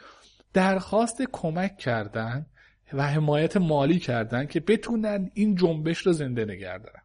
درخواست 0.53 1.23
کمک 1.33 1.77
کردن 1.77 2.47
و 2.93 3.03
حمایت 3.09 3.57
مالی 3.57 3.99
کردن 3.99 4.47
که 4.47 4.61
بتونن 4.61 5.31
این 5.35 5.55
جنبش 5.55 5.99
رو 5.99 6.13
زنده 6.13 6.45
نگه 6.45 6.79
دارن. 6.79 7.03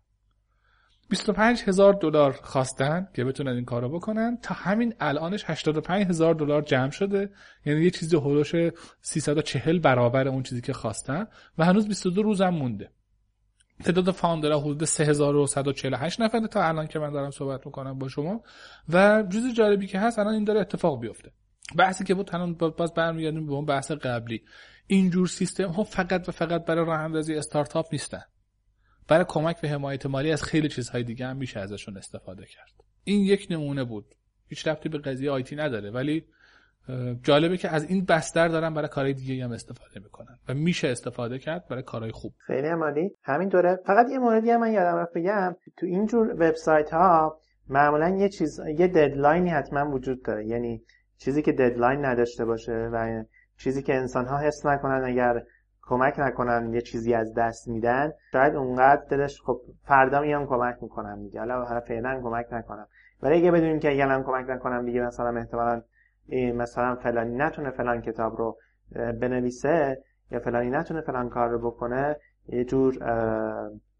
25 1.10 1.64
هزار 1.68 1.94
دلار 1.94 2.32
خواستن 2.32 3.08
که 3.14 3.24
بتونن 3.24 3.52
این 3.52 3.66
کارو 3.66 3.90
بکنن. 3.90 4.38
تا 4.42 4.56
همین 4.56 4.94
الانش 5.00 5.44
85 5.48 6.08
هزار 6.08 6.34
دلار 6.34 6.62
جمع 6.62 6.92
شده. 6.92 7.30
یعنی 7.66 7.84
یه 7.84 7.90
چیزی 7.90 8.16
هولوش 8.16 8.56
340 9.02 9.80
برابر 9.80 10.28
اون 10.28 10.44
چیزی 10.44 10.62
که 10.62 10.74
خواستن. 10.74 11.28
و 11.58 11.66
هنوز 11.66 11.88
22 11.88 12.24
روزم 12.24 12.50
مونده. 12.50 12.90
تعداد 13.84 14.12
فاوندرها 14.12 14.60
حدود 14.60 14.86
3148 14.86 16.22
نفره 16.22 16.48
تا 16.48 16.64
الان 16.64 16.88
که 16.88 17.00
من 17.00 17.12
دارم 17.12 17.32
صحبت 17.32 17.66
می‌کنم 17.66 18.00
با 18.00 18.08
شما. 18.08 18.44
و 18.90 19.24
جز 19.30 19.54
جالبی 19.58 19.88
که 19.88 20.00
هست 20.00 20.20
الان 20.20 20.34
این 20.34 20.44
داره 20.44 20.60
اتفاق 20.62 21.00
بیفته. 21.00 21.32
بحثی 21.78 22.04
که 22.04 22.14
بود 22.14 22.30
الان 22.34 22.54
باز 22.54 22.94
برمیگردیم 22.94 23.46
به 23.46 23.54
اون 23.54 23.66
بحث 23.66 23.92
قبلی. 23.92 24.42
اینجور 24.88 25.28
سیستم 25.28 25.70
ها 25.70 25.84
فقط 25.84 26.30
و 26.30 26.32
فقط 26.32 26.66
برای 26.66 26.86
راه 26.86 27.00
اندازی 27.00 27.36
استارتاپ 27.36 27.86
نیستن. 27.92 28.22
برای 29.08 29.26
کمک 29.28 29.62
به 29.62 29.70
حمایت 29.70 30.06
مالی 30.06 30.32
از 30.32 30.44
خیلی 30.44 30.70
چیزهای 30.70 31.04
دیگه 31.04 31.26
هم 31.26 31.38
میشه 31.38 31.60
ازشون 31.60 31.98
استفاده 31.98 32.46
کرد. 32.46 32.72
این 33.04 33.22
یک 33.22 33.48
نمونه 33.50 33.84
بود. 33.84 34.06
هیچ 34.48 34.68
رفتی 34.68 34.90
به 34.90 34.98
قضیه 34.98 35.32
آیتی 35.32 35.56
نداره. 35.56 35.92
ولی 35.92 36.26
جالبه 37.24 37.58
که 37.58 37.70
از 37.70 37.90
این 37.90 38.06
بستر 38.06 38.48
دارن 38.48 38.74
برای 38.74 38.88
کارهای 38.88 39.14
دیگه 39.14 39.44
هم 39.44 39.52
استفاده 39.52 40.00
می‌کنن 40.00 40.40
و 40.50 40.54
میشه 40.54 40.88
استفاده 40.88 41.40
کرد 41.40 41.68
برای 41.68 41.84
کارهای 41.84 42.12
خوب. 42.12 42.34
خیلی 42.38 42.68
همین 42.68 43.12
همینطوره 43.24 43.80
فقط 43.86 44.06
یه 44.12 44.20
موردی 44.20 44.50
هم 44.50 44.60
من 44.60 44.72
یادم 44.72 44.98
رفت 44.98 45.14
بگم. 45.14 45.56
تو 45.78 45.86
اینجور 45.86 46.34
وبسایت 46.34 46.94
ها 46.94 47.40
معمولا 47.70 48.10
یه 48.10 48.30
چیز 48.30 48.60
یه 48.60 48.88
ددلاینی 48.88 49.50
حتما 49.50 49.92
وجود 49.92 50.24
داره. 50.24 50.46
یعنی 50.46 50.82
چیزی 51.18 51.42
که 51.42 51.52
ددلاین 51.52 52.06
نداشته 52.06 52.46
باشه 52.46 52.90
و 52.94 53.24
چیزی 53.58 53.84
که 53.84 53.96
انسان 53.96 54.26
ها 54.26 54.38
حس 54.40 54.66
نکنن 54.66 55.04
اگر 55.06 55.44
کمک 55.86 56.20
نکنن 56.20 56.74
یه 56.74 56.82
چیزی 56.82 57.14
از 57.14 57.34
دست 57.34 57.68
میدن 57.68 58.14
شاید 58.32 58.56
اونقدر 58.56 59.06
دلش 59.10 59.42
خب 59.42 59.62
فردا 59.84 60.22
میام 60.22 60.48
کمک 60.48 60.78
می‌کنم 60.82 61.24
دیگه. 61.24 61.40
حالا 61.40 61.66
حالا 61.66 61.80
فعلا 61.80 62.22
کمک 62.24 62.46
نکنم 62.52 62.88
ولی 63.22 63.36
اگه 63.36 63.52
بدونیم 63.52 63.80
که 63.80 63.92
اگه 63.92 64.24
کمک 64.24 64.50
نکنم 64.50 64.86
دیگه 64.86 65.02
مثلا 65.02 65.38
احتمالا 65.38 65.82
مثلا 66.56 66.96
فلانی 66.96 67.36
نتونه 67.36 67.72
فلان 67.72 68.02
کتاب 68.02 68.38
رو 68.38 68.58
بنویسه 69.22 70.04
یا 70.32 70.40
فلانی 70.40 70.70
نتونه 70.70 71.02
فلان 71.02 71.30
کار 71.30 71.50
رو 71.50 71.72
بکنه 71.72 72.16
یه 72.48 72.64
جور 72.64 73.04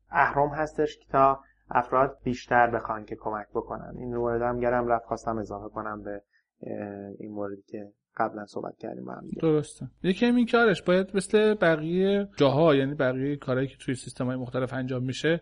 اهرم 0.10 0.50
هستش 0.50 0.98
که 0.98 1.06
تا 1.12 1.40
افراد 1.70 2.18
بیشتر 2.24 2.70
بخوان 2.70 3.06
که 3.06 3.16
کمک 3.16 3.48
بکنن. 3.50 3.94
این 3.98 4.16
مورد 4.16 4.42
هم 4.42 4.60
گرم 4.60 4.88
رفت 4.88 5.06
خواستم 5.06 5.38
اضافه 5.38 5.70
کنم 5.70 6.04
به 6.04 6.22
این 7.20 7.32
موردی 7.32 7.62
که 7.68 7.92
قبلا 8.18 8.46
صحبت 8.46 8.78
کردیم 8.78 9.06
با 9.06 9.14
هم 9.14 9.28
درسته. 9.42 9.88
یکی 10.04 10.26
این 10.26 10.46
کارش. 10.46 10.82
باید 10.82 11.08
مثل 11.14 11.54
بقیه 11.54 12.28
جاها 12.38 12.76
یعنی 12.76 12.94
بقیه 12.94 13.36
کارهایی 13.36 13.68
که 13.68 13.78
توی 13.78 13.96
سیستم 13.96 14.26
های 14.26 14.36
مختلف 14.36 14.74
انجام 14.74 15.04
میشه 15.04 15.42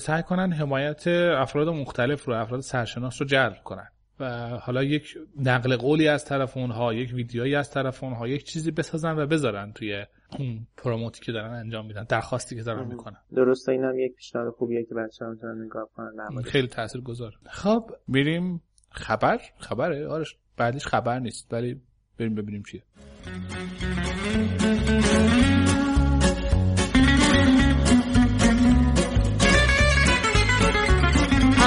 سعی 0.00 0.22
کنن 0.22 0.52
حمایت 0.52 1.06
افراد 1.36 1.68
مختلف 1.68 2.24
رو 2.24 2.34
افراد 2.34 2.60
سرشناس 2.60 3.22
رو 3.22 3.26
جلب 3.26 3.56
کنن. 3.64 3.88
و 4.20 4.48
حالا 4.48 4.82
یک 4.82 5.18
نقل 5.40 5.76
قولی 5.76 6.08
از 6.08 6.24
طرف 6.24 6.56
اونها 6.56 6.94
یک 6.94 7.14
ویدیویی 7.14 7.54
از 7.54 7.70
طرف 7.70 8.04
اونها 8.04 8.28
یک 8.28 8.44
چیزی 8.44 8.70
بسازن 8.70 9.18
و 9.18 9.26
بذارن 9.26 9.72
توی 9.72 10.06
اون 10.38 10.66
پروموتی 10.76 11.20
که 11.20 11.32
دارن 11.32 11.54
انجام 11.54 11.86
میدن 11.86 12.04
درخواستی 12.04 12.56
که 12.56 12.62
دارن 12.62 12.86
می‌کنن. 12.86 13.16
درسته. 13.34 13.72
اینم 13.72 13.98
یک 13.98 14.14
پیشنهاد 14.14 14.52
خوبیه 14.52 14.84
که 14.84 14.94
بچه‌ها 14.94 15.30
می‌تونن 15.30 15.64
نگاه 15.64 15.88
کنن. 15.96 16.42
خیلی 16.42 16.68
تاثیرگذار 16.68 17.32
خب 17.44 17.90
میریم 18.08 18.62
خبر. 18.90 19.40
خبره؟ 19.58 20.08
آرش 20.08 20.36
بعدش 20.56 20.86
خبر 20.86 21.18
نیست. 21.18 21.52
ولی 21.52 21.80
بریم 22.17 22.35
ببینیم 22.35 22.63
چیه 22.63 22.81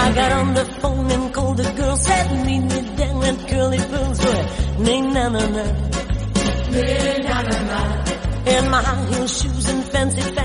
I 0.02 0.12
got 0.14 0.32
on 0.32 0.54
the 0.54 0.64
phone 0.80 1.10
and 1.10 1.34
called 1.34 1.60
a 1.60 1.72
girl, 1.74 1.96
said 1.96 2.46
meet 2.46 2.60
me 2.72 2.96
down 2.96 3.22
at 3.30 3.48
Curly 3.48 3.78
Pearls 3.90 4.18
where 4.24 4.44
nay 4.86 5.00
na 5.16 5.28
na 5.28 5.44
na, 5.56 5.64
nay 6.72 7.18
na 7.28 7.36
na 7.48 7.58
na. 7.70 7.80
In 8.54 8.64
my 8.70 8.82
high 8.82 9.04
heel 9.10 9.26
shoes 9.26 9.68
and 9.68 9.84
fancy 9.92 10.22
fads, 10.36 10.43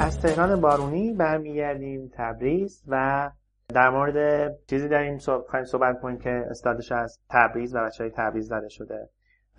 از 0.00 0.20
تهران 0.20 0.60
بارونی 0.60 1.12
برمیگردیم 1.12 2.10
تبریز 2.14 2.84
و 2.88 3.30
در 3.68 3.90
مورد 3.90 4.50
چیزی 4.66 4.88
داریم 4.88 5.18
صحبت 5.64 6.00
کنیم 6.00 6.18
که 6.18 6.30
استادش 6.30 6.92
از 6.92 7.18
تبریز 7.30 7.74
و 7.74 7.84
بچه 7.84 8.04
های 8.04 8.12
تبریز 8.16 8.48
زده 8.48 8.68
شده 8.68 9.08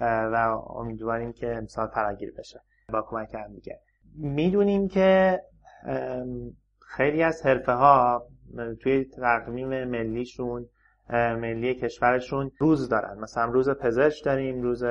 و 0.02 0.36
امیدواریم 0.70 1.34
که 1.34 1.56
امسال 1.56 1.88
فراگیر 1.88 2.34
بشه. 2.38 2.62
با 2.90 3.02
کمک 3.02 3.36
هم 3.36 3.54
دیگه. 3.54 3.80
می‌دونیم 4.16 4.88
که 4.88 5.40
خیلی 6.80 7.24
از 7.24 7.46
حرفه 7.46 7.72
ها 7.72 8.28
توی 8.82 9.06
تقویم 9.06 9.84
ملیشون 9.84 10.66
ملی 11.10 11.76
کشورشون 11.76 12.52
روز 12.60 12.90
دارن. 12.90 13.20
مثلا 13.20 13.46
روز 13.46 13.70
پزشک 13.70 14.26
داریم 14.26 14.62
روز 14.62 14.84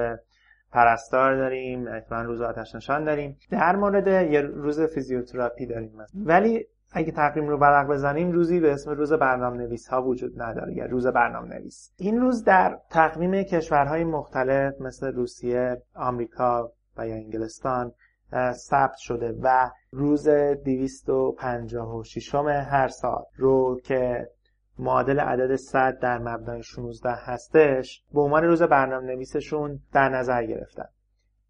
پرستار 0.74 1.36
داریم 1.36 1.88
احتمالا 1.88 2.24
روز 2.24 2.40
آتش 2.40 2.74
نشان 2.74 3.04
داریم 3.04 3.36
در 3.50 3.76
مورد 3.76 4.06
یه 4.06 4.40
روز 4.40 4.80
فیزیوتراپی 4.80 5.66
داریم 5.66 5.92
مثلا. 5.96 6.22
ولی 6.24 6.66
اگه 6.92 7.12
تقویم 7.12 7.48
رو 7.48 7.58
برق 7.58 7.86
بزنیم 7.86 8.32
روزی 8.32 8.60
به 8.60 8.72
اسم 8.72 8.90
روز 8.90 9.12
برنامه 9.12 9.56
نویس 9.56 9.88
ها 9.88 10.02
وجود 10.02 10.42
نداره 10.42 10.74
یا 10.74 10.86
روز 10.86 11.06
برنامه 11.06 11.48
نویس 11.48 11.92
این 11.96 12.20
روز 12.20 12.44
در 12.44 12.78
تقویم 12.90 13.42
کشورهای 13.42 14.04
مختلف 14.04 14.80
مثل 14.80 15.12
روسیه، 15.12 15.82
آمریکا 15.94 16.72
و 16.96 17.08
یا 17.08 17.14
انگلستان 17.14 17.92
ثبت 18.52 18.96
شده 18.96 19.38
و 19.42 19.70
روز 19.92 20.28
256 20.28 22.34
هر 22.34 22.88
سال 22.88 23.24
رو 23.36 23.80
که 23.84 24.28
معادل 24.78 25.20
عدد 25.20 25.56
100 25.56 25.98
در 25.98 26.18
مبنای 26.18 26.62
16 26.62 27.10
هستش 27.10 28.04
به 28.14 28.20
عنوان 28.20 28.44
روز 28.44 28.62
برنامه 28.62 29.06
نویسشون 29.06 29.80
در 29.92 30.08
نظر 30.08 30.46
گرفتن. 30.46 30.88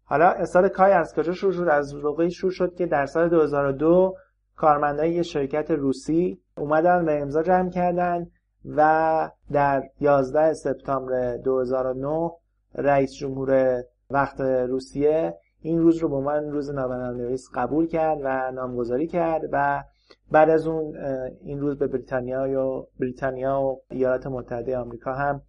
حالا 0.03 0.45
سال 0.45 0.67
کای 0.67 0.91
از 0.91 1.15
کجا 1.15 1.33
شروع 1.33 1.53
شد؟ 1.53 1.67
از 1.67 1.95
موقعی 1.95 2.31
شروع 2.31 2.51
شد 2.51 2.75
که 2.75 2.85
در 2.85 3.05
سال 3.05 3.29
2002 3.29 4.15
کارمندای 4.55 5.13
یه 5.13 5.23
شرکت 5.23 5.71
روسی 5.71 6.41
اومدن 6.57 7.05
و 7.05 7.09
امضا 7.09 7.43
جمع 7.43 7.69
کردن 7.69 8.27
و 8.65 9.31
در 9.51 9.83
11 9.99 10.53
سپتامبر 10.53 11.37
2009 11.37 12.31
رئیس 12.75 13.13
جمهور 13.13 13.83
وقت 14.09 14.41
روسیه 14.41 15.37
این 15.59 15.79
روز 15.79 15.97
رو 15.97 16.09
به 16.09 16.15
عنوان 16.15 16.51
روز 16.51 16.71
نویس 16.71 17.49
قبول 17.53 17.87
کرد 17.87 18.19
و 18.23 18.51
نامگذاری 18.51 19.07
کرد 19.07 19.41
و 19.51 19.83
بعد 20.31 20.49
از 20.49 20.67
اون 20.67 20.97
این 21.41 21.59
روز 21.59 21.77
به 21.77 21.87
بریتانیا 21.87 22.67
و 22.67 22.87
بریتانیا 22.99 23.61
و 23.61 23.81
ایالات 23.89 24.27
متحده 24.27 24.77
آمریکا 24.77 25.13
هم 25.13 25.41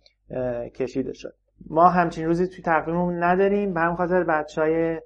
کشیده 0.75 1.13
شد. 1.13 1.35
ما 1.71 1.89
همچین 1.89 2.27
روزی 2.27 2.47
توی 2.47 2.65
تقویممون 2.65 3.23
نداریم. 3.23 3.75
به 3.75 3.81
هم 3.81 3.97
خاطر 3.97 4.25
بچه 4.25 4.61
های 4.61 5.01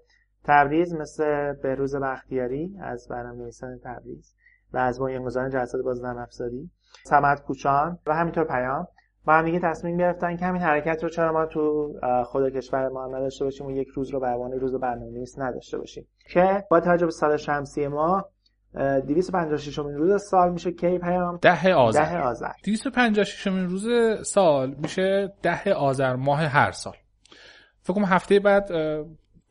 تبریز 0.44 0.94
مثل 0.94 1.52
بهروز 1.52 1.96
بختیاری 1.96 2.76
از 2.80 3.08
برنامه 3.08 3.42
نویسان 3.42 3.80
تبریز 3.84 4.34
و 4.72 4.78
از 4.78 5.00
بنیانگذاران 5.00 5.50
جلسات 5.50 5.82
بازنم 5.84 6.18
افزاری 6.18 6.70
سمت 7.04 7.42
کوچان 7.42 7.98
و 8.06 8.14
همینطور 8.14 8.44
پیام. 8.44 8.88
با 9.26 9.32
هم 9.32 9.44
دیگه 9.44 9.60
تصمیم 9.60 9.96
گرفتن 9.96 10.36
که 10.36 10.44
همین 10.44 10.62
حرکت 10.62 11.02
رو 11.02 11.08
چرا 11.08 11.32
ما 11.32 11.46
تو 11.46 11.94
خود 12.24 12.48
کشور 12.56 12.88
ما 12.88 13.04
هم 13.04 13.16
نداشته 13.16 13.44
باشیم 13.44 13.66
و 13.66 13.70
یک 13.70 13.88
روز 13.88 14.10
رو 14.10 14.20
به 14.20 14.26
عنوان 14.26 14.52
روز 14.52 14.74
برنامه 14.74 15.10
نویس 15.10 15.38
نداشته 15.38 15.78
باشیم. 15.78 16.06
که 16.32 16.64
با 16.70 16.80
توجه 16.80 17.06
به 17.06 17.12
سال 17.12 17.36
شمسی 17.36 17.88
ما 17.88 18.28
256 18.74 19.78
امین 19.78 19.96
روز 19.96 20.22
سال 20.22 20.52
میشه 20.52 20.72
کی 20.72 20.98
پیام؟ 20.98 21.38
ده 21.42 21.74
آذر. 21.74 22.04
ده 22.04 22.18
آذر. 22.18 22.52
256 22.64 23.46
امین 23.46 23.68
روز 23.68 23.88
سال 24.26 24.74
میشه 24.78 25.32
ده 25.42 25.74
آذر 25.74 26.16
ماه 26.16 26.40
هر 26.40 26.70
سال. 26.70 26.96
فکر 27.82 27.92
کنم 27.92 28.04
هفته 28.04 28.40
بعد 28.40 28.70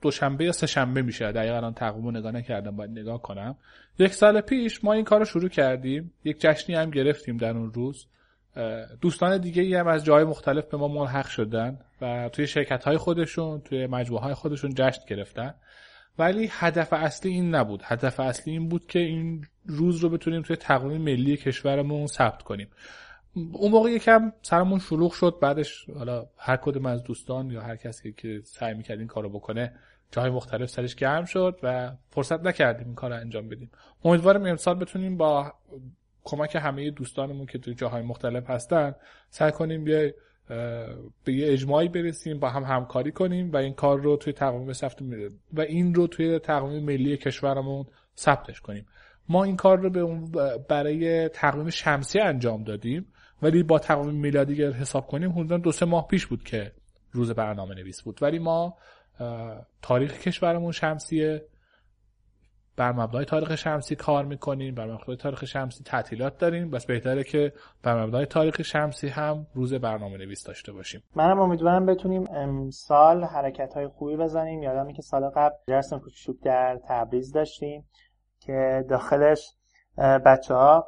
دوشنبه 0.01 0.45
یا 0.45 0.51
سه 0.51 0.67
شنبه 0.67 1.01
میشه. 1.01 1.31
دقیقا 1.31 1.57
الان 1.57 1.73
تقویم 1.73 2.17
نگاه 2.17 2.31
نکردم 2.31 2.75
باید 2.75 2.91
نگاه 2.91 3.21
کنم. 3.21 3.57
یک 3.99 4.13
سال 4.13 4.41
پیش 4.41 4.83
ما 4.83 4.93
این 4.93 5.03
کار 5.03 5.19
رو 5.19 5.25
شروع 5.25 5.49
کردیم. 5.49 6.13
یک 6.23 6.39
جشنی 6.39 6.75
هم 6.75 6.89
گرفتیم 6.89 7.37
در 7.37 7.57
اون 7.57 7.73
روز. 7.73 8.07
دوستان 9.01 9.37
دیگه 9.37 9.61
ای 9.61 9.75
هم 9.75 9.87
از 9.87 10.05
جای 10.05 10.23
مختلف 10.23 10.65
به 10.65 10.77
ما 10.77 10.87
ملحق 10.87 11.27
شدن 11.27 11.79
و 12.01 12.29
توی 12.29 12.47
شرکت 12.47 12.83
های 12.83 12.97
خودشون 12.97 13.61
توی 13.61 13.87
مجموعه 13.87 14.23
های 14.23 14.33
خودشون 14.33 14.73
جشن 14.75 15.01
گرفتن. 15.07 15.53
ولی 16.19 16.49
هدف 16.51 16.93
اصلی 16.93 17.31
این 17.31 17.55
نبود. 17.55 17.81
هدف 17.83 18.19
اصلی 18.19 18.53
این 18.53 18.69
بود 18.69 18.85
که 18.85 18.99
این 18.99 19.45
روز 19.65 19.99
رو 19.99 20.09
بتونیم 20.09 20.41
توی 20.41 20.55
تقویم 20.55 21.01
ملی 21.01 21.37
کشورمون 21.37 22.07
ثبت 22.07 22.43
کنیم. 22.43 22.69
اون 23.33 23.71
موقع 23.71 23.89
یکم 23.89 24.31
سرمون 24.41 24.79
شلوغ 24.79 25.11
شد 25.11 25.37
بعدش 25.41 25.89
حالا 25.89 26.27
هر 26.37 26.55
کدوم 26.55 26.85
از 26.85 27.03
دوستان 27.03 27.51
یا 27.51 27.61
هر 27.61 27.75
کسی 27.75 28.13
که 28.13 28.41
سعی 28.43 28.73
می‌کرد 28.73 28.99
این 28.99 29.07
کارو 29.07 29.29
بکنه 29.29 29.73
جای 30.11 30.29
مختلف 30.29 30.69
سرش 30.69 30.95
گرم 30.95 31.25
شد 31.25 31.59
و 31.63 31.91
فرصت 32.09 32.43
نکردیم 32.43 32.87
این 32.87 32.95
کار 32.95 33.09
رو 33.09 33.15
انجام 33.15 33.49
بدیم. 33.49 33.71
امیدوارم 34.03 34.45
امسال 34.45 34.75
بتونیم 34.75 35.17
با 35.17 35.53
کمک 36.23 36.55
همه 36.55 36.91
دوستانمون 36.91 37.45
که 37.45 37.59
توی 37.59 37.73
جاهای 37.73 38.01
مختلف 38.01 38.49
هستن 38.49 38.95
سعی 39.29 39.51
کنیم 39.51 39.87
یه 39.87 40.15
به 41.23 41.33
یه 41.33 41.53
اجماعی 41.53 41.87
برسیم 41.87 42.39
با 42.39 42.49
هم 42.49 42.63
همکاری 42.63 43.11
کنیم 43.11 43.51
و 43.51 43.57
این 43.57 43.73
کار 43.73 43.99
رو 43.99 44.17
توی 44.17 44.33
تقویم 44.33 44.73
ثبت 44.73 45.01
و 45.53 45.61
این 45.61 45.93
رو 45.93 46.07
توی 46.07 46.39
تقویم 46.39 46.83
ملی 46.83 47.17
کشورمون 47.17 47.85
ثبتش 48.17 48.61
کنیم. 48.61 48.85
ما 49.29 49.43
این 49.43 49.55
کار 49.55 49.79
رو 49.79 49.89
به 49.89 50.05
برای 50.67 51.29
تقویم 51.29 51.69
شمسی 51.69 52.19
انجام 52.19 52.63
دادیم 52.63 53.05
ولی 53.41 53.63
با 53.63 53.79
تقویم 53.79 54.15
میلادی 54.15 54.63
حساب 54.63 55.07
کنیم 55.07 55.31
حدودا 55.31 55.57
دو 55.57 55.71
سه 55.71 55.85
ماه 55.85 56.07
پیش 56.07 56.25
بود 56.25 56.43
که 56.43 56.71
روز 57.11 57.31
برنامه 57.31 57.75
نویس 57.75 58.01
بود. 58.01 58.23
ولی 58.23 58.39
ما 58.39 58.77
تاریخ 59.81 60.19
کشورمون 60.19 60.71
شمسیه. 60.71 61.45
بر 62.79 62.91
مبنای 62.91 63.25
تاریخ 63.25 63.55
شمسی 63.55 63.95
کار 63.95 64.25
می‌کنیم 64.25 64.75
بر 64.75 64.85
مبنای 64.85 65.17
تاریخ 65.17 65.45
شمسی 65.45 65.83
تعطیلات 65.83 66.37
داریم. 66.37 66.71
بس 66.71 66.85
بهتره 66.85 67.23
که 67.23 67.53
بر 67.83 68.05
مبنای 68.05 68.25
تاریخ 68.25 68.61
شمسی 68.61 69.07
هم 69.07 69.47
روز 69.53 69.73
برنامه 69.73 70.17
نویس 70.17 70.43
داشته 70.43 70.71
باشیم. 70.71 71.03
منم 71.15 71.39
امیدوارم 71.39 71.85
بتونیم 71.85 72.23
امسال 72.31 73.23
حرکت 73.23 73.73
های 73.73 73.87
خوبی 73.87 74.17
بزنیم. 74.17 74.63
یادم 74.63 74.93
که 74.93 75.01
سال 75.01 75.29
قبل 75.29 75.55
جرس 75.67 75.93
کوچوک 75.93 76.35
در 76.43 76.79
تبریز 76.87 77.31
داشتیم 77.31 77.85
که 78.39 78.85
داخلش 78.89 79.55
بچه 79.97 80.53
ها 80.53 80.87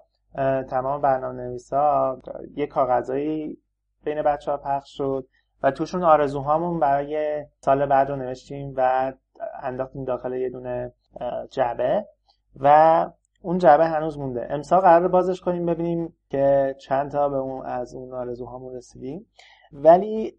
تمام 0.70 1.02
برنامه 1.02 1.44
نویس 1.44 1.74
ها 1.74 2.22
یه 2.56 2.68
کاغذایی 2.68 3.58
بین 4.04 4.22
بچه 4.22 4.52
ها 4.52 4.58
پخش 4.58 4.98
شد 4.98 5.28
و 5.64 5.72
توشون 5.72 6.04
آرزوهامون 6.04 6.80
برای 6.80 7.46
سال 7.60 7.86
بعد 7.86 8.10
رو 8.10 8.16
نوشتیم 8.16 8.74
و 8.78 9.14
انداختیم 9.64 10.06
داخل 10.06 10.34
یه 10.34 10.50
دونه 10.50 10.94
جعبه. 11.52 12.06
و 12.56 13.08
اون 13.42 13.58
جعبه 13.58 13.86
هنوز 13.86 14.20
مونده. 14.20 14.48
امسال 14.50 14.80
قرار 14.80 15.08
بازش 15.08 15.42
کنیم 15.42 15.66
ببینیم 15.66 16.14
که 16.30 16.76
چند 16.80 17.12
تا 17.12 17.30
به 17.30 17.38
اون 17.38 17.66
از 17.66 17.96
اون 17.96 18.14
آرزوهامون 18.14 18.76
رسیدیم. 18.76 19.26
ولی 19.74 20.38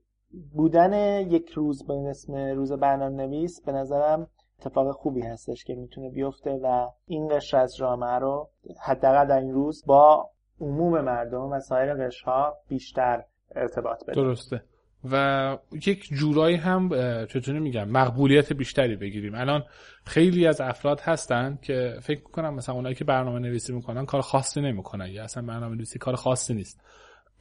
بودن 0.55 1.21
یک 1.21 1.49
روز 1.49 1.87
به 1.87 1.95
اسم 1.95 2.35
روز 2.35 2.73
برنامه 2.73 3.27
نویس 3.27 3.63
به 3.67 3.73
نظرم 3.73 4.27
اتفاق 4.59 4.91
خوبی 4.91 5.21
هستش 5.21 5.65
که 5.65 5.75
می‌تونه 5.75 6.11
بیفته 6.11 6.61
و 6.63 6.89
این 7.07 7.29
قشر 7.29 7.57
از 7.57 7.77
جامعه 7.77 8.19
رو 8.19 8.49
حداقل 8.83 9.29
در 9.29 9.39
این 9.39 9.53
روز 9.53 9.85
با 9.87 10.31
عموم 10.61 11.01
مردم 11.01 11.53
و 11.53 11.61
سایر 11.61 11.95
قشرها 11.95 12.57
بیشتر 12.69 13.25
ارتباط 13.55 14.05
بده 14.05 14.13
درسته. 14.13 14.63
و 15.11 15.59
یک 15.87 16.09
جورایی 16.09 16.57
هم 16.57 16.89
چطوری 17.27 17.61
میگم 17.61 17.89
مقبولیت 17.89 18.53
بیشتری 18.53 18.97
بگیریم. 18.97 19.35
الان 19.35 19.65
خیلی 20.05 20.47
از 20.47 20.61
افراد 20.61 21.01
هستن 21.01 21.59
که 21.63 21.97
فکر 22.03 22.21
می‌کنم 22.21 22.55
مثلا 22.55 22.75
اونایی 22.75 22.95
که 22.95 23.05
برنامه 23.05 23.39
نویسی 23.39 23.73
می‌کنن 23.73 24.07
کار 24.07 24.21
خاصی 24.21 24.61
نمی‌کنن 24.61 25.07
یا 25.07 25.25
اصلا 25.25 25.47
برنامه 25.47 25.77
نویسی 25.77 25.99
کار 25.99 26.17
خاصی 26.17 26.55
نیست. 26.55 26.81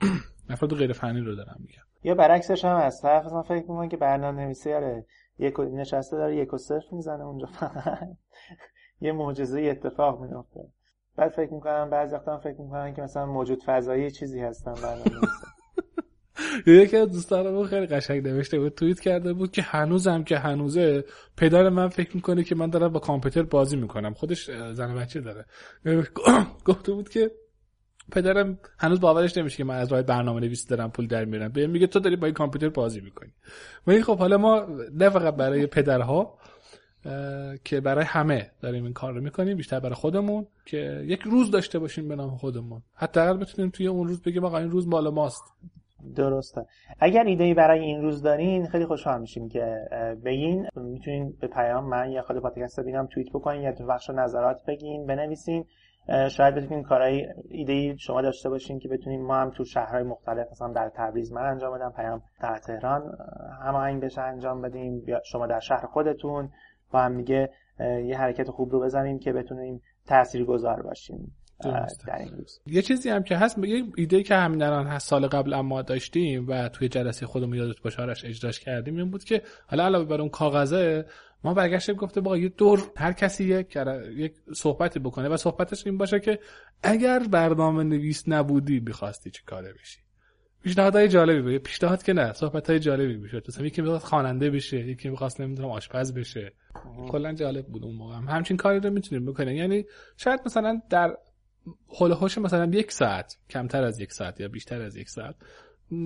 افراد 0.49 0.75
غیر 0.75 0.93
فنی 0.93 1.19
رو 1.19 1.35
دارم 1.35 1.57
میگم. 1.59 1.83
یا 2.03 2.15
برعکسش 2.15 2.65
هم 2.65 2.77
هست. 2.77 3.01
طرف 3.01 3.25
مثلا 3.25 3.41
فکر 3.41 3.61
می‌کنن 3.61 3.89
که 3.89 3.97
برنامه 3.97 4.41
نویسی 4.41 4.73
آره 4.73 5.05
یک 5.39 5.59
نشسته 5.59 6.17
داره 6.17 6.35
یک 6.35 6.53
و 6.53 6.57
صفر 6.57 6.87
می‌زنه 6.91 7.23
اونجا 7.23 7.47
یه 9.01 9.11
معجزه 9.11 9.61
اتفاق 9.61 10.21
میفته 10.21 10.59
بعد 11.15 11.31
فکر 11.31 11.53
می‌کنم 11.53 11.89
بعضی 11.89 12.15
وقتا 12.15 12.37
فکر 12.37 12.61
می‌کنن 12.61 12.93
که 12.93 13.01
مثلا 13.01 13.25
موجود 13.25 13.63
فضایی 13.65 14.11
چیزی 14.11 14.41
هستن 14.41 14.73
برنامه 14.73 15.27
یکی 16.65 16.97
از 16.97 17.11
دوستانمون 17.11 17.67
خیلی 17.67 17.85
قشنگ 17.85 18.27
نوشته 18.27 18.59
بود 18.59 18.75
توییت 18.75 18.99
کرده 18.99 19.33
بود 19.33 19.51
که 19.51 19.61
هنوزم 19.61 20.23
که 20.23 20.37
هنوزه 20.37 21.03
پدر 21.37 21.69
من 21.69 21.87
فکر 21.87 22.15
می‌کنه 22.15 22.43
که 22.43 22.55
من 22.55 22.69
دارم 22.69 22.87
با 22.87 22.99
کامپیوتر 22.99 23.43
بازی 23.43 23.77
می‌کنم. 23.77 24.13
خودش 24.13 24.51
زن 24.73 24.95
بچه 24.95 25.21
داره. 25.21 25.45
گفته 26.65 26.91
بود 26.91 27.09
که 27.09 27.31
پدرم 28.11 28.59
هنوز 28.77 28.99
باورش 28.99 29.37
نمیشه 29.37 29.57
که 29.57 29.63
من 29.63 29.75
از 29.75 29.91
راه 29.91 30.01
برنامه 30.01 30.39
نویسی 30.39 30.67
دارم 30.67 30.91
پول 30.91 31.07
در 31.07 31.25
میارم 31.25 31.49
بهم 31.49 31.69
میگه 31.69 31.87
تو 31.87 31.99
داری 31.99 32.15
با 32.15 32.25
این 32.25 32.33
کامپیوتر 32.33 32.69
بازی 32.69 33.01
می‌کنی. 33.01 33.31
ولی 33.87 34.03
خب 34.03 34.17
حالا 34.17 34.37
ما 34.37 34.67
نه 34.93 35.09
فقط 35.09 35.35
برای 35.35 35.67
پدرها 35.67 36.37
که 37.63 37.81
برای 37.81 38.05
همه 38.05 38.51
داریم 38.61 38.83
این 38.83 38.93
کار 38.93 39.13
رو 39.13 39.21
می‌کنیم 39.21 39.57
بیشتر 39.57 39.79
برای 39.79 39.95
خودمون 39.95 40.47
که 40.65 41.03
یک 41.07 41.21
روز 41.21 41.51
داشته 41.51 41.79
باشیم 41.79 42.07
به 42.07 42.15
نام 42.15 42.37
خودمون. 42.37 42.81
حتی 42.93 43.19
اگر 43.19 43.33
بتونیم 43.33 43.71
توی 43.71 43.87
اون 43.87 44.07
روز 44.07 44.21
بگیم 44.21 44.45
آقا 44.45 44.57
این 44.57 44.71
روز 44.71 44.87
مال 44.87 45.09
ماست. 45.09 45.43
درسته. 46.15 46.65
اگر 46.99 47.23
ایده 47.23 47.53
برای 47.53 47.79
این 47.79 48.01
روز 48.01 48.21
دارین 48.21 48.67
خیلی 48.67 48.85
خوشحال 48.85 49.21
میشیم 49.21 49.49
که 49.49 49.87
بگین. 50.25 50.67
می‌تونین 50.75 51.33
به 51.41 51.47
پیام 51.47 51.89
من 51.89 52.11
یا 52.11 52.21
خود 52.21 52.39
پادکست 52.39 52.79
ببینم 52.79 53.07
توییت 53.07 53.29
بکنین 53.33 53.61
یا 53.61 53.71
تو 53.71 53.85
بخش 53.85 54.09
نظرات 54.09 54.65
بگین 54.67 55.05
بنویسین. 55.05 55.65
شاید 56.29 56.55
بتونین 56.55 56.83
کارهای 56.83 57.27
ایده 57.49 57.95
شما 57.97 58.21
داشته 58.21 58.49
باشین 58.49 58.79
که 58.79 58.89
بتونیم 58.89 59.25
ما 59.25 59.35
هم 59.35 59.49
تو 59.49 59.63
شهرهای 59.63 60.03
مختلف 60.03 60.51
مثلا 60.51 60.73
در 60.73 60.91
تبریز 60.95 61.33
من 61.33 61.41
انجام 61.41 61.75
بدم 61.75 61.93
پیام 61.95 62.21
در 62.41 62.57
تهران 62.57 63.17
هماهنگ 63.65 64.03
بشه 64.03 64.21
انجام 64.21 64.61
بدیم 64.61 65.03
یا 65.07 65.21
شما 65.25 65.47
در 65.47 65.59
شهر 65.59 65.85
خودتون. 65.85 66.49
با 66.91 66.99
هم 66.99 67.11
میگه 67.11 67.49
یه 67.79 68.17
حرکت 68.17 68.49
خوب 68.49 68.71
رو 68.71 68.79
بزنیم 68.79 69.19
که 69.19 69.33
بتونیم 69.33 69.81
تاثیرگذار 70.07 70.81
باشیم. 70.81 71.31
در 72.07 72.15
این 72.19 72.31
روز. 72.37 72.59
یه 72.65 72.81
چیزی 72.81 73.09
هم 73.09 73.23
که 73.23 73.37
هست 73.37 73.57
یه 73.57 73.83
ایده 73.97 74.23
که 74.23 74.35
همین 74.35 74.63
الان 74.63 74.87
هست 74.87 75.07
سال 75.07 75.27
قبل 75.27 75.53
اما 75.53 75.81
داشتیم 75.81 76.47
و 76.47 76.69
توی 76.69 76.89
جلسه 76.89 77.25
خودمون 77.25 77.57
یادت 77.57 77.81
باشه 77.81 78.01
آرش 78.01 78.25
اجراش 78.25 78.59
کردیم 78.59 78.97
این 78.97 79.11
بود 79.11 79.23
که 79.23 79.41
حالا 79.67 79.85
علاوه 79.85 80.05
بر 80.05 80.21
اون 80.21 80.29
کاغذه 80.29 81.05
ما 81.43 81.53
برگشتیم 81.53 81.95
گفته 81.95 82.21
با 82.21 82.37
یه 82.37 82.49
دور 82.49 82.91
هر 82.97 83.13
کسی 83.13 83.43
یک 83.43 83.77
یک 84.15 84.33
صحبتی 84.53 84.99
بکنه 84.99 85.29
و 85.29 85.37
صحبتش 85.37 85.87
این 85.87 85.97
باشه 85.97 86.19
که 86.19 86.39
اگر 86.83 87.19
برنامه 87.19 87.83
نویس 87.83 88.23
نبودی 88.27 88.79
می‌خواستی 88.79 89.31
چه 89.31 89.41
کاره 89.45 89.73
بشی؟ 89.73 89.99
پیشنهادهای 90.63 91.07
جالبی 91.07 91.41
بود. 91.41 91.57
پیشنهاد 91.57 92.03
که 92.03 92.13
نه 92.13 92.33
صحبت 92.33 92.69
های 92.69 92.79
جالبی 92.79 93.17
می‌شد. 93.17 93.45
مثلا 93.47 93.65
یکی 93.65 93.81
می‌خواست 93.81 94.05
خواننده 94.05 94.49
بشه 94.49 94.87
یکی 94.87 95.09
می‌خواست 95.09 95.41
نمی‌دونم 95.41 95.69
آشپز 95.69 96.13
بشه. 96.13 96.53
کلا 97.09 97.33
جالب 97.33 97.65
بود 97.65 97.83
اون 97.83 97.95
موقع 97.95 98.15
هم. 98.15 98.27
همچین 98.27 98.57
کاری 98.57 98.79
رو 98.79 98.89
می‌تونیم 98.89 99.25
بکنیم. 99.25 99.55
یعنی 99.55 99.85
شاید 100.17 100.39
مثلا 100.45 100.81
در 100.89 101.17
حول 101.87 102.11
هوش 102.11 102.37
مثلا 102.37 102.65
یک 102.65 102.91
ساعت 102.91 103.37
کمتر 103.49 103.83
از 103.83 103.99
یک 103.99 104.13
ساعت 104.13 104.39
یا 104.39 104.47
بیشتر 104.47 104.81
از 104.81 104.95
یک 104.95 105.09
ساعت. 105.09 105.35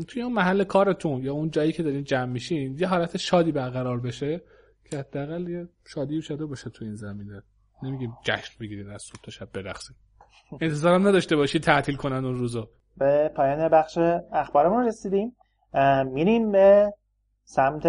توی 0.08 0.22
اون 0.22 0.34
محل 0.34 0.64
کارتون 0.64 1.24
یا 1.24 1.34
اون 1.34 1.50
جایی 1.50 1.72
که 1.72 1.84
دارین 1.84 2.04
جمع 2.04 2.26
میشین 2.26 2.78
یه 2.80 2.88
حالت 2.88 3.18
شادی 3.18 3.52
برقرار 3.52 4.00
بشه 4.00 4.42
که 4.90 4.98
حداقل 4.98 5.48
یه 5.48 5.68
شادی 5.88 6.22
شده 6.22 6.46
باشه 6.46 6.70
تو 6.70 6.86
این 6.86 6.96
زمینه. 6.96 7.44
نمیگیم 7.84 8.14
جشن 8.24 8.54
بگیرید 8.60 8.88
از 8.88 9.02
صبح 9.02 9.22
تا 9.24 9.32
شب 9.32 9.52
برقصید 9.52 9.96
انتظارم 10.62 11.08
نداشته 11.08 11.36
باشید 11.36 11.64
تعطیل 11.64 11.96
کنن 11.96 12.26
اون 12.26 12.36
روزو. 12.36 12.70
به 12.98 13.32
پایان 13.36 13.70
بخش 13.70 13.98
اخبارمون 14.34 14.88
رسیدیم. 14.88 15.36
میریم 16.06 16.52
به 16.52 16.94
سمت 17.44 17.84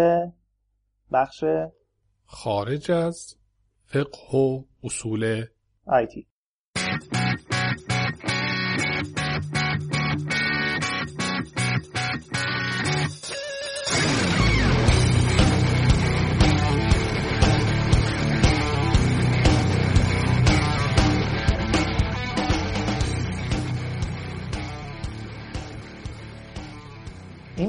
بخش 1.11 1.43
خارج 2.25 2.91
از 2.91 3.35
فقه 3.85 4.37
و 4.37 4.63
اصول 4.83 5.45
آیتی 5.85 6.27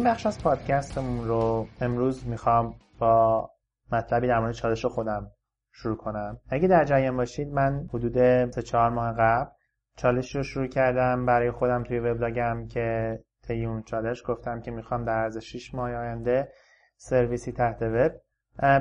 بخش 0.08 0.26
از 0.26 0.42
پادکستمون 0.42 1.28
رو 1.28 1.66
امروز 1.80 2.26
می‌خوام 2.26 2.74
با 2.98 3.50
مطلبی 3.92 4.26
در 4.26 4.40
مورد 4.40 4.52
چالش 4.52 4.86
خودم 4.86 5.30
شروع 5.72 5.96
کنم. 5.96 6.40
اگه 6.48 6.68
در 6.68 6.84
جریان 6.84 7.16
باشید 7.16 7.48
من 7.48 7.88
حدود 7.94 8.50
سه 8.50 8.62
چهار 8.62 8.90
ماه 8.90 9.14
قبل 9.18 9.50
چالش 9.96 10.36
رو 10.36 10.42
شروع 10.42 10.66
کردم. 10.66 11.26
برای 11.26 11.50
خودم 11.50 11.82
توی 11.82 11.98
وبلاگم 11.98 12.66
که 12.66 13.18
طی 13.48 13.64
اون 13.66 13.82
چالش 13.82 14.22
گفتم 14.26 14.60
که 14.60 14.70
می‌خوام 14.70 15.04
در 15.04 15.12
عرض 15.12 15.38
6 15.38 15.74
ماه 15.74 15.94
آینده 15.94 16.48
سرویسی 16.96 17.52
تحت 17.52 17.82
وب 17.82 18.12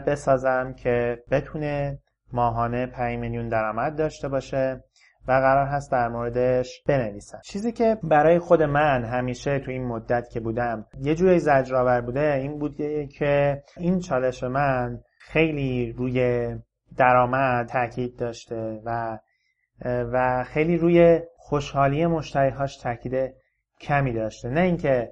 بسازم 0.08 0.74
که 0.74 1.24
بتونه 1.32 2.00
ماهانه 2.34 2.86
5 2.86 3.20
میلیون 3.20 3.50
درآمد 3.50 3.98
داشته 3.98 4.30
باشه. 4.30 4.84
و 5.28 5.32
قرار 5.32 5.66
هست 5.66 5.92
در 5.92 6.08
موردش 6.08 6.84
بنویسم. 6.88 7.40
چیزی 7.44 7.72
که 7.72 7.98
برای 8.04 8.40
خود 8.40 8.63
من 8.63 9.04
همیشه 9.04 9.60
تو 9.60 9.72
این 9.72 9.86
مدت 9.86 10.30
که 10.30 10.40
بودم 10.40 10.86
یه 11.02 11.16
جوری 11.16 11.40
زجرآور 11.40 12.02
بوده 12.02 12.34
این 12.34 12.60
بود 12.60 12.76
که 13.18 13.63
این 13.78 14.00
چالش 14.00 14.44
من 14.44 15.00
خیلی 15.20 15.92
روی 15.98 16.50
درآمد 16.98 17.68
تاکید 17.68 18.20
داشته 18.20 18.82
و 18.86 19.20
و 19.86 20.44
خیلی 20.44 20.78
روی 20.78 21.22
خوشحالی 21.38 22.06
مشتریهاش 22.06 22.78
تاکید 22.78 23.34
کمی 23.82 24.13
داشته. 24.13 24.50
نه 24.50 24.62
اینکه 24.62 25.12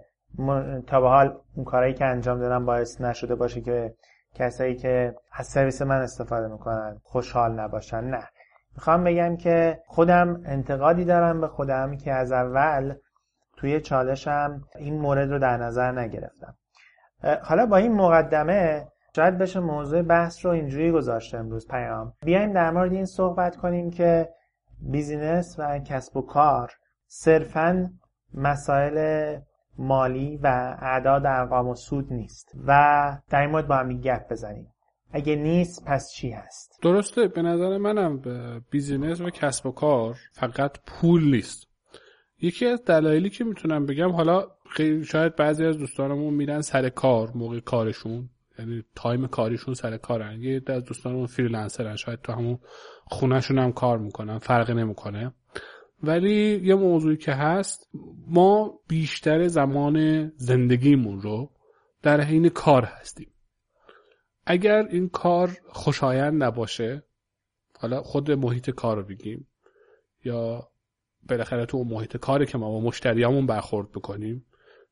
تا 0.88 1.02
به 1.02 1.08
حال 1.08 1.38
اون 1.56 1.66
کارهایی 1.66 1.94
که 1.94 2.06
انجام 2.06 2.40
دادم 2.40 2.66
باعث 2.66 3.02
نشده 3.02 3.36
باشه 3.36 3.62
که 3.62 3.94
کسایی 4.34 4.76
که 4.76 5.16
از 5.34 5.48
سرویس 5.48 5.82
من 5.82 6.02
استفاده 6.02 6.48
می‌کنن 6.48 7.00
خوشحال 7.04 7.60
نباشن 7.60 8.04
نه. 8.04 8.30
می‌خوام 8.76 9.04
بگم 9.04 9.38
که 9.38 9.80
خودم 9.88 10.42
انتقادی 10.46 11.06
دارم 11.06 11.42
به 11.42 11.48
خودم 11.48 11.98
که 11.98 12.14
از 12.14 12.32
اول 12.32 12.96
توی 13.58 13.82
چالشم 13.82 14.62
این 14.76 15.00
مورد 15.00 15.32
رو 15.32 15.40
در 15.40 15.58
نظر 15.58 15.92
نگرفتم. 15.92 16.56
حالا 17.44 17.66
با 17.66 17.78
این 17.78 17.94
مقدمه 17.94 18.88
شاید 19.16 19.38
بشه 19.38 19.60
موضوع 19.60 20.02
بحث 20.02 20.46
رو 20.46 20.52
اینجوری 20.52 20.92
گذاشته 20.92 21.38
امروز 21.38 21.68
پیام. 21.68 22.14
بیایم 22.26 22.54
در 22.54 22.72
مورد 22.72 22.94
این 22.94 23.06
صحبت 23.06 23.56
کنیم 23.56 23.92
که 23.92 24.30
بیزینس 24.80 25.56
و 25.60 25.80
کسب 25.80 26.18
و 26.18 26.22
کار 26.22 26.72
صرفا 27.08 27.90
مسائل 28.34 29.40
مالی 29.78 30.38
و 30.44 30.78
اعداد 30.82 31.26
ارقام 31.26 31.68
و 31.68 31.76
سود 31.76 32.14
نیست. 32.14 32.52
و 32.68 33.18
در 33.30 33.42
این 33.42 33.50
مورد 33.50 33.68
با 33.68 33.76
هم 33.76 34.02
گپ 34.02 34.32
بزنیم. 34.32 34.75
اگه 35.16 35.36
نیست 35.36 35.86
پس 35.86 36.12
چی 36.16 36.30
هست؟ 36.30 36.80
درسته. 36.82 37.28
به 37.28 37.42
نظر 37.42 37.78
منم 37.78 38.22
business 38.72 39.22
و 39.22 39.30
کسب 39.30 39.66
و 39.66 39.72
کار 39.72 40.16
فقط 40.32 40.78
پول 40.86 41.24
نیست. 41.24 41.68
یکی 42.42 42.66
از 42.66 42.84
دلایلی 42.84 43.30
که 43.30 43.44
می‌تونم 43.44 43.86
بگم 43.86 44.12
حالا 44.12 44.48
شاید 45.06 45.36
بعضی 45.36 45.66
از 45.66 45.78
دوستانمون 45.78 46.34
میرن 46.34 46.62
سر 46.62 46.90
کار 46.90 47.32
موقع 47.36 47.60
کارشون 47.60 48.30
یعنی 48.60 48.84
time 48.96 49.28
کاریشون 49.28 49.74
سر 49.74 49.98
کارن. 49.98 50.42
یه 50.42 50.62
از 50.68 50.84
دوستانمون 50.84 51.26
freelancer 51.26 51.89
ن 51.89 51.96
شاید 51.96 52.22
تو 52.22 52.34
همون 52.34 52.60
خونهشون 53.06 53.60
هم 53.60 53.72
کار 53.72 53.98
می‌کنن 53.98 54.38
فرقی 54.38 54.74
نمی‌کنه. 54.74 55.34
ولی 56.04 56.62
یه 56.64 56.76
موضوعی 56.76 57.18
که 57.18 57.32
هست 57.32 57.90
ما 58.28 58.80
بیشتر 58.88 59.48
زمان 59.48 60.28
زندگیمون 60.36 61.22
رو 61.22 61.52
در 62.02 62.22
حین 62.22 62.50
کار 62.50 62.84
هستیم. 62.84 63.28
اگر 64.46 64.88
این 64.90 65.10
کار 65.10 65.58
خوشایند 65.70 66.44
نباشه 66.44 67.04
حالا 67.80 68.04
خود 68.04 68.32
محیط 68.32 68.70
کار 68.70 68.98
رو 68.98 69.04
بگیم 69.04 69.48
یا 70.26 70.70
بالاخره 71.30 71.66
تو 71.66 71.84
محیط 71.84 72.18
کاری 72.18 72.46
که 72.46 72.58
ما 72.58 72.72
با 72.72 72.80
مشتریامون 72.80 73.46
برخورد 73.46 73.92
بکنیم 73.92 74.46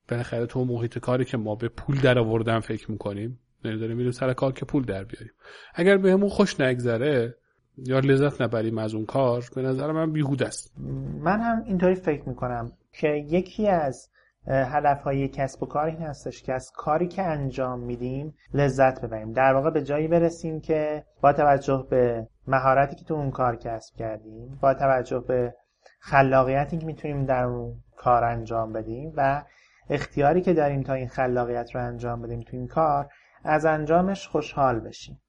بالاخره 0.09 0.45
تو 0.45 0.65
محیط 0.65 0.97
کاری 0.97 1.25
که 1.25 1.37
ما 1.37 1.55
به 1.55 1.67
پول 1.67 1.99
در 2.01 2.19
آوردن 2.19 2.59
فکر 2.59 2.91
می‌کنیم 2.91 3.39
نمی‌دونیم 3.65 3.97
میریم 3.97 4.11
سر 4.11 4.33
کار 4.33 4.51
که 4.51 4.65
پول 4.65 4.83
در 4.83 5.03
بیاریم. 5.03 5.31
اگر 5.73 5.97
بهمون 5.97 6.29
خوش 6.29 6.59
نگذره 6.59 7.37
یا 7.77 7.99
لذت 7.99 8.41
نبریم 8.41 8.77
از 8.77 8.93
اون 8.93 9.05
کار 9.05 9.45
به 9.55 9.61
نظر 9.61 9.91
من 9.91 10.11
بیهود 10.11 10.43
است. 10.43 10.73
من 11.19 11.41
هم 11.41 11.63
اینطوری 11.65 11.95
فکر 11.95 12.29
می‌کنم 12.29 12.71
که 12.91 13.07
یکی 13.07 13.67
از 13.67 14.09
هدف 14.47 15.01
های 15.03 15.27
کسب 15.27 15.63
و 15.63 15.65
کار 15.65 15.85
این 15.85 16.01
هستش 16.01 16.43
که 16.43 16.53
از 16.53 16.71
کاری 16.75 17.07
که 17.07 17.23
انجام 17.23 17.79
میدیم 17.79 18.35
لذت 18.53 19.01
ببریم. 19.01 19.33
در 19.33 19.53
واقع 19.53 19.69
به 19.69 19.83
جایی 19.83 20.07
برسیم 20.07 20.61
که 20.61 21.05
با 21.21 21.33
توجه 21.33 21.87
به 21.89 22.27
مهارتی 22.47 22.95
که 22.95 23.05
تو 23.05 23.13
اون 23.13 23.31
کار 23.31 23.55
کسب 23.55 23.95
کردیم 23.95 24.59
با 24.61 24.73
توجه 24.73 25.19
به 25.19 25.55
خلاقیتی 25.99 26.77
که 26.77 26.85
می‌تونیم 26.85 27.25
در 27.25 27.43
اون 27.43 27.75
کار 27.97 28.23
انجام 28.23 28.73
بدیم 28.73 29.13
و 29.17 29.43
اختیاری 29.89 30.41
که 30.41 30.53
داریم 30.53 30.83
تا 30.83 30.93
این 30.93 31.07
خلاقیت 31.07 31.75
رو 31.75 31.81
انجام 31.81 32.21
بدیم 32.21 32.41
تو 32.41 32.57
این 32.57 32.67
کار 32.67 33.09
از 33.43 33.65
انجامش 33.65 34.27
خوشحال 34.27 34.79
بشیم. 34.79 35.21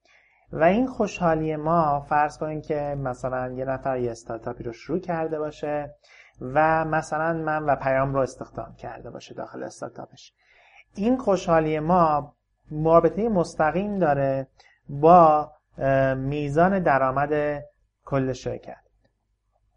و 0.53 0.65
این 0.65 0.87
خوشحالی 0.87 1.57
ما 1.57 2.01
فرض 2.01 2.39
کنیم 2.39 2.61
که 2.61 2.97
مثلا 2.99 3.53
یه 3.53 3.65
نفر 3.65 3.99
یه 3.99 4.11
استارتاپی 4.11 4.65
رو 4.65 4.73
شروع 4.73 4.99
کرده 4.99 5.39
باشه 5.39 5.95
و 6.41 6.85
مثلا 6.85 7.33
من 7.33 7.65
و 7.65 7.77
پیام 7.77 8.15
رو 8.15 8.21
استخدام 8.21 8.75
کرده 8.75 9.11
باشه 9.11 9.35
داخل 9.35 9.63
استارتاپش. 9.63 10.33
این 10.95 11.19
خوشحالی 11.19 11.79
ما 11.79 12.35
مرابطه 12.71 13.29
مستقیم 13.29 13.99
داره 13.99 14.47
با 14.89 15.53
میزان 16.17 16.83
درآمد 16.83 17.63
کل 18.05 18.33
شرکت. 18.33 18.85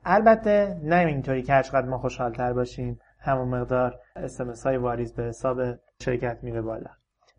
البته 0.05 0.79
نه 0.83 0.95
اینطوری 0.95 1.43
که 1.43 1.53
هرچقدر 1.53 1.87
ما 1.87 1.97
خوشحالتر 1.97 2.53
باشیم 2.53 2.99
همون 3.19 3.47
مقدار 3.47 3.99
اسمس 4.15 4.67
های 4.67 4.77
واریز 4.77 5.13
به 5.13 5.23
حساب 5.23 5.61
شرکت 6.01 6.37
میره 6.41 6.61
بالا. 6.61 6.89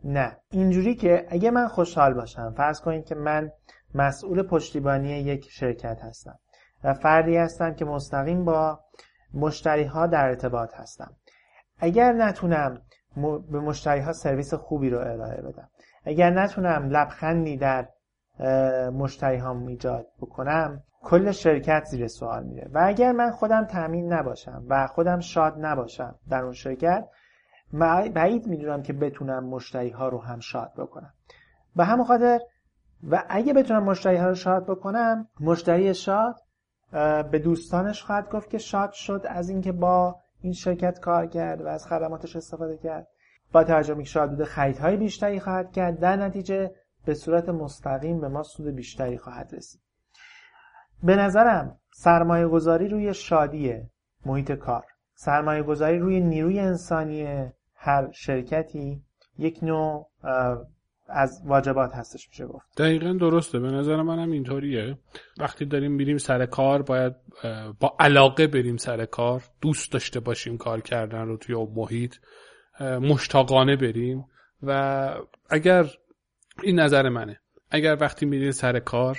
نه. 0.03 0.37
اینجوری 0.51 0.95
که 0.95 1.27
اگه 1.29 1.51
من 1.51 1.67
خوشحال 1.67 2.13
باشم 2.13 2.53
فرض 2.57 2.81
کنید 2.81 3.05
که 3.05 3.15
من 3.15 3.51
مسئول 3.95 4.43
پشتیبانی 4.43 5.09
یک 5.09 5.49
شرکت 5.49 6.01
هستم 6.01 6.39
و 6.83 6.93
فردی 6.93 7.37
هستم 7.37 7.73
که 7.73 7.85
مستقیم 7.85 8.45
با 8.45 8.79
مشتری 9.33 9.83
ها 9.83 10.07
در 10.07 10.25
ارتباط 10.25 10.73
هستم. 10.73 11.11
اگر 11.77 12.13
نتونم 12.13 12.81
به 13.51 13.59
مشتری 13.59 13.99
ها 13.99 14.13
سرویس 14.13 14.53
خوبی 14.53 14.89
رو 14.89 14.99
ارائه 14.99 15.41
بدم. 15.41 15.69
اگر 16.05 16.29
نتونم 16.29 16.89
لبخندی 16.89 17.57
در 17.57 17.89
مشتری 18.93 19.37
ها 19.37 19.59
ایجاد 19.67 20.07
بکنم 20.21 20.83
کل 21.01 21.31
شرکت 21.31 21.83
زیر 21.83 22.07
سوال 22.07 22.43
میره. 22.43 22.69
و 22.73 22.81
اگر 22.85 23.11
من 23.11 23.31
خودم 23.31 23.65
تامین 23.65 24.13
نباشم 24.13 24.63
و 24.67 24.87
خودم 24.87 25.19
شاد 25.19 25.55
نباشم 25.57 26.15
در 26.29 26.43
اون 26.43 26.53
شرکت 26.53 27.07
بعید 28.13 28.47
می‌دونم 28.47 28.81
که 28.81 28.93
بتونم 28.93 29.45
مشتری 29.45 29.89
ها 29.89 30.09
رو 30.09 30.21
هم 30.21 30.39
شاد 30.39 30.73
بکنم. 30.77 31.13
به 31.75 31.85
همون 31.85 32.05
خاطر 32.05 32.39
و 33.03 33.23
اگه 33.29 33.53
بتونم 33.53 33.83
مشتری 33.83 34.17
ها 34.17 34.27
رو 34.27 34.35
شاد 34.35 34.65
بکنم 34.65 35.27
مشتری 35.39 35.93
شاد 35.93 36.35
به 37.31 37.39
دوستانش 37.43 38.03
خواهد 38.03 38.29
گفت 38.29 38.49
که 38.49 38.57
شاد 38.57 38.91
شد 38.91 39.25
از 39.29 39.49
اینکه 39.49 39.71
با 39.71 40.19
این 40.41 40.53
شرکت 40.53 40.99
کار 40.99 41.27
کرد 41.27 41.61
و 41.61 41.67
از 41.67 41.87
خدماتش 41.87 42.35
استفاده 42.35 42.77
کرد. 42.77 43.07
با 43.51 43.63
توجه 43.63 43.93
به 43.93 44.03
شاد 44.03 44.43
خریدهای 44.43 44.97
بیشتری 44.97 45.39
خواهد 45.39 45.71
کرد 45.71 45.99
در 45.99 46.15
نتیجه 46.15 46.71
به 47.05 47.13
صورت 47.13 47.49
مستقیم 47.49 48.21
به 48.21 48.27
ما 48.27 48.43
سود 48.43 48.75
بیشتری 48.75 49.17
خواهد 49.17 49.49
رسید. 49.53 49.81
به 51.03 51.15
نظرم 51.15 51.79
سرمایه 51.93 52.47
گذاری 52.47 52.87
روی 52.87 53.13
شادی 53.13 53.81
محیط 54.25 54.51
کار. 54.51 54.85
سرمایه 55.13 55.63
گذاری 55.63 55.99
روی 55.99 56.19
نیروی 56.19 56.59
انسانی 56.59 57.51
هر 57.75 58.11
شرکتی 58.11 59.03
یک 59.37 59.63
نوع 59.63 60.09
از 61.11 61.41
واجبات 61.45 61.95
هستش 61.95 62.29
میشه 62.29 62.45
گفت. 62.45 62.65
دقیقا 62.77 63.13
درسته. 63.13 63.59
به 63.59 63.67
نظر 63.67 64.01
منم 64.01 64.31
اینطوریه. 64.31 64.97
وقتی 65.37 65.65
داریم 65.65 65.91
میریم 65.91 66.17
سر 66.17 66.45
کار 66.45 66.81
باید 66.81 67.15
با 67.79 67.95
علاقه 67.99 68.47
بریم 68.47 68.77
سر 68.77 69.05
کار. 69.05 69.43
دوست 69.61 69.91
داشته 69.91 70.19
باشیم 70.19 70.57
کار 70.57 70.81
کردن 70.81 71.25
رو 71.25 71.37
توی 71.37 71.55
محیط. 71.75 72.15
مشتاقانه 72.81 73.75
بریم. 73.75 74.25
و 74.63 75.13
اگر 75.49 75.85
این 76.63 76.79
نظر 76.79 77.09
منه. 77.09 77.39
اگر 77.71 77.97
وقتی 78.01 78.25
میرین 78.25 78.51
سر 78.51 78.79
کار 78.79 79.17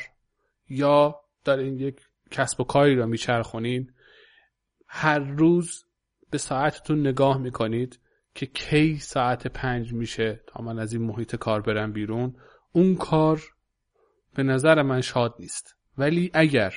یا 0.68 1.20
دارین 1.45 1.78
یک 1.78 2.01
کسب 2.30 2.61
و 2.61 2.64
کاری 2.64 2.97
را 2.97 3.07
میچرخونین 3.07 3.93
هر 4.88 5.18
روز 5.18 5.84
به 6.30 6.38
ساعتتون 6.38 7.01
نگاه 7.01 7.38
می‌کنید. 7.38 8.01
که 8.41 8.47
کی 8.47 8.99
ساعت 8.99 9.47
پنج 9.47 9.93
میشه 9.93 10.41
تا 10.47 10.62
من 10.62 10.78
از 10.78 10.93
این 10.93 11.03
محیط 11.03 11.36
کار 11.36 11.61
برم 11.61 11.93
بیرون 11.93 12.36
اون 12.72 12.97
کار 12.97 13.43
به 14.34 14.43
نظر 14.43 14.82
من 14.82 15.01
شاد 15.01 15.34
نیست. 15.38 15.76
ولی 15.99 16.30
اگر 16.34 16.74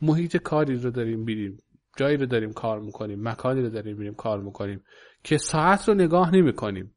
محیط 0.00 0.36
کاری 0.36 0.76
رو 0.76 0.90
داریم 0.90 1.24
بیریم 1.24 1.58
جایی 1.96 2.16
رو 2.16 2.26
داریم 2.26 2.52
کار 2.52 2.80
می‌کنیم 2.80 3.28
مکانی 3.28 3.62
رو 3.62 3.68
داریم 3.68 3.96
بیریم 3.96 4.14
کار 4.14 4.40
می‌کنیم 4.40 4.84
که 5.24 5.36
ساعت 5.36 5.88
رو 5.88 5.94
نگاه 5.94 6.34
نمی‌کنیم 6.34 6.94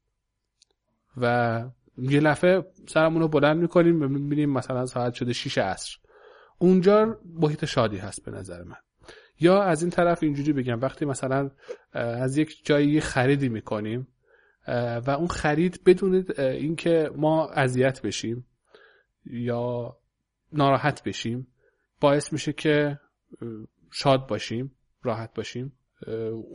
و 1.17 1.63
یه 1.97 2.19
لفه 2.19 2.65
سرمون 2.87 3.21
رو 3.21 3.27
بلند 3.27 3.57
می‌کنیم 3.57 4.01
و 4.01 4.07
می‌بینیم 4.07 4.49
مثلا 4.49 4.85
ساعت 4.85 5.13
شده 5.13 5.33
6 5.33 5.57
عصر. 5.57 5.97
اونجا 6.57 7.19
محیط 7.25 7.65
شادی 7.65 7.97
هست 7.97 8.25
به 8.25 8.31
نظر 8.31 8.63
من. 8.63 8.82
یا 9.39 9.63
از 9.63 9.81
این 9.81 9.91
طرف 9.91 10.23
اینجوری 10.23 10.53
بگم 10.53 10.81
وقتی 10.81 11.05
مثلا 11.05 11.51
از 11.93 12.37
یک 12.37 12.65
جایی 12.65 12.99
خریدی 12.99 13.49
می‌کنیم 13.49 14.07
و 15.07 15.15
اون 15.17 15.27
خرید 15.27 15.83
بدون 15.85 16.25
اینکه 16.37 17.11
ما 17.15 17.49
اذیت 17.49 18.01
بشیم 18.01 18.45
یا 19.25 19.97
ناراحت 20.51 21.03
بشیم 21.03 21.47
باعث 22.01 22.33
میشه 22.33 22.53
که 22.53 22.99
شاد 23.91 24.27
باشیم 24.27 24.71
راحت 25.03 25.33
باشیم 25.33 25.73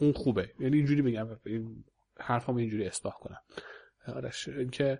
اون 0.00 0.12
خوبه. 0.12 0.50
یعنی 0.60 0.76
اینجوری 0.76 1.02
بگم 1.02 1.28
این 1.46 1.84
حرفم 2.20 2.56
اینجوری 2.56 2.86
اصلاح 2.86 3.14
کنم. 3.14 3.40
آرش 4.06 4.48
اینکه 4.48 4.98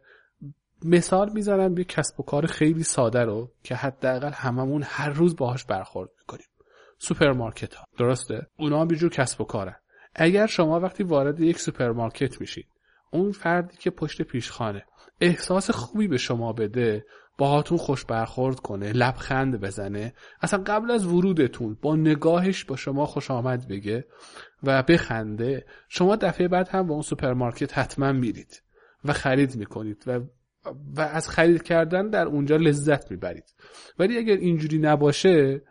مثال 0.85 1.33
می‌زنم 1.33 1.79
یه 1.79 1.85
کسب 1.85 2.21
و 2.21 2.23
کار 2.23 2.47
خیلی 2.47 2.83
ساده 2.83 3.23
رو 3.23 3.53
که 3.63 3.75
حداقل 3.75 4.33
هممون 4.33 4.83
هر 4.87 5.11
روز 5.11 5.37
باهاش 5.37 5.65
برخورد 5.65 6.11
می‌کنیم. 6.19 6.47
سوپرمارکت 6.99 7.75
ها 7.75 7.85
درسته؟ 7.99 8.47
اونا 8.57 8.81
هم 8.81 8.89
یه 8.89 8.97
جور 8.97 9.11
کسب 9.11 9.41
و 9.41 9.45
کارن. 9.45 9.77
اگر 10.15 10.47
شما 10.47 10.81
وقتی 10.81 11.03
وارد 11.03 11.41
یک 11.41 11.59
سوپرمارکت 11.59 12.41
میشید 12.41 12.67
اون 13.11 13.33
فردی 13.33 13.77
که 13.77 13.91
پشت 13.91 14.23
پیشخانه 14.23 14.85
احساس 15.21 15.71
خوبی 15.71 16.09
به 16.09 16.17
شما 16.17 16.53
بده 16.53 17.05
باهاتون 17.39 17.79
خوش 17.79 18.05
برخورد 18.05 18.61
کنه 18.61 18.93
لبخند 18.93 19.61
بزنه 19.61 20.13
اصلا 20.41 20.63
قبل 20.67 20.91
از 20.91 21.07
ورودتون 21.07 21.77
با 21.83 21.97
نگاهش 21.97 22.65
با 22.65 22.77
شما 22.77 23.07
خوش 23.07 23.31
آمد 23.31 23.69
بگه 23.69 24.05
و 24.63 24.83
بخنده 24.83 25.67
شما 25.89 26.17
دفعه 26.17 26.49
بعد 26.49 26.69
هم 26.69 26.87
به 26.87 26.93
اون 26.93 27.03
سوپرمارکت 27.03 27.79
حتما 27.79 28.13
میرید 28.13 28.63
و 29.05 29.13
خرید 29.13 29.57
می‌کنید 29.57 30.05
و 30.07 30.21
و 30.97 31.01
از 31.01 31.29
خرید 31.29 31.63
کردن 31.63 32.09
در 32.11 32.27
اونجا 32.27 32.57
لذت 32.57 33.11
می‌برید. 33.11 33.55
ولی 33.99 34.19
اگر 34.19 34.37
اینجوری 34.37 34.79
نباشه 34.79 35.63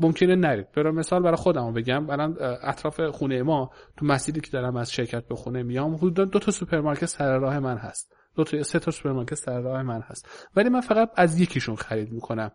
ممکنه 0.00 0.36
نرید. 0.36 0.72
برای 0.72 0.92
مثال 0.92 1.22
برای 1.22 1.36
خودم 1.36 1.72
بگم 1.72 2.10
الان 2.10 2.36
اطراف 2.62 3.00
خونه 3.00 3.42
ما 3.42 3.70
تو 3.96 4.06
مسیری 4.06 4.40
که 4.40 4.50
دارم 4.50 4.76
از 4.76 4.92
شرکت 4.92 5.28
به 5.28 5.34
خونه 5.34 5.62
میام 5.62 5.94
حدودا 5.94 6.24
دو 6.24 6.38
تا 6.38 6.50
سوپرمارکت 6.50 7.06
سر 7.06 7.38
راه 7.38 7.58
من 7.58 7.76
هست. 7.76 8.12
دو 8.36 8.44
تا 8.44 8.62
سه 8.62 8.78
تا 8.78 8.90
سوپرمارکت 8.90 9.34
سر 9.34 9.60
راه 9.60 9.82
من 9.82 10.00
هست. 10.00 10.48
ولی 10.56 10.68
من 10.68 10.80
فقط 10.80 11.10
از 11.16 11.40
یکیشون 11.40 11.76
خرید 11.76 12.12
می‌کنم. 12.12 12.50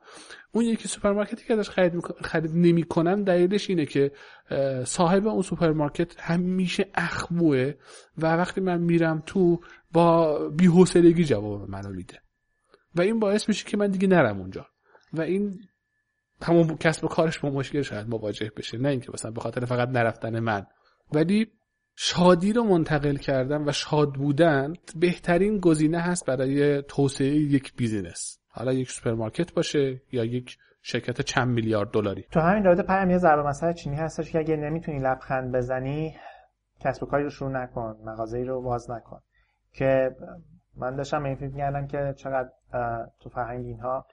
اون 0.51 0.65
یکی 0.65 0.87
سوپرمارکتی 0.87 1.45
که 1.47 1.53
ازش 1.53 1.69
خرید 1.69 1.93
خرید 2.23 2.51
نمی‌کنم 2.53 3.23
دلیلش 3.23 3.69
اینه 3.69 3.85
که 3.85 4.11
صاحب 4.85 5.27
اون 5.27 5.41
سوپرمارکت 5.41 6.19
همیشه 6.19 6.87
اخموه 6.95 7.73
و 8.17 8.35
وقتی 8.35 8.61
من 8.61 8.81
میرم 8.81 9.23
تو 9.25 9.59
با 9.91 10.39
بی‌حوصلگی 10.49 11.23
جواب 11.23 11.69
منو 11.69 11.89
میده. 11.89 12.19
و 12.95 13.01
این 13.01 13.19
باعث 13.19 13.47
میشه 13.47 13.65
که 13.65 13.77
من 13.77 13.87
دیگه 13.87 14.07
نرم 14.07 14.39
اونجا. 14.39 14.65
و 15.13 15.21
این 15.21 15.59
همون 16.43 16.77
کسب 16.77 17.03
و 17.03 17.07
کارش 17.07 17.39
با 17.39 17.49
مشکل 17.49 17.81
شاید 17.81 18.09
مواجه 18.09 18.51
بشه. 18.57 18.77
نه 18.77 18.89
اینکه 18.89 19.11
مثلا 19.13 19.31
به 19.31 19.41
خاطر 19.41 19.65
فقط 19.65 19.89
نرفتن 19.89 20.39
من. 20.39 20.65
ولی 21.13 21.47
شادی 21.95 22.53
رو 22.53 22.63
منتقل 22.63 23.15
کردن 23.15 23.69
و 23.69 23.71
شاد 23.71 24.13
بودن 24.13 24.73
بهترین 24.95 25.59
گزینه 25.59 25.99
هست 25.99 26.25
برای 26.25 26.81
توسعه 26.81 27.27
یک 27.27 27.75
بیزینس. 27.75 28.39
حالا 28.47 28.73
یک 28.73 28.89
سوپرمارکت 28.89 29.53
باشه 29.53 30.01
یا 30.11 30.25
یک 30.25 30.57
شرکت 30.81 31.21
چند 31.21 31.47
میلیارد 31.47 31.91
دلاری. 31.91 32.25
تو 32.31 32.39
همین 32.39 32.63
رابطه 32.63 32.83
پیام 32.83 33.09
یه 33.09 33.17
ضرب 33.17 33.49
المثل 33.49 33.73
چینی 33.73 33.95
هستش 33.95 34.31
که 34.31 34.39
اگه 34.39 34.55
نمی‌تونی 34.55 34.99
لبخند 34.99 35.55
بزنی 35.55 36.15
کسب 36.79 37.03
و 37.03 37.05
کاری 37.05 37.23
رو 37.23 37.29
شروع 37.29 37.51
نکن 37.51 37.97
مغازه 38.05 38.43
رو 38.43 38.61
باز 38.61 38.91
نکن. 38.91 39.19
که 39.73 40.15
من 40.77 40.95
داشتم 40.95 41.23
این 41.23 41.35
فکر 41.35 41.85
که 41.87 42.13
چقدر 42.17 42.49
تو 43.19 43.29
فرهنگ 43.29 43.65
اینها 43.65 44.05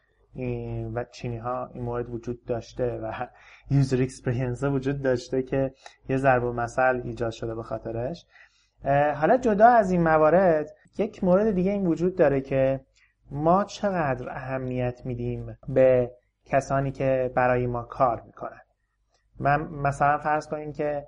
و 0.95 1.05
چینی 1.05 1.37
ها 1.37 1.70
این 1.74 1.85
مورد 1.85 2.11
وجود 2.11 2.45
داشته 2.45 2.99
و 3.03 3.12
user 3.71 4.03
experience 4.03 4.64
وجود 4.64 5.03
داشته 5.03 5.43
که 5.43 5.74
یه 6.09 6.16
ضرب 6.16 6.45
مثل 6.45 7.01
ایجاد 7.05 7.31
شده 7.31 7.55
به 7.55 7.62
خاطرش. 7.62 8.26
حالا 9.14 9.37
جدا 9.37 9.66
از 9.66 9.91
این 9.91 10.03
موارد 10.03 10.70
یک 10.99 11.24
مورد 11.24 11.51
دیگه 11.51 11.70
این 11.70 11.87
وجود 11.87 12.16
داره 12.16 12.41
که 12.41 12.81
ما 13.31 13.64
چقدر 13.64 14.31
اهمیت 14.31 15.07
میدیم 15.07 15.59
به 15.68 16.11
کسانی 16.45 16.93
که 16.93 17.33
برای 17.35 17.66
ما 17.66 17.83
کار 17.83 18.22
می‌کنن. 18.26 18.61
من 19.41 19.62
مثلا 19.62 20.18
فرض 20.18 20.49
کنیم 20.49 20.72
که 20.72 21.07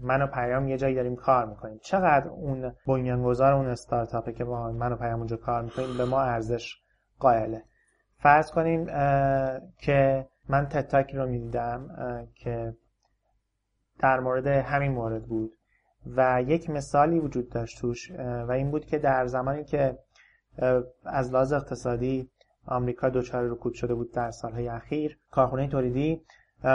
من 0.00 0.22
و 0.22 0.26
پیام 0.26 0.68
یه 0.68 0.78
جایی 0.78 0.94
داریم 0.94 1.16
کار 1.16 1.46
می‌کنیم. 1.46 1.78
چقدر 1.82 2.28
اون 2.28 2.72
بنیانگذار 2.86 3.52
اون 3.52 3.66
استارتاپه 3.66 4.32
که 4.32 4.44
با 4.44 4.72
من 4.72 4.92
و 4.92 4.96
پیام 4.96 5.18
اونجا 5.18 5.36
کار 5.36 5.62
می‌کنیم 5.62 5.96
به 5.98 6.04
ما 6.04 6.22
ارزش 6.22 6.76
قائله؟ 7.18 7.64
فرض 8.22 8.50
کنیم 8.50 8.86
که 9.78 10.26
من 10.48 10.66
تتاکی 10.66 11.16
رو 11.16 11.26
می‌دیدم 11.26 11.88
که 12.34 12.74
در 13.98 14.20
مورد 14.20 14.46
همین 14.46 14.92
مورد 14.92 15.26
بود 15.26 15.52
و 16.06 16.42
یک 16.46 16.70
مثالی 16.70 17.18
وجود 17.18 17.50
داشت 17.50 17.80
توش 17.80 18.10
و 18.48 18.50
این 18.50 18.70
بود 18.70 18.86
که 18.86 18.98
در 18.98 19.26
زمانی 19.26 19.64
که 19.64 19.98
از 21.04 21.32
لحاظ 21.32 21.52
اقتصادی 21.52 22.30
آمریکا 22.66 23.08
دچار 23.08 23.44
رکود 23.44 23.74
شده 23.74 23.94
بود 23.94 24.12
در 24.12 24.30
سالهای 24.30 24.68
اخیر 24.68 25.18
کارخونه 25.30 25.68
تولیدی 25.68 26.22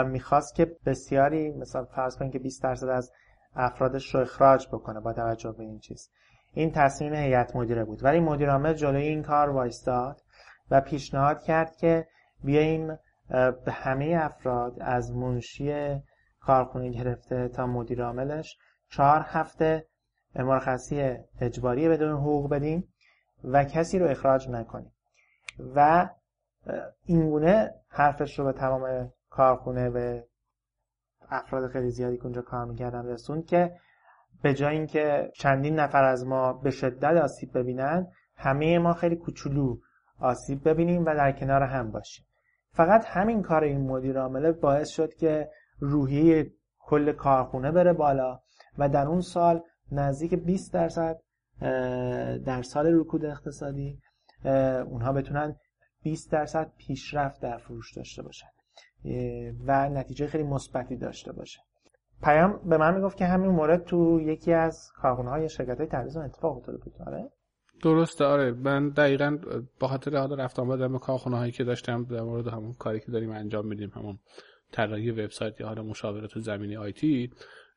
می‌خواست 0.06 0.54
که 0.54 0.76
بسیاری 0.86 1.50
مثلا 1.50 1.84
فرض 1.84 2.16
کنیم 2.16 2.30
که 2.30 2.38
20 2.38 2.62
درصد 2.62 2.88
از 2.88 3.12
افرادش 3.56 4.14
رو 4.14 4.20
اخراج 4.20 4.68
بکنه 4.68 5.00
با 5.00 5.12
توجه 5.12 5.52
به 5.52 5.62
این 5.62 5.78
چیز. 5.78 6.10
این 6.52 6.72
تصمیم 6.72 7.14
هیئت 7.14 7.56
مدیره 7.56 7.84
بود. 7.84 8.04
ولی 8.04 8.20
مدیر 8.20 8.50
عامل 8.50 8.74
جلوی 8.74 9.02
این 9.02 9.22
کار 9.22 9.50
وایستاد 9.50 10.22
و 10.70 10.80
پیشنهاد 10.80 11.42
کرد 11.42 11.76
که 11.76 12.06
بیاییم 12.44 12.98
به 13.64 13.72
همه 13.72 14.18
افراد 14.22 14.76
از 14.80 15.12
منشی 15.12 15.96
کارخونه 16.40 16.88
گرفته 16.88 17.48
تا 17.48 17.66
مدیر 17.66 18.04
عاملش 18.04 18.58
چهار 18.90 19.24
هفته 19.28 19.86
مرخصی 20.34 21.16
اجباری 21.40 21.88
بدون 21.88 22.12
حقوق 22.12 22.50
بدیم 22.50 22.88
و 23.44 23.64
کسی 23.64 23.98
رو 23.98 24.06
اخراج 24.06 24.48
نکنیم. 24.48 24.92
و 25.74 26.08
اینگونه 27.04 27.74
حرفش 27.88 28.38
رو 28.38 28.44
به 28.44 28.52
تمام 28.52 29.12
کارخونه 29.30 29.90
به 29.90 30.26
افراد 31.30 31.70
خیلی 31.70 31.90
زیادی 31.90 32.16
که 32.16 32.24
اونجا 32.24 32.42
کار 32.42 32.64
می‌کردن 32.64 33.06
رسوند 33.06 33.46
که 33.46 33.76
به 34.42 34.54
جای 34.54 34.76
اینکه 34.76 35.30
چندین 35.34 35.80
نفر 35.80 36.04
از 36.04 36.26
ما 36.26 36.52
به 36.52 36.70
شدت 36.70 37.16
آسیب 37.22 37.58
ببینن 37.58 38.06
همه 38.36 38.78
ما 38.78 38.92
خیلی 38.92 39.16
کوچولو 39.16 39.78
آسیب 40.20 40.68
ببینیم 40.68 41.02
و 41.06 41.14
در 41.14 41.32
کنار 41.32 41.62
هم 41.62 41.90
باشیم. 41.90 42.24
فقط 42.72 43.04
همین 43.06 43.42
کار 43.42 43.64
این 43.64 43.80
مدیر 43.80 44.18
عامله 44.18 44.52
باعث 44.52 44.88
شد 44.88 45.14
که 45.14 45.50
روحیه 45.78 46.52
کل 46.78 47.12
کارخونه 47.12 47.72
بره 47.72 47.92
بالا 47.92 48.40
و 48.78 48.88
در 48.88 49.06
اون 49.06 49.20
سال 49.20 49.62
نزدیک 49.92 50.34
20 50.34 50.72
درصد 50.72 51.20
در 52.44 52.62
سال 52.62 52.86
رکود 53.00 53.24
اقتصادی 53.24 54.00
اونها 54.86 55.12
بتونن 55.12 55.56
20 56.02 56.32
درصد 56.32 56.72
پیشرفت 56.76 57.42
در 57.42 57.58
فروش 57.58 57.96
داشته 57.96 58.22
باشن 58.22 58.48
و 59.66 59.88
نتیجه 59.88 60.26
خیلی 60.26 60.44
مثبتی 60.44 60.96
داشته 60.96 61.32
باشه 61.32 61.60
پیام 62.22 62.60
به 62.68 62.78
من 62.78 62.94
می‌گفت 62.94 63.16
که 63.16 63.26
همین 63.26 63.50
مورد 63.50 63.84
تو 63.84 64.20
یکی 64.20 64.52
از 64.52 64.90
کارخونه 64.94 65.30
های 65.30 65.48
شرکت 65.48 65.78
های 65.78 65.86
تدریس 65.86 66.16
اتفاق 66.16 66.56
افتاده 66.56 66.78
بود. 66.78 66.94
آره؟ 67.06 67.30
درسته 67.82 68.24
آره. 68.24 68.52
من 68.52 68.88
دقیقا 68.88 69.38
با 69.80 69.88
خاطر 69.88 70.16
حالا 70.16 70.34
رفتم 70.34 70.88
به 70.88 70.98
کارخونه 70.98 71.36
هایی 71.36 71.52
که 71.52 71.64
داشتم 71.64 72.04
در 72.04 72.20
مورد 72.22 72.48
همون 72.48 72.72
کاری 72.72 73.00
که 73.00 73.12
داریم 73.12 73.30
انجام 73.30 73.66
میدیم 73.66 73.92
همون 73.94 74.18
طراحی 74.72 75.10
وبسایت 75.10 75.60
یا 75.60 75.66
حالا 75.66 75.82
مشاورات 75.82 76.38
زمینی 76.38 76.76
آیتی 76.76 77.30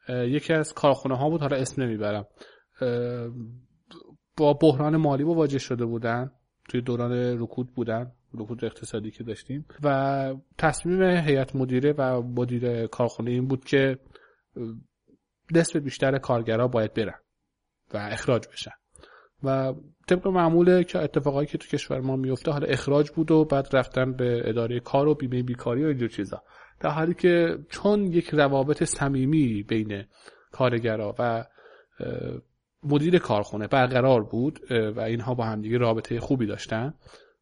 یکی 0.10 0.54
از 0.54 0.74
کارخونه 0.74 1.18
ها 1.18 1.30
بود 1.30 1.42
حالا 1.42 1.58
اسم 1.58 1.84
نمی‌برم. 1.84 2.26
با 4.38 4.54
بحران 4.54 4.98
مالی 4.98 5.24
مواجه 5.24 5.60
شده 5.60 5.86
بودن 5.86 6.32
توی 6.70 6.82
دوران 6.82 7.12
رکود 7.42 7.74
بودن 7.74 8.12
رکود 8.34 8.66
اقتصادی 8.66 9.12
که 9.12 9.24
داشتیم. 9.24 9.66
و 9.84 10.36
تصمیم 10.58 11.02
هیئت 11.02 11.56
مدیره 11.56 11.94
و 11.98 12.22
مدیر 12.22 12.88
کارخونه 12.88 13.32
این 13.32 13.48
بود 13.48 13.66
که 13.66 14.00
نصف 15.52 15.76
بیشتر 15.76 16.18
کارگرها 16.18 16.68
باید 16.68 16.94
برن 16.94 17.20
و 17.94 17.98
اخراج 17.98 18.48
بشن. 18.48 18.72
و 19.44 19.74
طبق 20.08 20.28
معمول 20.28 20.84
که 20.84 21.00
اتفاقایی 21.00 21.48
که 21.48 21.58
تو 21.58 21.68
کشور 21.68 22.02
ما 22.02 22.16
میفته 22.16 22.52
حالا 22.52 22.68
اخراج 22.68 23.12
بود 23.12 23.32
و 23.32 23.46
بعد 23.46 23.68
رفتن 23.74 24.14
به 24.14 24.42
اداره 24.46 24.80
کار 24.80 25.08
و 25.08 25.16
بیمه 25.16 25.44
بیکاری 25.44 25.84
و 25.84 25.88
اینجور 25.88 26.10
چیزا. 26.10 26.44
در 26.80 26.90
حالی 26.90 27.14
که 27.14 27.58
چون 27.70 28.04
یک 28.04 28.30
روابط 28.30 28.84
صمیمی 28.84 29.64
بین 29.64 30.04
کارگرا 30.52 31.16
و 31.20 31.46
مدیر 32.84 33.18
کارخونه 33.18 33.68
برقرار 33.68 34.24
بود 34.24 34.60
و 34.96 35.00
اینها 35.00 35.34
با 35.34 35.46
همدیگه 35.46 35.78
رابطه 35.78 36.20
خوبی 36.20 36.46
داشتن 36.46 36.94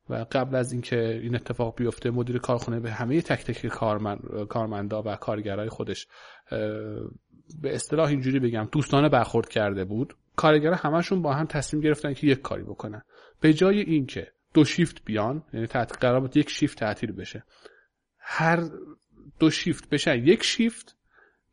و 0.10 0.26
قبل 0.32 0.56
از 0.56 0.72
اینکه 0.72 1.20
این 1.24 1.36
اتفاق 1.36 1.76
بیفته 1.78 2.12
مدیر 2.12 2.38
کارخونه 2.38 2.80
به 2.80 2.92
همه 2.92 3.22
تک 3.22 3.46
تک 3.46 3.68
کارمند 3.68 4.20
کارمندا 4.50 5.04
و 5.06 5.16
کارگرای 5.16 5.70
خودش 5.70 6.08
به 7.62 7.76
اصطلاح 7.76 8.10
اینجوری 8.10 8.40
بگم 8.40 8.68
دوستانه 8.72 9.10
برخورد 9.10 9.50
کرده 9.50 9.86
بود. 9.86 10.14
کارگرا 10.40 10.76
همشون 10.76 11.22
با 11.22 11.34
هم 11.34 11.46
تصمیم 11.46 11.84
گرفتن 11.84 12.14
که 12.14 12.28
یک 12.28 12.42
کاری 12.42 12.64
بکنن. 12.64 13.02
به 13.42 13.54
جای 13.54 13.80
اینکه 13.80 14.32
دو 14.54 14.66
شیفت 14.66 15.06
بیان 15.06 15.44
یعنی 15.54 15.66
قرار 15.68 16.30
یک 16.36 16.50
شیفت 16.50 16.80
تعطیل 16.80 17.12
بشه. 17.12 17.44
هر 18.18 18.64
دو 19.40 19.50
شیفت 19.50 19.90
بشن 19.90 20.16
یک 20.26 20.44
شیفت 20.44 20.98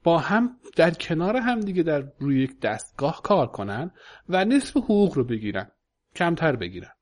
با 0.02 0.18
هم 0.18 0.56
در 0.76 0.90
کنار 0.90 1.36
هم 1.36 1.60
دیگه 1.60 1.82
در 1.82 2.04
روی 2.18 2.42
یک 2.42 2.60
دستگاه 2.60 3.22
کار 3.22 3.46
کنن 3.46 3.90
و 4.28 4.44
نصف 4.44 4.76
حقوق 4.76 5.14
رو 5.14 5.24
بگیرن 5.24 5.70
کمتر 6.16 6.56
بگیرن. 6.56 6.92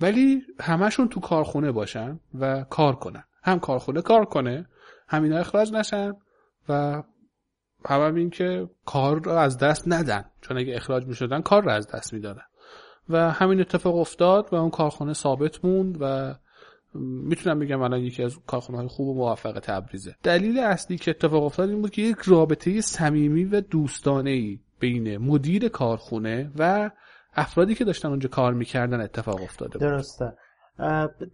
ولی 0.00 0.42
همشون 0.60 1.08
تو 1.08 1.20
کارخونه 1.20 1.72
باشن 1.72 2.20
و 2.34 2.64
کار 2.64 2.96
کنن. 2.96 3.24
هم 3.42 3.60
کارخونه 3.60 4.02
کار 4.02 4.24
کنه 4.24 4.68
همینا 5.08 5.38
اخراج 5.38 5.72
نشن 5.72 6.12
و 6.68 7.02
هم, 7.86 8.00
هم 8.00 8.14
این 8.14 8.30
که 8.30 8.68
کار 8.86 9.22
رو 9.22 9.32
از 9.32 9.58
دست 9.58 9.84
ندن. 9.86 10.24
چون 10.40 10.58
اگه 10.58 10.76
اخراج 10.76 11.06
می 11.06 11.14
شدن 11.14 11.40
کار 11.40 11.62
رو 11.62 11.70
از 11.70 11.88
دست 11.88 12.12
می‌دادن. 12.12 12.42
و 13.08 13.30
همین 13.30 13.60
اتفاق 13.60 13.96
افتاد 13.96 14.48
و 14.52 14.56
اون 14.56 14.70
کارخونه 14.70 15.12
ثابت 15.12 15.64
موند 15.64 15.98
و 16.00 16.34
می‌تونم 16.94 17.58
بگم 17.58 17.82
الان 17.82 18.00
یکی 18.00 18.22
از 18.22 18.38
کارخونه 18.46 18.78
های 18.78 18.88
خوب 18.88 19.08
و 19.08 19.14
موفق 19.14 19.58
تبریزه 19.58 20.14
دلیل 20.22 20.58
اصلی 20.58 20.96
که 20.96 21.10
اتفاق 21.10 21.44
افتاد 21.44 21.68
این 21.68 21.80
بود 21.80 21.90
که 21.90 22.02
یک 22.02 22.18
رابطه 22.26 22.80
صمیمی 22.80 23.44
و 23.44 23.60
دوستانه 23.60 24.30
ای 24.30 24.58
بین 24.80 25.18
مدیر 25.18 25.68
کارخونه 25.68 26.50
و 26.58 26.90
افرادی 27.34 27.74
که 27.74 27.84
داشتن 27.84 28.08
اونجا 28.08 28.28
کار 28.28 28.54
می‌کردن 28.54 29.00
اتفاق 29.00 29.42
افتاده 29.42 29.78
بود. 29.78 29.80
درسته. 29.80 30.32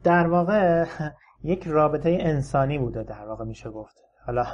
در 0.04 0.26
واقع 0.26 0.84
یک 1.44 1.66
رابطه 1.66 2.18
انسانی 2.20 2.78
بوده 2.78 3.02
در 3.02 3.26
واقع 3.26 3.44
میشه 3.44 3.70
گفت. 3.70 3.96
حالا 4.26 4.44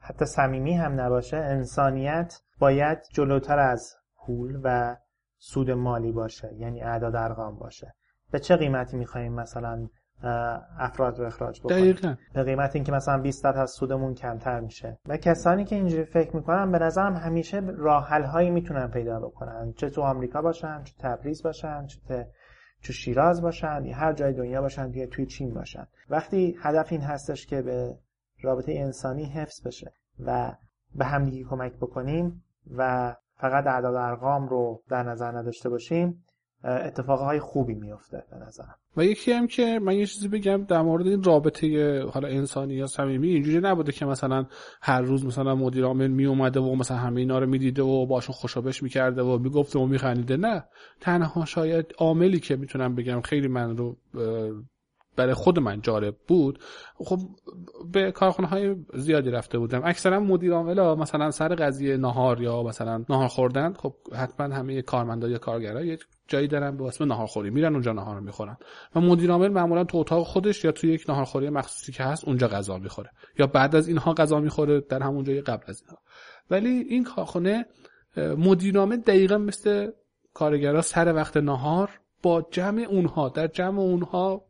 حتی 0.00 0.24
صمیمی 0.24 0.74
هم 0.74 1.00
نباشه 1.00 1.36
انسانیت 1.36 2.40
باید 2.58 2.98
جلوتر 3.12 3.58
از 3.58 3.96
پول 4.16 4.60
و 4.64 4.96
سود 5.38 5.70
مالی 5.70 6.12
باشه 6.12 6.54
یعنی 6.56 6.82
اعداد 6.82 7.16
ارقام 7.16 7.56
باشه. 7.56 7.94
به 8.30 8.38
چه 8.38 8.56
قیمتی 8.56 8.96
می‌خوایم 8.96 9.32
مثلا 9.32 9.88
افراد 10.78 11.18
رو 11.18 11.26
اخراج 11.26 11.60
بکنیم؟ 11.60 12.18
به 12.34 12.42
قیمت 12.42 12.74
اینکه 12.74 12.92
مثلا 12.92 13.18
20 13.18 13.44
درصد 13.44 13.58
از 13.58 13.70
سودمون 13.70 14.14
کمتر 14.14 14.60
میشه. 14.60 14.98
و 15.06 15.16
کسانی 15.16 15.64
که 15.64 15.76
اینجوری 15.76 16.04
فکر 16.04 16.36
می‌کنن 16.36 16.72
به 16.72 16.78
نظرم 16.78 17.16
همیشه 17.16 17.60
راه 17.60 18.08
هایی 18.08 18.50
می‌تونن 18.50 18.88
پیدا 18.88 19.20
بکنن. 19.20 19.72
چه 19.76 19.90
تو 19.90 20.02
آمریکا 20.02 20.42
باشن 20.42 20.82
چه 20.84 20.94
تبریز 20.98 21.42
باشن 21.42 21.86
چه 21.86 22.28
تو 22.82 22.92
شیراز 22.92 23.42
باشن 23.42 23.84
یا 23.84 23.96
هر 23.96 24.12
جای 24.12 24.32
دنیا 24.32 24.60
باشن 24.60 24.90
یا 24.94 25.06
توی 25.06 25.26
چین 25.26 25.54
باشن. 25.54 25.86
وقتی 26.10 26.56
هدف 26.62 26.92
این 26.92 27.02
هستش 27.02 27.46
که 27.46 27.62
به 27.62 27.98
رابطه 28.42 28.72
انسانی 28.72 29.24
حفظ 29.24 29.66
بشه 29.66 29.92
و 30.26 30.52
به 30.94 31.04
همدیگه 31.04 31.44
کمک 31.44 31.72
بکنیم 31.72 32.44
و 32.76 33.14
فقط 33.36 33.66
اعداد 33.66 33.94
ارقام 33.94 34.48
رو 34.48 34.82
در 34.88 35.02
نظر 35.02 35.38
نداشته 35.38 35.68
باشیم 35.68 36.24
اتفاقهای 36.64 37.40
خوبی 37.40 37.74
میفته 37.74 38.24
به 38.30 38.36
نظرم. 38.36 38.74
و 38.96 39.04
یکی 39.04 39.32
هم 39.32 39.46
که 39.46 39.78
من 39.82 39.94
یه 39.94 40.06
چیزی 40.06 40.28
بگم 40.28 40.64
در 40.64 40.82
مورد 40.82 41.06
این 41.06 41.22
رابطه 41.22 42.02
حالا 42.02 42.28
انسانی 42.28 42.74
یا 42.74 42.86
صمیمی 42.86 43.28
اینجوری 43.28 43.60
نبوده 43.60 43.92
که 43.92 44.06
مثلا 44.06 44.46
هر 44.82 45.02
روز 45.02 45.26
مثلا 45.26 45.54
مدیر 45.54 45.84
عامل 45.84 46.08
می 46.08 46.26
اومده 46.26 46.60
و 46.60 46.74
مثلا 46.74 46.96
همه 46.96 47.20
اینا 47.20 47.38
رو 47.38 47.46
می‌دیده 47.46 47.82
و 47.82 48.06
باشون 48.06 48.34
خوشابش 48.34 48.82
می‌کرده 48.82 49.22
و 49.22 49.38
می‌گفته 49.38 49.78
و 49.78 49.86
میخندیده 49.86 50.36
نه. 50.36 50.64
تنها 51.00 51.44
شاید 51.44 51.94
عاملی 51.98 52.40
که 52.40 52.56
می‌تونم 52.56 52.94
بگم 52.94 53.20
خیلی 53.20 53.48
من 53.48 53.76
رو 53.76 53.96
برای 55.16 55.34
خود 55.34 55.58
من 55.58 55.80
جالب 55.80 56.16
بود 56.28 56.58
خب 56.94 57.18
به 57.92 58.12
کارخانه 58.12 58.48
های 58.48 58.76
زیادی 58.94 59.30
رفته 59.30 59.58
بودم. 59.58 59.80
اکثرا 59.84 60.20
مدیر 60.20 60.52
عامل 60.52 60.94
مثلا 60.94 61.30
سر 61.30 61.54
قضیه 61.54 61.96
نهار 61.96 62.42
یا 62.42 62.62
مثلا 62.62 63.04
نهار 63.08 63.28
خوردن 63.28 63.72
خب 63.72 63.94
حتما 64.12 64.54
همه 64.54 64.82
کارمندا 64.82 65.28
یا 65.28 65.38
کارگرا 65.38 65.84
یه 65.84 65.98
جایی 66.28 66.48
دارن 66.48 66.76
به 66.76 66.84
اسم 66.84 67.04
ناهارخوری 67.04 67.50
میرن 67.50 67.72
اونجا 67.72 67.92
نهار 67.92 68.16
رو 68.16 68.22
می‌خورن. 68.22 68.56
و 68.94 69.00
مدیر 69.00 69.30
عامل 69.30 69.48
معمولا 69.48 69.84
تو 69.84 69.98
اتاق 69.98 70.26
خودش 70.26 70.64
یا 70.64 70.72
توی 70.72 70.92
یک 70.92 71.04
ناهارخوری 71.08 71.50
مخصوصی 71.50 71.92
که 71.92 72.04
هست 72.04 72.24
اونجا 72.24 72.48
غذا 72.48 72.78
می‌خوره. 72.78 73.10
یا 73.38 73.46
بعد 73.46 73.76
از 73.76 73.88
اینها 73.88 74.14
غذا 74.14 74.40
می‌خوره 74.40 74.80
در 74.80 75.02
همون 75.02 75.24
جای 75.24 75.40
قبل 75.40 75.64
از 75.66 75.82
اینها. 75.82 76.02
ولی 76.50 76.68
این 76.68 77.04
کارخانه 77.04 77.66
مدیر 78.16 78.78
عامل 78.78 78.96
دقیقا 78.96 79.38
مثل 79.38 79.90
کارگرا 80.34 80.82
سر 80.82 81.14
وقت 81.14 81.36
نهار 81.36 81.90
با 82.22 82.46
جمع 82.50 82.86
اونها 82.90 83.28
در 83.28 83.46
جمع 83.46 83.80
اونها 83.80 84.49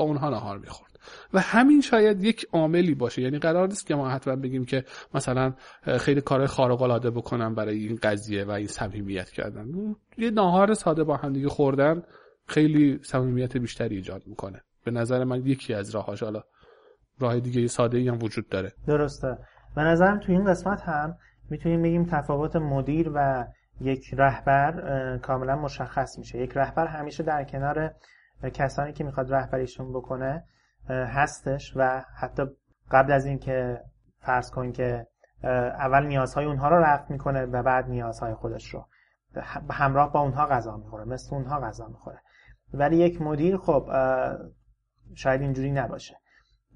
اونها 0.00 0.30
نهار 0.30 0.58
می‌خورد. 0.58 0.98
و 1.32 1.40
همین 1.40 1.80
شاید 1.80 2.24
یک 2.24 2.46
عاملی 2.52 2.94
باشه. 2.94 3.22
یعنی 3.22 3.38
قرار 3.38 3.68
نیست 3.68 3.86
که 3.86 3.94
ما 3.94 4.08
حتما 4.08 4.36
بگیم 4.36 4.64
که 4.64 4.84
مثلا 5.14 5.52
خیلی 5.98 6.20
کار 6.20 6.46
خارق 6.46 6.82
العاده 6.82 7.10
بکنن 7.10 7.54
برای 7.54 7.78
این 7.78 7.98
قضیه 8.02 8.44
و 8.44 8.50
این 8.50 8.66
صمیمیت 8.66 9.30
کردن. 9.30 9.66
یه 10.18 10.30
ناهار 10.30 10.74
ساده 10.74 11.04
با 11.04 11.16
هم 11.16 11.32
دیگه 11.32 11.48
خوردن 11.48 12.02
خیلی 12.46 12.98
صمیمیت 13.02 13.56
بیشتری 13.56 13.96
ایجاد 13.96 14.22
می‌کنه. 14.26 14.60
به 14.84 14.90
نظر 14.90 15.24
من 15.24 15.46
یکی 15.46 15.74
از 15.74 15.90
راهاش 15.90 16.22
حالا 16.22 16.42
راه 17.20 17.40
دیگه 17.40 17.66
ساده 17.66 17.98
ای 17.98 18.08
هم 18.08 18.18
وجود 18.22 18.48
داره. 18.48 18.72
درسته. 18.86 19.38
به 19.76 19.82
نظرم 19.82 20.20
تو 20.20 20.32
این 20.32 20.44
قسمت 20.44 20.80
هم 20.80 21.16
می‌تونیم 21.50 21.82
بگیم 21.82 22.04
تفاوت 22.04 22.56
مدیر 22.56 23.10
و 23.14 23.46
یک 23.80 24.14
رهبر 24.18 25.18
کاملا 25.22 25.56
مشخص 25.56 26.18
میشه. 26.18 26.38
یک 26.38 26.52
رهبر 26.54 26.86
همیشه 26.86 27.22
در 27.22 27.44
کنار 27.44 27.94
کسانی 28.42 28.92
که 28.92 29.04
می‌خواد 29.04 29.34
رهبریشون 29.34 29.92
بکنه 29.92 30.44
هستش 30.88 31.72
و 31.76 32.04
حتی 32.16 32.42
قبل 32.90 33.12
از 33.12 33.26
اینکه 33.26 33.80
فرض 34.20 34.50
کن 34.50 34.72
که 34.72 35.06
اول 35.78 36.06
نیازهای 36.06 36.46
اونها 36.46 36.68
رو 36.68 36.76
رفت 36.76 37.10
می‌کنه 37.10 37.46
و 37.46 37.62
بعد 37.62 37.88
نیازهای 37.88 38.34
خودش 38.34 38.74
رو. 38.74 38.86
همراه 39.70 40.12
با 40.12 40.20
اونها 40.20 40.46
غذا 40.46 40.76
می‌خوره 40.76 41.04
مثل 41.04 41.34
اونها 41.34 41.60
غذا 41.60 41.86
می‌خوره. 41.86 42.18
ولی 42.74 42.96
یک 42.96 43.22
مدیر 43.22 43.56
خب 43.56 43.90
شاید 45.14 45.40
اینجوری 45.40 45.70
نباشه 45.70 46.16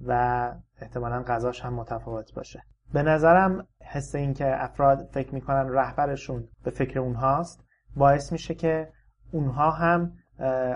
و 0.07 0.53
احتمالا 0.81 1.23
غذاش 1.23 1.61
هم 1.61 1.75
متفاوت 1.75 2.35
باشه. 2.35 2.63
به 2.93 3.03
نظرم 3.03 3.67
حس 3.81 4.15
این 4.15 4.35
که 4.35 4.65
افراد 4.65 5.09
فکر 5.13 5.35
می‌کنن 5.35 5.69
رهبرشون 5.69 6.49
به 6.65 6.71
فکر 6.71 6.99
اونهاست 6.99 7.65
باعث 7.97 8.33
میشه 8.33 8.55
که 8.55 8.93
اونها 9.33 9.71
هم 9.71 10.13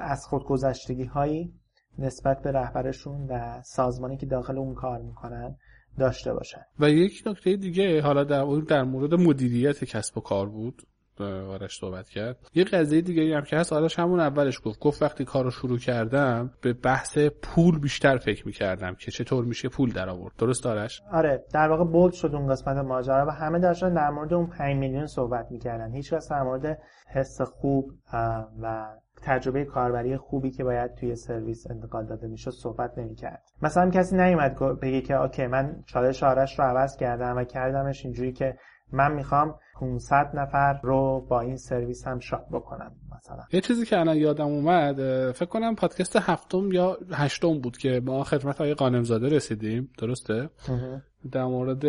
از 0.01 0.27
خودگذشتگی 0.27 1.05
هایی 1.05 1.53
نسبت 1.99 2.43
به 2.43 2.53
رهبرشون 2.53 3.27
و 3.27 3.63
سازمانی 3.65 4.17
که 4.17 4.27
داخل 4.27 4.59
اون 4.59 4.75
کار 4.75 5.03
می‌کنن 5.03 5.57
داشته 5.99 6.33
باشن. 6.33 6.63
و 6.81 6.91
یک 6.91 7.23
نکته 7.27 7.57
دیگه 7.57 8.03
حالا 8.03 8.25
در 8.25 8.45
در 8.69 8.83
مورد 8.83 9.15
مدیریت 9.15 9.85
کسب 9.85 10.19
و 10.19 10.21
کار 10.21 10.49
بود. 10.49 10.83
آرش 11.25 11.77
صحبت 11.81 12.09
کرد. 12.09 12.37
یه 12.55 12.65
قضیه 12.65 13.01
دیگه 13.01 13.37
هم 13.37 13.43
که 13.43 13.57
هست 13.57 13.73
آرش 13.73 13.99
همون 13.99 14.21
اولش 14.21 14.61
گفت 14.65 14.81
گفت 14.81 15.03
وقتی 15.03 15.25
کار 15.25 15.45
رو 15.45 15.51
شروع 15.51 15.79
کردم 15.79 16.51
به 16.63 16.73
بحث 16.73 17.19
پول 17.43 17.79
بیشتر 17.79 18.17
فکر 18.17 18.47
می‌کردم 18.47 18.95
که 18.95 19.11
چطور 19.11 19.45
میشه 19.45 19.69
پول 19.69 19.93
در 19.93 20.09
آورد. 20.09 20.37
درست 20.39 20.67
آرش؟ 20.67 21.03
آره 21.13 21.45
در 21.53 21.69
واقع 21.69 21.85
bold 21.85 22.13
شد 22.13 22.35
اون 22.35 22.49
قسمت 22.49 22.77
ماجرا 22.77 23.27
و 23.27 23.31
همه 23.31 23.59
داشتن 23.59 23.95
در 23.95 24.11
مورد 24.11 24.35
اون 24.35 24.47
5 24.47 24.77
میلیون 24.77 25.07
صحبت 25.07 25.47
می‌کردن. 25.51 25.93
هیچ 25.93 26.15
کس 26.15 26.31
در 26.31 26.43
مورد 26.43 26.79
حس 27.15 27.41
خوب 27.41 27.93
و 28.63 28.87
تجربه 29.23 29.65
کاربری 29.65 30.17
خوبی 30.17 30.51
که 30.51 30.65
باید 30.65 30.95
توی 30.95 31.17
سرویس 31.17 31.71
انتقال 31.71 32.07
داده 32.07 32.27
میشه 32.27 32.51
صحبت 32.51 32.99
نمی‌کرد. 32.99 33.43
مثلا 33.63 33.91
کسی 33.91 34.17
نیومد 34.17 34.59
بگه 34.83 35.01
که 35.01 35.15
okay 35.15 35.47
من 35.47 35.83
چالش 35.87 36.23
آرش 36.23 36.59
رو 36.59 36.65
عوض 36.65 36.97
کردم 36.97 37.37
و 37.37 37.45
کردمش 37.45 38.05
اینجوری 38.05 38.33
که 38.33 38.57
من 38.93 39.13
می‌خوام 39.13 39.59
500 39.81 40.31
نفر 40.35 40.81
رو 40.83 41.27
با 41.31 41.41
این 41.41 41.57
سرویس 41.57 42.07
هم 42.07 42.19
شاد 42.19 42.47
بکنم 42.53 42.93
مثلا. 43.17 43.45
یه 43.53 43.61
چیزی 43.61 43.87
که 43.87 44.01
الان 44.01 44.17
یادم 44.17 44.47
اومد 44.47 44.97
فکر 45.33 45.49
کنم 45.49 45.75
پادکست 45.75 46.17
هفتم 46.17 46.73
یا 46.73 46.99
هشتم 47.13 47.61
بود 47.61 47.77
که 47.77 48.03
ما 48.05 48.25
خدمت 48.25 48.55
آقای 48.55 48.75
قانمزاده 48.75 49.29
رسیدیم 49.29 49.91
درسته؟ 49.99 50.51
در 51.33 51.45
مورد 51.45 51.85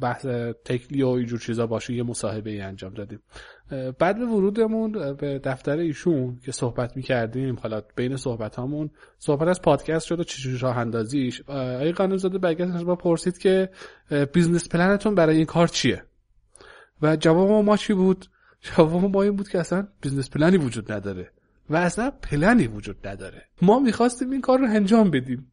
بحث 0.00 0.26
تکلی 0.64 1.02
و 1.02 1.08
اینجور 1.08 1.38
چیزا 1.38 1.66
باشه 1.66 1.94
یه 1.94 2.02
مصاحبه 2.02 2.50
ای 2.50 2.60
انجام 2.60 2.94
دادیم. 2.94 3.18
بعد 3.98 4.18
به 4.18 4.26
ورودمون 4.26 4.92
به 4.92 5.38
دفتر 5.44 5.78
ایشون 5.78 6.38
که 6.44 6.52
صحبت 6.52 6.96
می‌کردیم 6.96 7.58
حالا 7.62 7.82
بین 7.96 8.16
صحبت 8.16 8.58
همون 8.58 8.90
صحبت 9.18 9.48
از 9.48 9.62
پادکست 9.62 10.06
شد 10.06 10.20
و 10.20 10.24
چجوری 10.24 10.58
راه 10.58 10.78
اندازیش. 10.78 11.42
آقای 11.48 11.92
قانمزاده 11.92 12.38
برگشت 12.38 12.74
از 12.74 12.84
ما 12.84 12.96
پرسید 12.96 13.38
که 13.38 13.68
business 14.32 14.68
plan 14.68 14.94
تون 14.94 15.14
برای 15.14 15.36
این 15.36 15.46
کار 15.46 15.66
چیه؟ 15.66 16.02
و 17.02 17.16
جواب 17.16 17.64
ما 17.64 17.76
چی 17.76 17.94
بود؟ 17.94 18.26
جواب 18.76 19.04
ما 19.04 19.22
این 19.22 19.36
بود 19.36 19.48
که 19.48 19.60
اصلا 19.60 19.88
business 20.00 20.30
plan 20.30 20.51
ی 20.51 20.56
وجود 20.56 20.92
نداره 20.92 21.30
و 21.70 21.76
اصلا 21.76 22.10
پلنی 22.10 22.66
وجود 22.66 23.08
نداره. 23.08 23.42
ما 23.62 23.78
می‌خواستیم 23.78 24.30
این 24.30 24.40
کار 24.40 24.58
رو 24.58 24.66
انجام 24.66 25.10
بدیم 25.10 25.52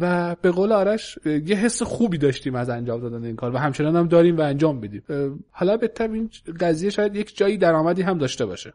و 0.00 0.36
به 0.42 0.50
قول 0.50 0.72
آرش 0.72 1.18
یه 1.24 1.56
حس 1.56 1.82
خوبی 1.82 2.18
داشتیم 2.18 2.54
از 2.54 2.68
انجام 2.68 3.00
دادن 3.00 3.24
این 3.24 3.36
کار 3.36 3.54
و 3.54 3.58
همچنان 3.58 3.96
هم 3.96 4.08
داریم 4.08 4.36
و 4.36 4.40
انجام 4.40 4.80
بدیم. 4.80 5.02
حالا 5.50 5.76
به 5.76 5.90
این 6.00 6.30
قضیه 6.60 6.90
شاید 6.90 7.16
یک 7.16 7.36
جایی 7.36 7.58
درآمدی 7.58 8.02
هم 8.02 8.18
داشته 8.18 8.46
باشه. 8.46 8.72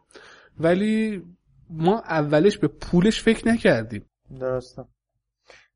ولی 0.60 1.22
ما 1.70 1.98
اولش 2.00 2.58
به 2.58 2.68
پولش 2.68 3.22
فکر 3.22 3.48
نکردیم. 3.48 4.04
درسته. 4.40 4.84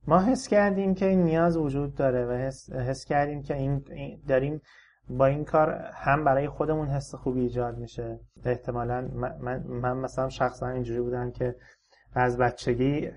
ما 0.07 0.21
حس 0.21 0.49
کردیم 0.49 0.95
که 0.95 1.07
این 1.07 1.23
نیاز 1.23 1.57
وجود 1.57 1.95
داره 1.95 2.27
و 2.27 2.33
حس, 2.33 2.73
حس 2.73 3.05
کردیم 3.05 3.43
که 3.43 3.55
این 3.55 3.85
داریم 4.29 4.61
با 5.09 5.27
این 5.27 5.45
کار 5.45 5.71
هم 5.95 6.25
برای 6.25 6.49
خودمون 6.49 6.89
حس 6.89 7.15
خوبی 7.15 7.41
ایجاد 7.41 7.79
میشه. 7.79 8.21
احتمالا 8.45 9.09
من, 9.41 9.63
من 9.67 9.97
مثلا 9.97 10.29
شخصا 10.29 10.69
اینجوری 10.69 11.01
بودم 11.01 11.31
که 11.31 11.55
از 12.15 12.39
بچگی 12.39 13.11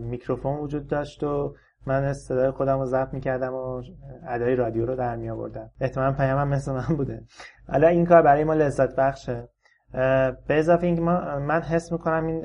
میکروفون 0.00 0.58
وجود 0.58 0.86
داشت 0.86 1.24
و 1.24 1.54
من 1.86 2.12
صدای 2.12 2.50
خودم 2.50 2.78
رو 2.78 2.86
ضبط 2.86 3.14
می‌کردم 3.14 3.54
و 3.54 3.82
ادای 4.28 4.56
رادیو 4.56 4.86
رو 4.86 4.96
در 4.96 5.16
می 5.16 5.30
آوردم 5.30 5.70
احتمالا 5.80 6.12
پیامم 6.12 6.48
مثل 6.48 6.72
من 6.72 6.96
بوده. 6.96 7.22
حالا 7.68 7.88
این 7.88 8.06
کار 8.06 8.22
برای 8.22 8.44
ما 8.44 8.54
لذت 8.54 8.96
بخشه. 8.96 9.48
به 10.48 10.58
اضافه 10.58 10.86
اینکه 10.86 11.02
من 11.02 11.62
حس 11.62 11.92
می‌کنم 11.92 12.26
این 12.26 12.44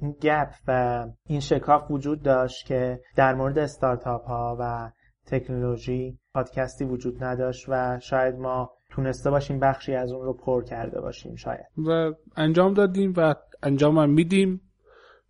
این 0.00 0.16
گپ 0.22 0.48
و 0.68 1.04
این 1.24 1.40
شکاف 1.40 1.90
وجود 1.90 2.22
داشت 2.22 2.66
که 2.66 3.00
در 3.16 3.34
مورد 3.34 3.58
استارتاپ 3.58 4.24
ها 4.24 4.56
و 4.60 4.90
تکنولوژی 5.28 6.18
پادکستی 6.34 6.84
وجود 6.84 7.24
نداشت 7.24 7.64
و 7.68 7.98
شاید 8.00 8.34
ما 8.34 8.70
تونسته 8.90 9.30
باشیم 9.30 9.60
بخشی 9.60 9.94
از 9.94 10.12
اون 10.12 10.24
رو 10.24 10.32
پر 10.32 10.64
کرده 10.64 11.00
باشیم 11.00 11.36
شاید. 11.36 11.66
و 11.86 12.12
انجام 12.36 12.74
دادیم 12.74 13.14
و 13.16 13.34
انجام 13.62 13.98
هم 13.98 14.10
میدیم 14.10 14.60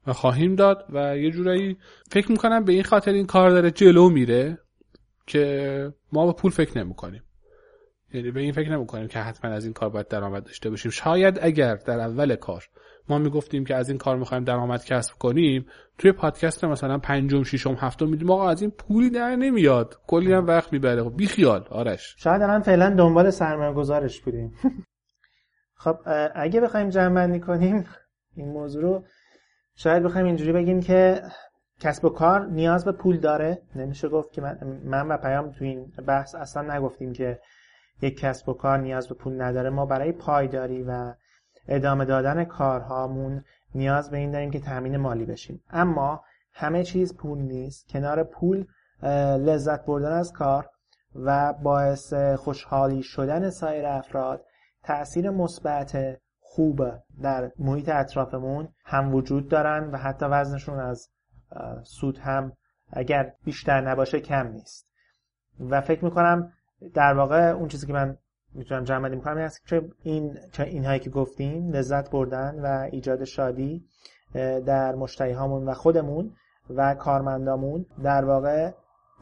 و 0.07 0.13
خواهیم 0.13 0.55
داد 0.55 0.87
و 0.93 1.19
یه 1.19 1.31
جورایی 1.31 1.77
فکر 2.11 2.33
می‌کنم 2.33 2.65
به 2.65 2.73
این 2.73 2.83
خاطر 2.83 3.13
این 3.13 3.27
کار 3.27 3.51
داره 3.51 3.71
جلو 3.71 4.11
میره 4.11 4.59
که 5.27 5.93
ما 6.13 6.27
به 6.27 6.33
پول 6.33 6.51
فکر 6.51 6.79
نمی‌کنیم. 6.79 7.23
یعنی 8.15 8.31
به 8.31 8.41
این 8.41 8.53
فکر 8.53 8.73
نمی‌کنیم 8.73 9.09
که 9.09 9.19
حتما 9.19 9.51
از 9.51 9.65
این 9.65 9.73
کار 9.73 9.89
باید 9.89 10.09
درآمد 10.09 10.45
داشته 10.45 10.71
باشیم. 10.71 10.91
شاید 10.91 11.39
اگر 11.43 11.75
در 11.75 12.01
اول 12.01 12.37
کار 12.37 12.65
ما 13.11 13.19
می‌گفتیم 13.19 13.65
که 13.65 13.75
از 13.75 13.89
این 13.89 13.99
کار 13.99 14.17
می‌خوایم 14.17 14.45
درآمد 14.45 14.85
کسب 14.85 15.15
کنیم. 15.19 15.67
توی 15.99 16.13
پادکست 16.13 16.65
مثلا 16.65 16.99
پنجم 16.99 17.43
ششم 17.43 17.75
هفتم 17.75 18.09
میدیم 18.09 18.31
آقا 18.31 18.49
از 18.49 18.63
این 18.63 18.71
پولی 18.71 19.11
در 19.11 19.37
نمیاد. 19.37 20.01
کلی 20.07 20.33
هم 20.33 20.47
وقت 20.47 20.73
می‌بره. 20.73 21.05
خب 21.05 21.17
بیخیال. 21.17 21.65
آرش. 21.71 22.15
شاید 22.19 22.43
الان 22.43 22.63
فعلا 22.63 22.91
دنبال 22.91 23.31
سرمایه 23.31 23.73
گذارش 23.73 24.21
بودیم. 24.21 24.55
خب 25.83 25.99
اگه 26.35 26.61
بخوایم 26.61 26.89
جمع 26.89 27.15
بندی 27.15 27.41
کنیم 27.41 27.85
این 28.37 28.49
موضوع 28.49 28.83
رو 28.83 29.05
شاید 29.77 30.03
بخوایم 30.03 30.27
اینجوری 30.27 30.53
بگیم 30.53 30.81
که 30.81 31.23
کسب 31.81 32.05
و 32.05 32.09
کار 32.09 32.47
نیاز 32.47 32.85
به 32.85 32.93
پول 32.93 33.17
داره. 33.17 33.63
نمیشه 33.77 34.09
گفت 34.09 34.33
که 34.33 34.41
من, 34.41 34.81
من 34.85 35.09
و 35.09 35.17
پیام 35.17 35.53
تو 35.53 35.65
این 35.65 35.93
بحث 36.07 36.35
اصلا 36.35 36.77
نگفتیم 36.77 37.13
که 37.13 37.39
یک 38.03 38.17
کسب 38.21 38.49
و 38.49 38.53
کار 38.53 38.79
نیاز 38.79 39.09
به 39.09 39.15
پول 39.15 39.43
نداره. 39.43 39.71
ما 39.71 39.87
برای 39.87 40.13
پایداری 40.13 40.83
و 40.83 41.15
ادامه 41.69 42.05
دادن 42.05 42.45
کارهامون 42.45 43.45
نیاز 43.75 44.11
به 44.11 44.17
این 44.17 44.31
داریم 44.31 44.51
که 44.51 44.61
تامین 44.61 44.97
مالی 44.97 45.27
بشیم. 45.27 45.63
اما 45.71 46.25
همه 46.53 46.85
چیز 46.85 47.17
پول 47.17 47.39
نیست. 47.39 47.89
کنار 47.89 48.23
پول 48.23 48.67
لذت 49.39 49.87
بردن 49.87 50.13
از 50.13 50.33
کار 50.33 50.71
و 51.15 51.53
باعث 51.53 52.15
خوشحالی 52.15 53.03
شدن 53.03 53.51
سایر 53.51 53.87
افراد 53.87 54.45
تاثیر 54.83 55.31
مثبت 55.31 56.19
خوب 56.41 56.83
در 57.23 57.53
محیط 57.59 57.89
اطرافمون 57.89 58.69
هم 58.85 59.15
وجود 59.15 59.49
دارن 59.49 59.91
و 59.91 59.97
حتی 59.97 60.27
وزنشون 60.27 60.81
از 60.81 61.09
سود 61.83 62.19
هم 62.19 62.53
اگر 62.91 63.33
بیشتر 63.45 63.81
نباشه 63.81 64.21
کم 64.21 64.49
نیست. 64.49 64.89
و 65.61 65.81
فکر 65.81 66.05
می‌کنم 66.05 66.53
در 66.95 67.15
واقع 67.15 67.43
اون 67.43 67.69
چیزی 67.69 67.87
که 67.87 67.93
من 67.93 68.19
می‌تونم 68.55 68.85
جمع 68.85 69.03
بندی 69.03 69.17
می‌کنم. 69.17 69.37
این 69.37 69.49
که 69.67 69.83
این 70.03 70.39
اینهایی 70.59 71.01
که 71.01 71.11
گفتیم 71.11 71.73
لذت 71.73 72.11
بردن 72.11 72.61
و 72.61 72.89
ایجاد 72.93 73.25
شادی 73.25 73.85
در 74.67 74.95
مشتری 74.95 75.33
هامون 75.33 75.69
و 75.69 75.75
خودمون 75.75 76.37
و 76.71 76.95
کارمندامون 76.95 77.87
در 78.03 78.25
واقع 78.25 78.73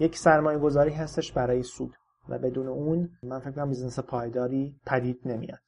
یک 0.01 0.17
سرمایه 0.17 0.59
گذاری 0.59 0.93
هستش 0.93 1.33
برای 1.33 1.63
سود 1.63 1.95
و 2.29 2.39
بدون 2.39 2.69
اون 2.69 3.11
من 3.23 3.39
فکر 3.41 3.51
کنم 3.51 3.69
business 3.69 3.99
پایداری 3.99 4.81
پدید 4.87 5.21
نمیاد. 5.25 5.61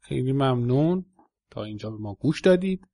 خیلی 0.00 0.32
ممنون. 0.32 1.04
تا 1.50 1.64
اینجا 1.64 1.90
به 1.90 1.96
ما 1.96 2.14
گوش 2.14 2.40
دادید. 2.40 2.86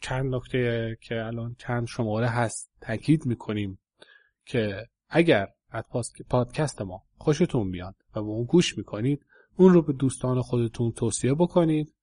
چند 0.00 0.34
نکته 0.34 0.96
که 1.00 1.24
الان 1.24 1.54
چند 1.58 1.86
شماره 1.86 2.26
هست 2.26 2.70
تاکید 2.80 3.26
می‌کنیم 3.26 3.78
که 4.44 4.86
اگر 5.08 5.48
از 5.70 5.84
پادکست 6.30 6.82
ما 6.82 7.02
خوشتون 7.22 7.70
بیاد 7.70 7.94
و 8.14 8.22
به 8.22 8.28
اون 8.28 8.44
گوش 8.44 8.78
می‌کنید 8.78 9.26
اون 9.56 9.72
رو 9.72 9.82
به 9.82 9.92
دوستان 9.92 10.40
خودتون 10.40 10.92
توصیه 10.92 11.34
بکنید 11.34 11.94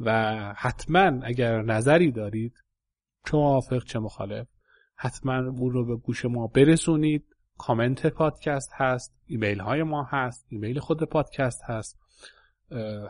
و 0.00 0.10
حتما 0.56 1.20
اگر 1.22 1.62
نظری 1.62 2.12
دارید 2.12 2.54
چه 3.26 3.36
موافق 3.36 3.84
چه 3.84 3.98
مخالف 3.98 4.46
حتما 4.96 5.34
اون 5.34 5.72
رو 5.72 5.86
به 5.86 5.96
گوش 5.96 6.24
ما 6.24 6.46
برسونید. 6.46 7.24
کامنت 7.58 8.06
پادکست 8.06 8.70
هست 8.74 9.14
ایمیل 9.26 9.60
های 9.60 9.82
ما 9.82 10.02
هست 10.02 10.46
ایمیل 10.48 10.78
خود 10.78 11.02
پادکست 11.02 11.62
هست. 11.64 11.98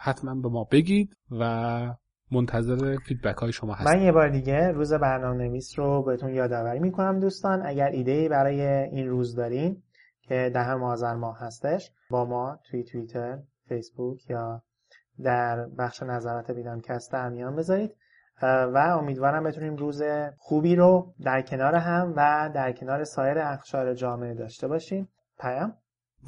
حتما 0.00 0.34
به 0.34 0.48
ما 0.48 0.64
بگید 0.64 1.16
و 1.30 1.94
منتظر 2.30 2.96
feedback 3.06 3.36
های 3.36 3.52
شما 3.52 3.74
هستم 3.74 3.90
من 3.90 4.02
یه 4.02 4.12
بار 4.12 4.28
دیگه 4.28 4.68
روز 4.68 4.92
برنامه 4.92 5.44
نویس 5.44 5.78
رو 5.78 6.02
بهتون 6.02 6.34
یادآوری 6.34 6.78
می‌کنم 6.78 7.20
دوستان. 7.20 7.66
اگر 7.66 7.86
ایده 7.86 8.28
برای 8.28 8.60
این 8.62 9.08
روز 9.08 9.34
دارین 9.34 9.82
که 10.28 10.50
دهم 10.54 10.82
آذر 10.82 11.14
ماه 11.14 11.38
هستش 11.38 11.90
با 12.10 12.24
ما 12.24 12.58
توی 12.70 12.84
توییتر 12.84 13.38
فیسبوک 13.68 14.30
یا 14.30 14.62
در 15.22 15.66
بخش 15.78 16.02
نظرات 16.02 16.50
بیدانکست 16.50 17.14
امیان 17.14 17.56
بذارید. 17.56 17.94
و 18.42 18.96
امیدوارم 19.00 19.44
بتونیم 19.44 19.76
روز 19.76 20.02
خوبی 20.38 20.76
رو 20.76 21.14
در 21.20 21.42
کنار 21.42 21.74
هم 21.74 22.12
و 22.16 22.50
در 22.54 22.72
کنار 22.72 23.04
سایر 23.04 23.38
اخشار 23.38 23.94
جامعه 23.94 24.34
داشته 24.34 24.68
باشیم. 24.68 25.08
پیام؟ 25.40 25.74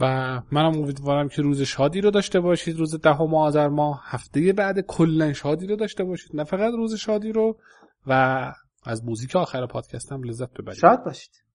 و 0.00 0.06
منم 0.52 0.78
امیدوارم 0.78 1.28
که 1.28 1.42
روز 1.42 1.62
شادی 1.62 2.00
رو 2.00 2.10
داشته 2.10 2.40
باشید 2.40 2.78
روز 2.78 3.00
دهم 3.00 3.34
آذر 3.34 3.68
ماه 3.68 4.02
هفته 4.04 4.52
بعد 4.52 4.80
کلا 4.80 5.32
شادی 5.32 5.66
رو 5.66 5.76
داشته 5.76 6.04
باشید. 6.04 6.36
نه 6.36 6.44
فقط 6.44 6.72
روز 6.72 6.94
شادی 6.94 7.32
رو 7.32 7.58
و 8.06 8.12
از 8.86 9.04
موزیک 9.04 9.36
آخر 9.36 9.66
پادکستم 9.66 10.22
لذت 10.22 10.52
ببرید. 10.52 10.78
شاد 10.78 11.04
باشید. 11.04 11.47